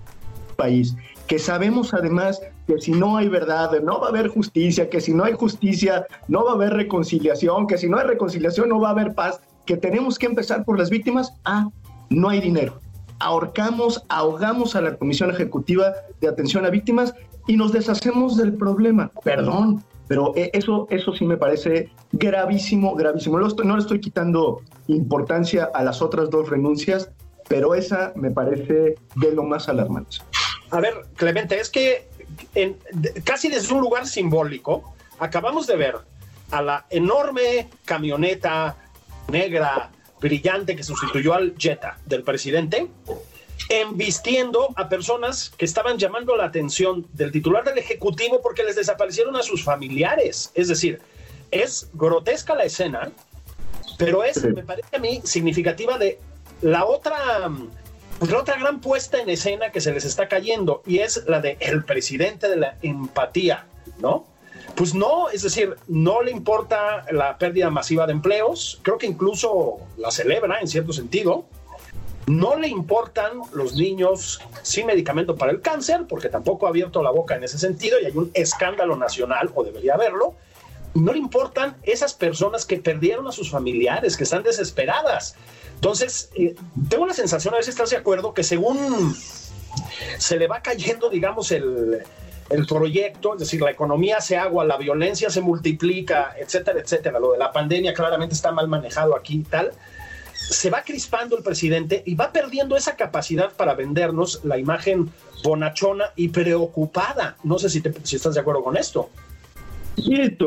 país, 0.55 0.95
que 1.27 1.39
sabemos 1.39 1.93
además 1.93 2.41
que 2.67 2.79
si 2.79 2.91
no 2.91 3.17
hay 3.17 3.29
verdad, 3.29 3.71
no 3.81 3.99
va 3.99 4.07
a 4.07 4.09
haber 4.09 4.27
justicia, 4.27 4.89
que 4.89 5.01
si 5.01 5.13
no 5.13 5.23
hay 5.23 5.33
justicia, 5.33 6.05
no 6.27 6.45
va 6.45 6.51
a 6.51 6.55
haber 6.55 6.73
reconciliación, 6.73 7.67
que 7.67 7.77
si 7.77 7.89
no 7.89 7.97
hay 7.97 8.07
reconciliación, 8.07 8.69
no 8.69 8.79
va 8.79 8.89
a 8.89 8.91
haber 8.91 9.13
paz, 9.13 9.39
que 9.65 9.77
tenemos 9.77 10.17
que 10.17 10.25
empezar 10.25 10.65
por 10.65 10.77
las 10.77 10.89
víctimas, 10.89 11.33
ah, 11.45 11.69
no 12.09 12.29
hay 12.29 12.41
dinero. 12.41 12.79
Ahorcamos, 13.19 14.03
ahogamos 14.09 14.75
a 14.75 14.81
la 14.81 14.95
Comisión 14.97 15.29
Ejecutiva 15.29 15.93
de 16.19 16.27
Atención 16.27 16.65
a 16.65 16.69
Víctimas 16.69 17.13
y 17.47 17.55
nos 17.55 17.71
deshacemos 17.71 18.37
del 18.37 18.53
problema. 18.53 19.11
Perdón, 19.23 19.83
pero 20.07 20.33
e, 20.35 20.51
eso, 20.53 20.87
eso 20.89 21.13
sí 21.13 21.25
me 21.25 21.37
parece 21.37 21.89
gravísimo, 22.11 22.95
gravísimo. 22.95 23.39
No, 23.39 23.75
le 23.75 23.81
estoy 23.81 23.99
quitando 23.99 24.61
importancia 24.87 25.69
a 25.73 25.83
las 25.83 26.01
otras 26.01 26.29
dos 26.29 26.49
renuncias, 26.49 27.11
pero 27.47 27.75
esa 27.75 28.13
me 28.15 28.31
parece 28.31 28.95
de 29.15 29.31
lo 29.33 29.43
más 29.43 29.69
alarmante. 29.69 30.17
A 30.73 30.79
ver, 30.79 31.05
Clemente, 31.15 31.59
es 31.59 31.69
que 31.69 32.07
casi 33.23 33.47
desde 33.47 33.71
un 33.75 33.81
lugar 33.81 34.07
simbólico 34.07 34.95
acabamos 35.19 35.67
de 35.67 35.75
ver 35.75 35.97
a 36.49 36.63
la 36.63 36.85
enorme 36.89 37.69
camioneta 37.85 38.75
negra 39.27 39.91
brillante 40.19 40.75
que 40.75 40.83
sustituyó 40.83 41.35
al 41.35 41.53
Jetta 41.59 41.99
del 42.07 42.23
presidente, 42.23 42.87
embistiendo 43.69 44.69
a 44.75 44.89
personas 44.89 45.51
que 45.55 45.65
estaban 45.65 45.99
llamando 45.99 46.35
la 46.35 46.45
atención 46.45 47.05
del 47.13 47.31
titular 47.31 47.63
del 47.63 47.77
Ejecutivo 47.77 48.41
porque 48.41 48.63
les 48.63 48.75
desaparecieron 48.75 49.35
a 49.35 49.43
sus 49.43 49.63
familiares. 49.63 50.49
Es 50.55 50.69
decir, 50.69 50.99
es 51.51 51.87
grotesca 51.93 52.55
la 52.55 52.63
escena, 52.63 53.11
pero 53.99 54.23
es, 54.23 54.43
me 54.43 54.63
parece 54.63 54.95
a 54.95 54.99
mí, 54.99 55.21
significativa 55.23 55.99
de 55.99 56.17
la 56.61 56.85
otra 56.85 57.47
pues 58.23 58.31
la 58.31 58.39
otra 58.39 58.57
gran 58.57 58.79
puesta 58.79 59.19
en 59.19 59.29
escena 59.29 59.69
que 59.73 59.81
se 59.81 59.91
les 59.91 60.05
está 60.05 60.29
cayendo 60.29 60.81
y 60.85 60.99
es 60.99 61.25
la 61.27 61.41
de 61.41 61.57
el 61.59 61.83
presidente 61.83 62.47
de 62.47 62.55
la 62.55 62.77
empatía, 62.81 63.65
¿no? 63.99 64.25
Pues 64.75 64.95
no, 64.95 65.27
es 65.27 65.41
decir, 65.41 65.75
no 65.89 66.21
le 66.21 66.31
importa 66.31 67.05
la 67.11 67.37
pérdida 67.37 67.69
masiva 67.69 68.07
de 68.07 68.13
empleos, 68.13 68.79
creo 68.81 68.97
que 68.97 69.07
incluso 69.07 69.79
la 69.97 70.09
celebra 70.09 70.61
en 70.61 70.69
cierto 70.69 70.93
sentido. 70.93 71.43
No 72.25 72.55
le 72.55 72.69
importan 72.69 73.41
los 73.51 73.73
niños 73.73 74.39
sin 74.61 74.85
medicamento 74.85 75.35
para 75.35 75.51
el 75.51 75.59
cáncer, 75.59 76.05
porque 76.07 76.29
tampoco 76.29 76.65
ha 76.65 76.69
abierto 76.69 77.03
la 77.03 77.11
boca 77.11 77.35
en 77.35 77.43
ese 77.43 77.59
sentido 77.59 77.99
y 77.99 78.05
hay 78.05 78.15
un 78.15 78.31
escándalo 78.33 78.95
nacional, 78.95 79.51
o 79.53 79.65
debería 79.65 79.95
haberlo. 79.95 80.35
No 80.93 81.11
le 81.11 81.19
importan 81.19 81.75
esas 81.83 82.13
personas 82.13 82.65
que 82.65 82.77
perdieron 82.77 83.27
a 83.27 83.31
sus 83.31 83.49
familiares, 83.49 84.15
que 84.15 84.23
están 84.23 84.43
desesperadas. 84.43 85.35
Entonces, 85.75 86.29
eh, 86.35 86.55
tengo 86.89 87.05
la 87.05 87.13
sensación, 87.13 87.53
a 87.53 87.57
ver 87.57 87.63
si 87.65 87.71
estás 87.71 87.89
de 87.89 87.97
acuerdo, 87.97 88.33
que 88.33 88.43
según 88.43 89.15
se 90.17 90.37
le 90.37 90.47
va 90.47 90.61
cayendo, 90.61 91.09
digamos, 91.09 91.51
el, 91.51 92.03
proyecto, 92.67 93.33
es 93.33 93.39
decir, 93.39 93.61
la 93.61 93.71
economía 93.71 94.21
se 94.21 94.37
agua, 94.37 94.63
la 94.63 94.77
violencia 94.77 95.29
se 95.29 95.41
multiplica, 95.41 96.35
etcétera, 96.39 96.79
etcétera. 96.79 97.19
Lo 97.19 97.31
de 97.31 97.39
la 97.39 97.51
pandemia 97.51 97.93
claramente 97.93 98.35
está 98.35 98.51
mal 98.51 98.67
manejado 98.67 99.15
aquí 99.15 99.39
y 99.39 99.43
tal. 99.43 99.71
Se 100.33 100.69
va 100.69 100.83
crispando 100.83 101.35
el 101.35 101.43
presidente 101.43 102.03
y 102.05 102.13
va 102.15 102.31
perdiendo 102.31 102.77
esa 102.77 102.95
capacidad 102.95 103.51
para 103.53 103.73
vendernos 103.73 104.41
la 104.43 104.59
imagen 104.59 105.11
bonachona 105.43 106.11
y 106.15 106.29
preocupada. 106.29 107.37
No 107.43 107.57
sé 107.57 107.69
si, 107.69 107.81
si 108.03 108.15
estás 108.17 108.35
de 108.35 108.41
acuerdo 108.41 108.63
con 108.63 108.77
esto. 108.77 109.09
Sí, 109.97 110.37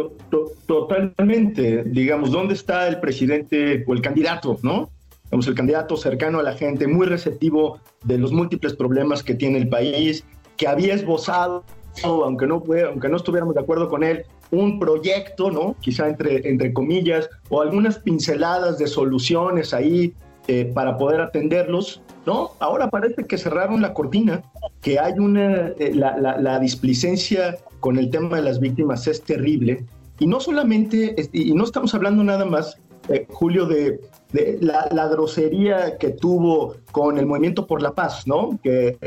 totalmente. 0.67 1.85
Digamos, 1.85 2.31
¿dónde 2.31 2.55
está 2.55 2.89
el 2.89 3.01
presidente 3.01 3.85
o 3.87 3.95
el 3.95 4.01
candidato, 4.01 4.59
no? 4.63 4.91
el 5.31 5.55
candidato 5.55 5.97
cercano 5.97 6.39
a 6.39 6.43
la 6.43 6.55
gente, 6.55 6.87
muy 6.87 7.07
receptivo 7.07 7.79
de 8.05 8.17
los 8.17 8.33
múltiples 8.33 8.75
problemas 8.75 9.23
que 9.23 9.35
tiene 9.35 9.59
el 9.59 9.69
país, 9.69 10.25
que 10.57 10.67
había 10.67 10.95
esbozado 10.95 11.65
aunque 12.05 12.47
no, 12.47 12.63
aunque 12.89 13.09
no 13.09 13.17
estuviéramos 13.17 13.55
de 13.55 13.61
acuerdo 13.61 13.89
con 13.89 14.05
él, 14.05 14.25
un 14.51 14.79
proyecto, 14.79 15.51
¿no? 15.51 15.77
Quizá 15.81 16.09
entre, 16.09 16.49
entre 16.49 16.73
comillas, 16.73 17.29
o 17.49 17.63
algunas 17.63 17.99
pinceladas 17.99 18.79
de 18.79 18.87
soluciones 18.87 19.75
ahí 19.75 20.15
eh, 20.47 20.71
para 20.75 20.97
poder 20.97 21.21
atenderlos, 21.21 22.03
¿no? 22.27 22.51
Ahora 22.59 22.91
parece 22.91 23.25
que 23.25 23.39
cerraron 23.39 23.81
la 23.81 23.95
cortina, 23.95 24.43
que 24.81 24.99
hay 24.99 25.15
una, 25.19 25.69
eh, 25.79 25.93
la, 25.95 26.17
la, 26.19 26.59
displicencia 26.59 27.57
con 27.81 27.99
el 27.99 28.11
tema 28.11 28.37
de 28.37 28.43
las 28.43 28.61
víctimas 28.61 29.07
es 29.07 29.23
terrible, 29.23 29.87
y 30.19 30.27
no 30.27 30.41
solamente, 30.41 31.15
y 31.33 31.53
no 31.55 31.65
estamos 31.65 31.95
hablando 31.95 32.25
nada 32.25 32.45
más, 32.45 32.79
eh, 33.09 33.27
Julio, 33.31 33.67
de, 33.67 34.01
de 34.33 34.59
la, 34.61 34.89
la, 34.91 35.07
grosería 35.07 35.97
que 35.99 36.11
tuvo 36.11 36.75
con 36.91 37.19
el 37.19 37.27
Movimiento 37.27 37.67
por 37.67 37.81
la 37.81 37.93
Paz, 37.93 38.27
¿no? 38.27 38.59
Que, 38.63 38.99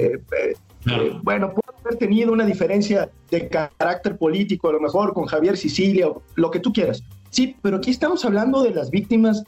bueno, 1.24 1.54
puede 1.54 1.80
haber 1.84 1.98
tenido 1.98 2.32
una 2.32 2.46
diferencia 2.46 3.10
de 3.30 3.50
carácter 3.50 4.18
político, 4.18 4.70
a 4.70 4.74
lo 4.74 4.80
mejor 4.80 5.14
con 5.14 5.26
Javier 5.26 5.58
Sicilia, 5.58 6.08
lo 6.36 6.52
que 6.52 6.60
tú 6.60 6.72
quieras. 6.72 7.04
Sí, 7.30 7.56
pero 7.62 7.78
aquí 7.78 7.92
estamos 7.92 8.24
hablando 8.24 8.64
de 8.64 8.72
las 8.72 8.90
víctimas 8.90 9.44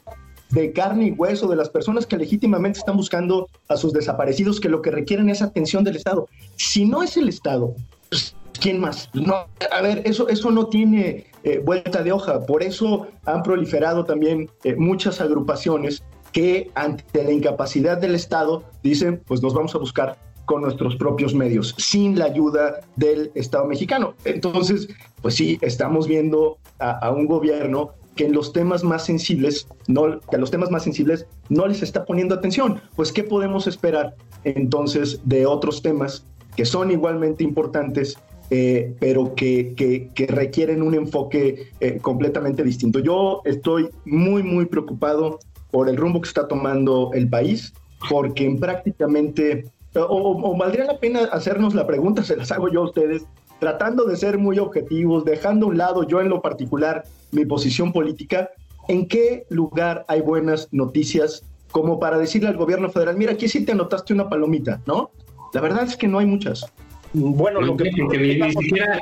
de 0.52 0.72
carne 0.72 1.06
y 1.06 1.10
hueso, 1.12 1.48
de 1.48 1.56
las 1.56 1.70
personas 1.70 2.06
que 2.06 2.16
legítimamente 2.16 2.78
están 2.78 2.96
buscando 2.96 3.48
a 3.68 3.76
sus 3.76 3.92
desaparecidos, 3.92 4.60
que 4.60 4.68
lo 4.68 4.82
que 4.82 4.90
requieren 4.90 5.30
es 5.30 5.42
atención 5.42 5.82
del 5.82 5.96
Estado. 5.96 6.28
Si 6.56 6.84
no 6.84 7.02
es 7.02 7.16
el 7.16 7.28
Estado, 7.28 7.74
pues, 8.10 8.36
¿quién 8.60 8.78
más? 8.78 9.08
No, 9.14 9.46
a 9.70 9.80
ver, 9.80 10.02
eso, 10.04 10.28
eso 10.28 10.50
no 10.50 10.66
tiene 10.66 11.26
eh, 11.42 11.58
vuelta 11.58 12.02
de 12.02 12.12
hoja. 12.12 12.44
Por 12.46 12.62
eso 12.62 13.08
han 13.24 13.42
proliferado 13.42 14.04
también 14.04 14.50
eh, 14.64 14.76
muchas 14.76 15.20
agrupaciones 15.20 16.02
que 16.32 16.70
ante 16.74 17.24
la 17.24 17.32
incapacidad 17.32 17.98
del 17.98 18.14
Estado 18.14 18.62
dicen, 18.82 19.22
pues 19.26 19.42
nos 19.42 19.54
vamos 19.54 19.74
a 19.74 19.78
buscar 19.78 20.18
con 20.44 20.60
nuestros 20.60 20.96
propios 20.96 21.34
medios, 21.34 21.74
sin 21.78 22.18
la 22.18 22.26
ayuda 22.26 22.80
del 22.96 23.30
Estado 23.34 23.64
mexicano. 23.64 24.14
Entonces, 24.24 24.88
pues 25.22 25.34
sí, 25.34 25.56
estamos 25.62 26.06
viendo 26.06 26.58
a, 26.78 26.90
a 26.90 27.10
un 27.10 27.26
gobierno 27.26 27.92
que 28.16 28.26
en 28.26 28.32
los 28.32 28.52
temas 28.52 28.84
más 28.84 29.04
sensibles, 29.04 29.66
no, 29.88 30.20
que 30.20 30.36
a 30.36 30.38
los 30.38 30.50
temas 30.50 30.70
más 30.70 30.84
sensibles 30.84 31.26
no 31.48 31.66
les 31.66 31.82
está 31.82 32.04
poniendo 32.04 32.34
atención. 32.34 32.80
Pues, 32.96 33.12
¿qué 33.12 33.24
podemos 33.24 33.66
esperar 33.66 34.14
entonces 34.44 35.20
de 35.24 35.46
otros 35.46 35.82
temas 35.82 36.26
que 36.56 36.64
son 36.64 36.90
igualmente 36.90 37.44
importantes, 37.44 38.18
eh, 38.50 38.94
pero 39.00 39.34
que, 39.34 39.74
que, 39.74 40.26
requieren 40.26 40.82
un 40.82 40.94
enfoque 40.94 41.68
eh, 41.80 41.98
completamente 42.00 42.62
distinto? 42.62 42.98
Yo 42.98 43.40
estoy 43.44 43.88
muy, 44.04 44.42
muy 44.42 44.66
preocupado 44.66 45.38
por 45.70 45.88
el 45.88 45.96
rumbo 45.96 46.20
que 46.20 46.28
está 46.28 46.46
tomando 46.46 47.10
el 47.14 47.28
país, 47.28 47.72
porque 48.10 48.44
en 48.44 48.60
prácticamente, 48.60 49.64
o 49.94 50.56
valdría 50.56 50.84
la 50.84 50.98
pena 50.98 51.20
hacernos 51.32 51.74
la 51.74 51.86
pregunta, 51.86 52.22
se 52.22 52.36
las 52.36 52.52
hago 52.52 52.68
yo 52.68 52.82
a 52.82 52.84
ustedes, 52.84 53.24
tratando 53.62 54.06
de 54.06 54.16
ser 54.16 54.38
muy 54.38 54.58
objetivos, 54.58 55.24
dejando 55.24 55.66
a 55.66 55.68
un 55.68 55.78
lado 55.78 56.02
yo 56.02 56.20
en 56.20 56.28
lo 56.28 56.42
particular 56.42 57.04
mi 57.30 57.44
posición 57.44 57.92
política, 57.92 58.50
¿en 58.88 59.06
qué 59.06 59.46
lugar 59.50 60.04
hay 60.08 60.20
buenas 60.20 60.66
noticias 60.72 61.44
como 61.70 62.00
para 62.00 62.18
decirle 62.18 62.48
al 62.48 62.56
gobierno 62.56 62.90
federal, 62.90 63.16
mira, 63.16 63.34
aquí 63.34 63.48
sí 63.48 63.64
te 63.64 63.70
anotaste 63.70 64.12
una 64.12 64.28
palomita, 64.28 64.80
¿no? 64.84 65.12
La 65.54 65.60
verdad 65.60 65.84
es 65.84 65.96
que 65.96 66.08
no 66.08 66.18
hay 66.18 66.26
muchas. 66.26 66.66
Bueno, 67.12 67.60
lo 67.60 67.76
que, 67.76 67.92
ni, 67.92 68.50
siquiera 68.50 68.98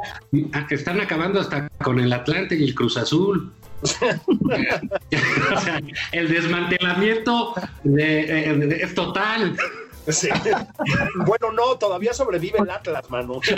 están 0.69 1.01
acabando 1.01 1.41
hasta 1.41 1.71
con 1.83 1.99
el 1.99 2.13
Atlante 2.13 2.55
y 2.55 2.65
el 2.65 2.75
Cruz 2.75 2.99
Azul. 2.99 3.51
el 6.13 6.29
desmantelamiento 6.29 7.55
es 7.97 8.95
total. 8.95 9.57
Bueno, 11.27 11.53
no, 11.53 11.77
todavía 11.79 12.13
sobrevive 12.13 12.59
el 12.59 12.71
Atlas, 12.71 13.09
mano. 13.11 13.41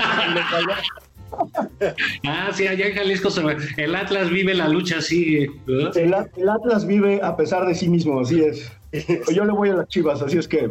ah, 2.27 2.51
sí, 2.53 2.67
allá 2.67 2.87
en 2.87 2.95
Jalisco 2.95 3.29
el 3.77 3.95
Atlas 3.95 4.31
vive 4.31 4.55
la 4.55 4.69
lucha, 4.69 5.01
sí. 5.01 5.47
El, 5.67 6.15
Atlas 6.15 6.87
vive 6.87 7.21
a 7.23 7.37
pesar 7.37 7.67
de 7.67 7.75
sí 7.75 7.89
mismo, 7.89 8.21
así 8.21 8.43
es. 8.43 8.71
Yo 9.35 9.45
le 9.45 9.53
voy 9.53 9.71
a 9.71 9.75
las 9.75 9.89
chivas, 9.89 10.21
así 10.23 10.39
es 10.39 10.49
que. 10.49 10.71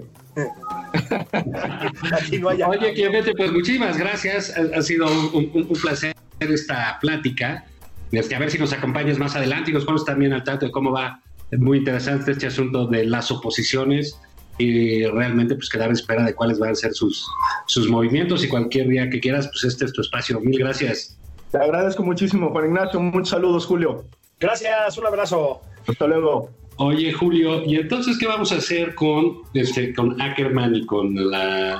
Oye, 2.43 2.93
Clemente, 2.93 3.33
pues 3.35 3.51
muchísimas 3.51 3.97
gracias. 3.97 4.55
Ha, 4.55 4.81
sido 4.81 5.07
un, 5.33 5.67
placer 5.81 6.15
esta 6.39 6.99
plática. 7.01 7.65
Este, 8.11 8.35
a 8.35 8.39
ver 8.39 8.51
si 8.51 8.59
nos 8.59 8.73
acompañas 8.73 9.17
más 9.17 9.35
adelante 9.35 9.71
y 9.71 9.73
nos 9.73 9.85
pones 9.85 10.03
también 10.05 10.33
al 10.33 10.43
tanto 10.43 10.65
de 10.65 10.71
cómo 10.71 10.91
va. 10.91 11.21
Es 11.49 11.59
muy 11.59 11.79
interesante 11.79 12.31
este 12.31 12.47
asunto 12.47 12.87
de 12.87 13.05
las 13.05 13.31
oposiciones 13.31 14.19
y 14.61 15.05
realmente 15.05 15.55
pues 15.55 15.69
quedar 15.69 15.87
en 15.87 15.93
espera 15.93 16.23
de 16.23 16.33
cuáles 16.33 16.59
van 16.59 16.71
a 16.71 16.75
ser 16.75 16.93
sus, 16.93 17.27
sus 17.67 17.89
movimientos 17.89 18.43
y 18.43 18.47
cualquier 18.47 18.87
día 18.87 19.09
que 19.09 19.19
quieras, 19.19 19.47
pues 19.47 19.63
este 19.63 19.85
es 19.85 19.93
tu 19.93 20.01
espacio. 20.01 20.39
Mil 20.39 20.59
gracias. 20.59 21.17
Te 21.51 21.57
agradezco 21.57 22.03
muchísimo, 22.03 22.49
Juan 22.51 22.65
Ignacio. 22.65 22.99
Muchos 22.99 23.29
saludos, 23.29 23.65
Julio. 23.65 24.05
Gracias, 24.39 24.97
un 24.97 25.05
abrazo. 25.05 25.61
Hasta 25.87 26.07
luego. 26.07 26.49
Oye, 26.77 27.11
Julio, 27.11 27.63
¿y 27.65 27.75
entonces 27.75 28.17
qué 28.17 28.25
vamos 28.25 28.51
a 28.51 28.55
hacer 28.55 28.95
con, 28.95 29.41
este, 29.53 29.93
con 29.93 30.19
Ackerman 30.19 30.75
y 30.75 30.85
con 30.85 31.29
la, 31.29 31.79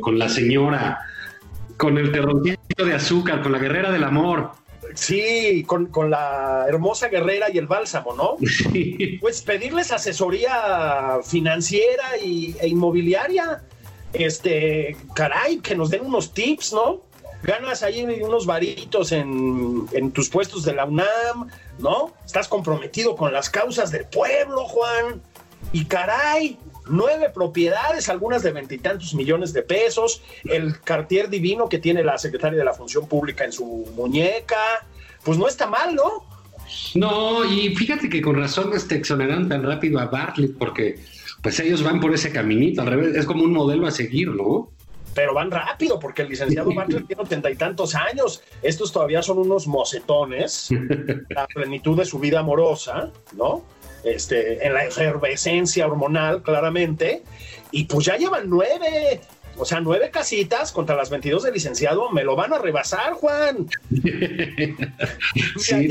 con, 0.00 0.18
la 0.18 0.28
señora, 0.28 1.00
con 1.76 1.96
el 1.96 2.12
terroncito 2.12 2.84
de 2.84 2.94
azúcar, 2.94 3.42
con 3.42 3.52
la 3.52 3.58
guerrera 3.58 3.90
del 3.90 4.04
amor? 4.04 4.50
Sí, 4.94 5.64
con, 5.64 6.10
la 6.10 6.66
hermosa 6.68 7.08
guerrera 7.08 7.50
y 7.50 7.58
el 7.58 7.66
bálsamo, 7.66 8.14
¿no? 8.14 8.36
Pues 9.20 9.42
pedirles 9.42 9.92
asesoría 9.92 11.20
financiera 11.24 12.16
y, 12.22 12.56
e 12.60 12.68
inmobiliaria. 12.68 13.62
Este, 14.12 14.96
caray, 15.14 15.58
que 15.58 15.74
nos 15.74 15.90
den 15.90 16.04
unos 16.04 16.34
tips, 16.34 16.72
¿no? 16.72 17.00
Ganas 17.42 17.82
ahí 17.82 18.04
unos 18.22 18.46
varitos 18.46 19.10
en, 19.12 19.86
en 19.92 20.12
tus 20.12 20.28
puestos 20.28 20.64
de 20.64 20.74
la 20.74 20.84
UNAM, 20.84 21.48
¿no? 21.78 22.12
Estás 22.24 22.46
comprometido 22.46 23.16
con 23.16 23.32
las 23.32 23.50
causas 23.50 23.90
del 23.90 24.04
pueblo, 24.04 24.64
Juan. 24.66 25.22
Y 25.72 25.86
caray, 25.86 26.58
nueve 26.88 27.30
propiedades, 27.32 28.08
algunas 28.08 28.42
de 28.42 28.52
veintitantos 28.52 29.14
millones 29.14 29.52
de 29.52 29.62
pesos, 29.62 30.22
el 30.44 30.80
Cartier 30.80 31.28
divino 31.28 31.68
que 31.68 31.78
tiene 31.78 32.02
la 32.02 32.18
secretaria 32.18 32.58
de 32.58 32.64
la 32.64 32.74
Función 32.74 33.06
Pública 33.06 33.44
en 33.44 33.52
su 33.52 33.64
muñeca, 33.96 34.86
pues 35.24 35.38
no 35.38 35.46
está 35.48 35.66
mal, 35.66 35.94
¿no? 35.94 36.24
No, 36.94 37.44
y 37.44 37.74
fíjate 37.74 38.08
que 38.08 38.22
con 38.22 38.36
razón 38.36 38.72
este 38.74 38.96
exoneran 38.96 39.48
tan 39.48 39.62
rápido 39.62 39.98
a 39.98 40.06
Bartlett, 40.06 40.56
porque 40.58 41.00
pues 41.42 41.58
ellos 41.60 41.82
van 41.82 42.00
por 42.00 42.14
ese 42.14 42.32
caminito, 42.32 42.82
al 42.82 42.88
revés, 42.88 43.16
es 43.16 43.26
como 43.26 43.44
un 43.44 43.52
modelo 43.52 43.86
a 43.86 43.90
seguir, 43.90 44.28
¿no? 44.28 44.70
Pero 45.14 45.34
van 45.34 45.50
rápido, 45.50 45.98
porque 45.98 46.22
el 46.22 46.28
licenciado 46.28 46.72
Bartlett 46.74 47.06
tiene 47.06 47.22
ochenta 47.22 47.50
y 47.50 47.56
tantos 47.56 47.94
años. 47.94 48.42
Estos 48.62 48.92
todavía 48.92 49.22
son 49.22 49.38
unos 49.38 49.66
mocetones, 49.66 50.70
la 51.28 51.46
plenitud 51.48 51.98
de 51.98 52.04
su 52.04 52.18
vida 52.18 52.40
amorosa, 52.40 53.10
¿no? 53.36 53.64
Este, 54.04 54.66
en 54.66 54.74
la 54.74 54.84
efervescencia 54.84 55.86
hormonal, 55.86 56.42
claramente, 56.42 57.22
y 57.70 57.84
pues 57.84 58.06
ya 58.06 58.16
llevan 58.16 58.48
nueve, 58.48 59.20
o 59.56 59.64
sea, 59.64 59.80
nueve 59.80 60.10
casitas 60.10 60.72
contra 60.72 60.96
las 60.96 61.10
22 61.10 61.44
del 61.44 61.54
licenciado, 61.54 62.10
me 62.10 62.24
lo 62.24 62.36
van 62.36 62.52
a 62.52 62.58
rebasar, 62.58 63.14
Juan. 63.14 63.68
sí, 65.58 65.88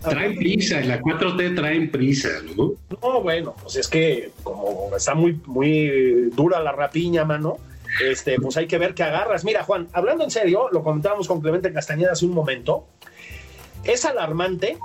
traen 0.00 0.36
prisa, 0.36 0.80
en 0.80 0.88
la 0.88 1.00
4T 1.00 1.54
traen 1.56 1.90
prisa, 1.90 2.28
¿no? 2.56 2.72
No, 3.02 3.22
bueno, 3.22 3.54
pues 3.62 3.76
es 3.76 3.88
que 3.88 4.30
como 4.42 4.90
está 4.96 5.14
muy, 5.14 5.40
muy 5.46 6.30
dura 6.34 6.60
la 6.60 6.72
rapiña, 6.72 7.24
mano, 7.24 7.58
este, 8.04 8.36
pues 8.40 8.56
hay 8.56 8.66
que 8.66 8.78
ver 8.78 8.94
qué 8.94 9.02
agarras. 9.02 9.44
Mira, 9.44 9.62
Juan, 9.64 9.88
hablando 9.92 10.24
en 10.24 10.30
serio, 10.30 10.68
lo 10.72 10.82
comentábamos 10.82 11.28
con 11.28 11.40
Clemente 11.40 11.72
Castañeda 11.72 12.12
hace 12.12 12.24
un 12.24 12.32
momento, 12.32 12.86
es 13.84 14.04
alarmante 14.04 14.78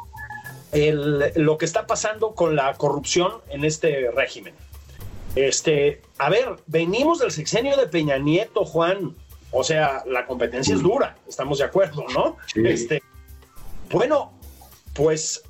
lo 0.74 1.58
que 1.58 1.66
está 1.66 1.88
pasando 1.88 2.36
con 2.36 2.56
la 2.56 2.74
corrupción 2.74 3.34
en 3.50 3.64
este 3.64 4.12
régimen. 4.12 4.54
Este, 5.36 6.02
a 6.18 6.30
ver, 6.30 6.56
venimos 6.66 7.20
del 7.20 7.32
sexenio 7.32 7.76
de 7.78 7.88
Peña 7.88 8.18
Nieto, 8.18 8.66
Juan. 8.66 9.16
O 9.52 9.64
sea, 9.64 10.04
la 10.06 10.26
competencia 10.26 10.76
es 10.76 10.82
dura, 10.82 11.18
estamos 11.28 11.60
de 11.60 11.66
acuerdo, 11.66 12.06
¿no? 12.14 12.38
Este, 12.56 13.02
bueno, 13.90 14.34
pues 14.94 15.44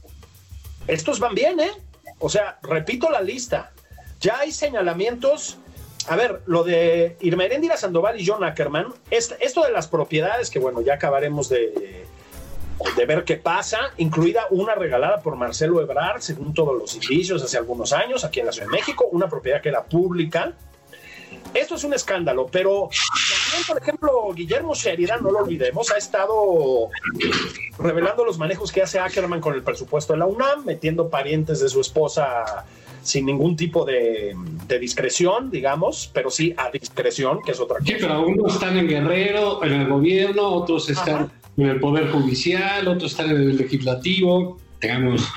estos 0.88 1.20
van 1.20 1.34
bien, 1.34 1.60
¿eh? 1.60 1.72
O 2.20 2.30
sea, 2.30 2.60
repito 2.62 3.10
la 3.10 3.22
lista. 3.22 3.72
Ya 4.20 4.40
hay 4.40 4.52
señalamientos. 4.52 5.58
A 6.08 6.16
ver, 6.16 6.42
lo 6.46 6.64
de 6.64 7.18
Irmeréndira 7.22 7.78
Sandoval 7.78 8.20
y 8.20 8.26
John 8.26 8.44
Ackerman, 8.44 8.94
esto 9.10 9.64
de 9.64 9.72
las 9.72 9.88
propiedades, 9.88 10.52
que 10.52 10.60
bueno, 10.60 10.82
ya 10.82 10.96
acabaremos 10.96 11.50
de, 11.50 12.06
de 12.96 13.06
ver 13.06 13.24
qué 13.24 13.38
pasa, 13.38 13.92
incluida 13.98 14.48
una 14.50 14.76
regalada 14.76 15.22
por 15.22 15.36
Marcelo 15.36 15.82
Ebrard, 15.82 16.22
según 16.22 16.54
todos 16.54 16.78
los 16.78 16.96
indicios, 16.96 17.42
hace 17.44 17.58
algunos 17.58 17.94
años, 17.94 18.24
aquí 18.24 18.40
en 18.40 18.48
la 18.48 18.52
Ciudad 18.52 18.68
de 18.68 18.74
México, 18.74 19.08
una 19.12 19.30
propiedad 19.30 19.62
que 19.62 19.70
era 19.70 19.84
pública. 19.84 20.54
Esto 21.54 21.76
es 21.76 21.84
un 21.86 21.94
escándalo, 21.94 22.48
pero 22.52 22.90
también, 23.50 23.68
por 23.68 23.78
ejemplo, 23.82 24.34
Guillermo 24.34 24.74
Sheridan, 24.74 25.24
no 25.24 25.32
lo 25.32 25.40
olvidemos, 25.40 25.90
ha 25.92 25.98
estado 25.98 26.90
revelando 27.80 28.26
los 28.26 28.38
manejos 28.38 28.72
que 28.72 28.82
hace 28.82 29.00
Ackerman 29.00 29.40
con 29.40 29.54
el 29.54 29.64
presupuesto 29.64 30.14
de 30.14 30.20
la 30.20 30.26
UNAM, 30.26 30.66
metiendo 30.66 31.10
parientes 31.10 31.62
de 31.62 31.70
su 31.70 31.80
esposa 31.80 32.66
sin 33.06 33.26
ningún 33.28 33.56
tipo 33.56 33.86
de, 33.86 34.36
discreción, 34.80 35.52
digamos, 35.52 36.10
pero 36.12 36.30
sí 36.32 36.54
a 36.58 36.72
discreción, 36.72 37.40
que 37.46 37.52
es 37.52 37.60
otra 37.60 37.78
cosa. 37.78 37.92
Sí, 37.92 37.98
pero 38.02 38.26
unos 38.26 38.56
están 38.56 38.78
en 38.78 38.88
Guerrero, 38.88 39.64
en 39.64 39.74
el 39.74 39.88
gobierno, 39.88 40.48
otros 40.48 40.90
están 40.90 41.32
en 41.58 41.68
el 41.68 41.80
Poder 41.80 42.10
Judicial, 42.10 42.88
otros 42.88 43.12
están 43.12 43.30
en 43.30 43.38
el 43.38 43.58
Legislativo. 43.58 44.58
Digamos, 44.82 45.28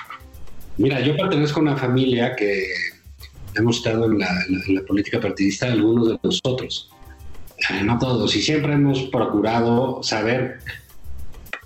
mira, 0.77 1.01
yo 1.01 1.17
pertenezco 1.17 1.61
a 1.61 1.63
una 1.63 1.77
familia 1.77 2.35
que 2.35 2.67
hemos 3.55 3.77
estado 3.79 4.07
en 4.07 4.19
la, 4.19 4.83
política 4.87 5.21
partidista, 5.21 5.67
algunos 5.67 6.09
de 6.09 6.19
nosotros, 6.23 6.91
eh, 7.71 7.83
no 7.83 7.99
todos, 7.99 8.35
y 8.37 8.43
siempre 8.43 8.73
hemos 8.75 9.03
procurado 9.05 10.03
saber 10.03 10.59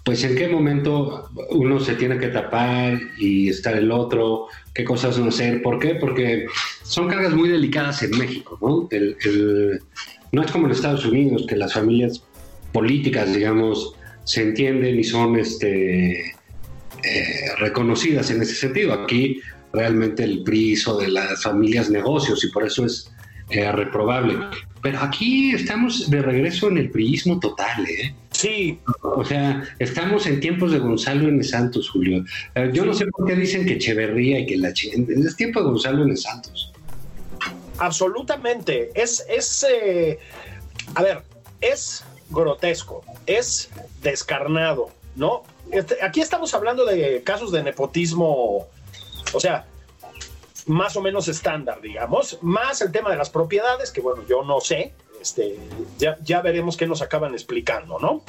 pues 0.05 0.25
en 0.25 0.35
qué 0.35 0.49
momento 0.49 1.29
uno 1.51 1.79
se 1.79 1.95
tiene 1.95 2.19
que 2.19 2.27
tapar 2.29 2.99
y 3.19 3.49
estar 3.49 3.77
el 3.77 3.93
otro, 3.93 4.49
qué 4.75 4.85
cosas 4.85 5.17
no 5.17 5.29
hacer. 5.29 5.63
¿Por 5.63 5.79
qué? 5.79 5.95
Porque 5.95 6.47
son 6.83 7.09
cargas 7.09 7.35
muy 7.35 7.49
delicadas 7.49 8.03
en 8.03 8.11
México, 8.19 8.59
¿no? 8.61 8.89
no 10.33 10.43
es 10.43 10.51
como 10.51 10.67
en 10.67 10.73
Estados 10.73 11.05
Unidos, 11.07 11.45
que 11.47 11.55
las 11.55 11.75
familias 11.75 12.25
políticas, 12.73 13.33
digamos, 13.33 13.95
se 14.25 14.43
entienden 14.43 14.99
y 14.99 15.05
son 15.05 15.37
este, 15.37 16.21
eh, 16.21 17.55
reconocidas 17.59 18.31
en 18.31 18.43
ese 18.43 18.55
sentido. 18.55 18.93
Aquí 18.93 19.41
realmente 19.73 20.25
el 20.25 20.43
PRI 20.43 20.77
de 21.01 21.09
las 21.09 21.43
familias 21.43 21.91
negocios 21.91 22.45
y 22.45 22.49
por 22.49 22.67
eso 22.67 22.87
es 22.87 23.11
eh, 23.51 23.71
reprobable. 23.73 24.37
Pero 24.83 25.01
aquí 25.01 25.55
estamos 25.55 26.11
de 26.11 26.23
regreso 26.23 26.69
en 26.69 26.79
el 26.79 26.91
priismo 26.91 27.39
total, 27.39 27.87
¿eh? 27.87 28.15
Sí. 28.31 28.81
O 29.03 29.25
sea, 29.25 29.63
estamos 29.79 30.27
en 30.27 30.41
tiempos 30.41 30.73
de 30.73 30.79
Gonzalo 30.79 31.29
N. 31.29 31.43
Santos, 31.45 31.89
Julio. 31.91 32.25
Eh, 32.55 32.71
yo 32.73 32.85
no 32.85 32.93
sé 32.93 33.07
por 33.07 33.27
qué 33.27 33.37
dicen 33.37 33.65
que 33.65 33.75
Echeverría 33.75 34.41
y 34.41 34.47
que 34.47 34.57
la... 34.57 34.71
Es 34.71 35.37
tiempo 35.37 35.61
de 35.61 35.67
Gonzalo 35.67 36.03
N. 36.03 36.17
Santos. 36.17 36.73
Absolutamente. 37.79 38.91
Es, 38.95 39.25
es 39.29 39.65
eh, 39.71 40.19
a 40.95 41.03
ver, 41.03 41.23
es 41.61 42.05
grotesco, 42.33 43.05
es 43.27 43.71
descarnado, 44.03 44.91
¿no? 45.15 45.45
Este, 45.71 46.03
aquí 46.03 46.21
estamos 46.21 46.53
hablando 46.55 46.85
de 46.85 47.23
casos 47.23 47.53
de 47.53 47.63
nepotismo, 47.63 48.67
o 49.33 49.41
sea, 49.41 49.67
más 50.67 50.97
o 50.97 51.01
menos 51.01 51.29
estándar, 51.29 51.81
digamos, 51.81 52.39
más 52.43 52.81
el 52.83 52.93
tema 52.93 53.11
de 53.11 53.17
las 53.17 53.31
propiedades, 53.31 53.91
que 53.91 54.01
bueno, 54.01 54.25
yo 54.29 54.43
no 54.45 54.61
sé, 54.61 54.93
este, 55.21 55.59
ya, 55.99 56.41
veremos 56.41 56.77
qué 56.77 56.87
nos 56.87 57.03
acaban 57.03 57.33
explicando, 57.33 57.99
¿no? 57.99 58.23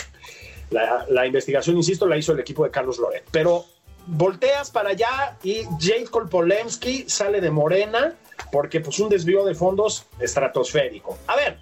La, 0.70 1.26
investigación, 1.28 1.78
insisto, 1.78 2.08
la 2.08 2.18
hizo 2.18 2.32
el 2.32 2.39
equipo 2.39 2.64
de 2.64 2.72
Carlos 2.72 2.97
Loret, 2.97 3.26
pero 3.32 3.66
volteas 4.08 4.72
para 4.72 4.89
allá 4.89 5.38
y 5.43 5.64
Jade 5.80 6.08
Kolpolemsky 6.10 7.06
sale 7.08 7.41
de 7.41 7.51
Morena 7.51 8.16
porque 8.51 8.80
pues 8.80 8.99
un 8.99 9.10
desvío 9.10 9.45
de 9.45 9.54
fondos 9.54 10.06
estratosférico. 10.20 11.18
A 11.28 11.36
ver, 11.36 11.60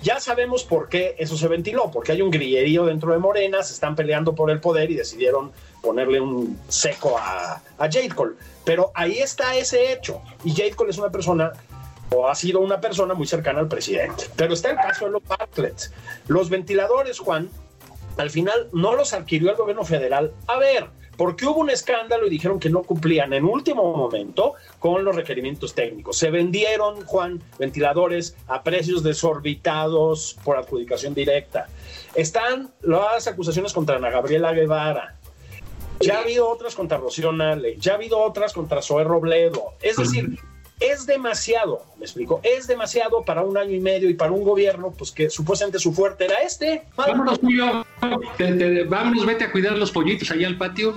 ya 0.00 0.20
sabemos 0.20 0.64
por 0.64 0.88
qué 0.88 1.14
eso 1.18 1.36
se 1.36 1.48
ventiló, 1.48 1.90
porque 1.90 2.12
hay 2.12 2.22
un 2.22 2.30
grillerío 2.30 2.86
dentro 2.86 3.12
de 3.12 3.18
Morena, 3.18 3.62
se 3.62 3.74
están 3.74 3.94
peleando 3.94 4.34
por 4.34 4.50
el 4.50 4.60
poder 4.60 4.90
y 4.90 4.94
decidieron 4.94 5.52
ponerle 5.82 6.20
un 6.20 6.58
seco 6.68 7.18
a, 7.18 7.54
a 7.54 7.84
Jade 7.84 8.10
Cole. 8.10 8.34
Pero 8.64 8.90
ahí 8.94 9.18
está 9.18 9.56
ese 9.56 9.92
hecho. 9.92 10.22
Y 10.44 10.52
Jade 10.52 10.72
Cole 10.72 10.90
es 10.90 10.98
una 10.98 11.10
persona 11.10 11.52
o 12.14 12.28
ha 12.28 12.34
sido 12.34 12.60
una 12.60 12.80
persona 12.80 13.14
muy 13.14 13.26
cercana 13.26 13.60
al 13.60 13.68
presidente. 13.68 14.24
Pero 14.36 14.54
está 14.54 14.70
el 14.70 14.76
caso 14.76 15.06
de 15.06 15.12
los 15.12 15.22
Bartlett. 15.24 15.90
Los 16.28 16.50
ventiladores, 16.50 17.18
Juan, 17.18 17.48
al 18.18 18.30
final 18.30 18.68
no 18.72 18.94
los 18.94 19.12
adquirió 19.12 19.50
el 19.50 19.56
gobierno 19.56 19.84
federal. 19.84 20.32
A 20.46 20.58
ver, 20.58 20.88
porque 21.16 21.46
hubo 21.46 21.60
un 21.60 21.70
escándalo 21.70 22.26
y 22.26 22.30
dijeron 22.30 22.58
que 22.58 22.70
no 22.70 22.82
cumplían 22.82 23.32
en 23.32 23.44
último 23.44 23.94
momento 23.96 24.54
con 24.78 25.04
los 25.04 25.14
requerimientos 25.14 25.74
técnicos. 25.74 26.16
Se 26.16 26.30
vendieron, 26.30 27.04
Juan, 27.04 27.42
ventiladores 27.58 28.36
a 28.48 28.62
precios 28.62 29.02
desorbitados 29.02 30.36
por 30.44 30.56
adjudicación 30.56 31.14
directa. 31.14 31.68
Están 32.14 32.70
las 32.80 33.26
acusaciones 33.26 33.72
contra 33.72 33.96
Ana 33.96 34.10
Gabriela 34.10 34.52
Guevara. 34.52 35.16
Ya 36.00 36.18
ha 36.18 36.22
habido 36.22 36.48
otras 36.48 36.74
contra 36.74 36.98
Rocío 36.98 37.32
Nale, 37.32 37.76
ya 37.78 37.92
ha 37.92 37.94
habido 37.94 38.18
otras 38.18 38.52
contra 38.52 38.82
Zoé 38.82 39.04
Robledo. 39.04 39.74
Es 39.80 39.96
decir, 39.96 40.36
es 40.90 41.06
demasiado, 41.06 41.84
me 41.98 42.04
explico, 42.04 42.40
es 42.42 42.66
demasiado 42.66 43.22
para 43.24 43.42
un 43.42 43.56
año 43.56 43.72
y 43.72 43.80
medio 43.80 44.10
y 44.10 44.14
para 44.14 44.32
un 44.32 44.42
gobierno, 44.42 44.92
pues 44.96 45.10
que 45.12 45.30
supuestamente 45.30 45.78
su 45.78 45.92
fuerte 45.92 46.24
era 46.24 46.36
este. 46.36 46.82
Vámonos, 46.96 47.38
Julio, 47.38 47.86
vámonos, 48.88 49.26
vete 49.26 49.44
a 49.44 49.52
cuidar 49.52 49.76
los 49.78 49.92
pollitos 49.92 50.30
allá 50.30 50.46
al 50.46 50.58
patio. 50.58 50.94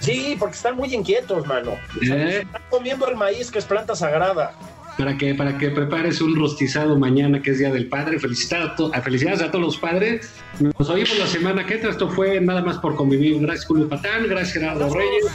Sí, 0.00 0.36
porque 0.38 0.56
están 0.56 0.76
muy 0.76 0.94
inquietos, 0.94 1.46
mano. 1.46 1.72
¿Eh? 2.02 2.42
Están 2.44 2.62
comiendo 2.70 3.08
el 3.08 3.16
maíz, 3.16 3.50
que 3.50 3.58
es 3.58 3.64
planta 3.64 3.96
sagrada. 3.96 4.54
Para 4.96 5.16
que, 5.16 5.34
para 5.34 5.56
que 5.58 5.70
prepares 5.70 6.20
un 6.20 6.34
rostizado 6.34 6.98
mañana, 6.98 7.40
que 7.40 7.52
es 7.52 7.58
Día 7.58 7.70
del 7.70 7.88
Padre. 7.88 8.18
Felicidades 8.18 8.72
a, 8.92 9.00
felicidades 9.00 9.42
a 9.42 9.50
todos 9.50 9.64
los 9.64 9.78
padres. 9.78 10.28
Nos 10.58 10.88
oímos 10.90 11.18
la 11.18 11.26
semana 11.26 11.64
que 11.64 11.74
entra. 11.74 11.90
Esto 11.90 12.08
fue 12.08 12.40
nada 12.40 12.62
más 12.62 12.78
por 12.78 12.96
convivir. 12.96 13.40
Gracias, 13.40 13.66
Julio 13.66 13.88
Patán. 13.88 14.26
Gracias, 14.28 14.54
Gerardo 14.54 14.92
Reyes. 14.92 15.26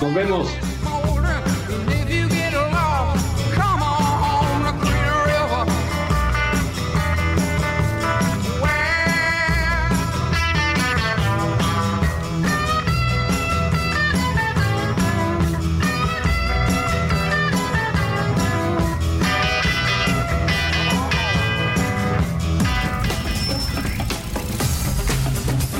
Nos 0.00 0.14
vemos. 0.14 0.48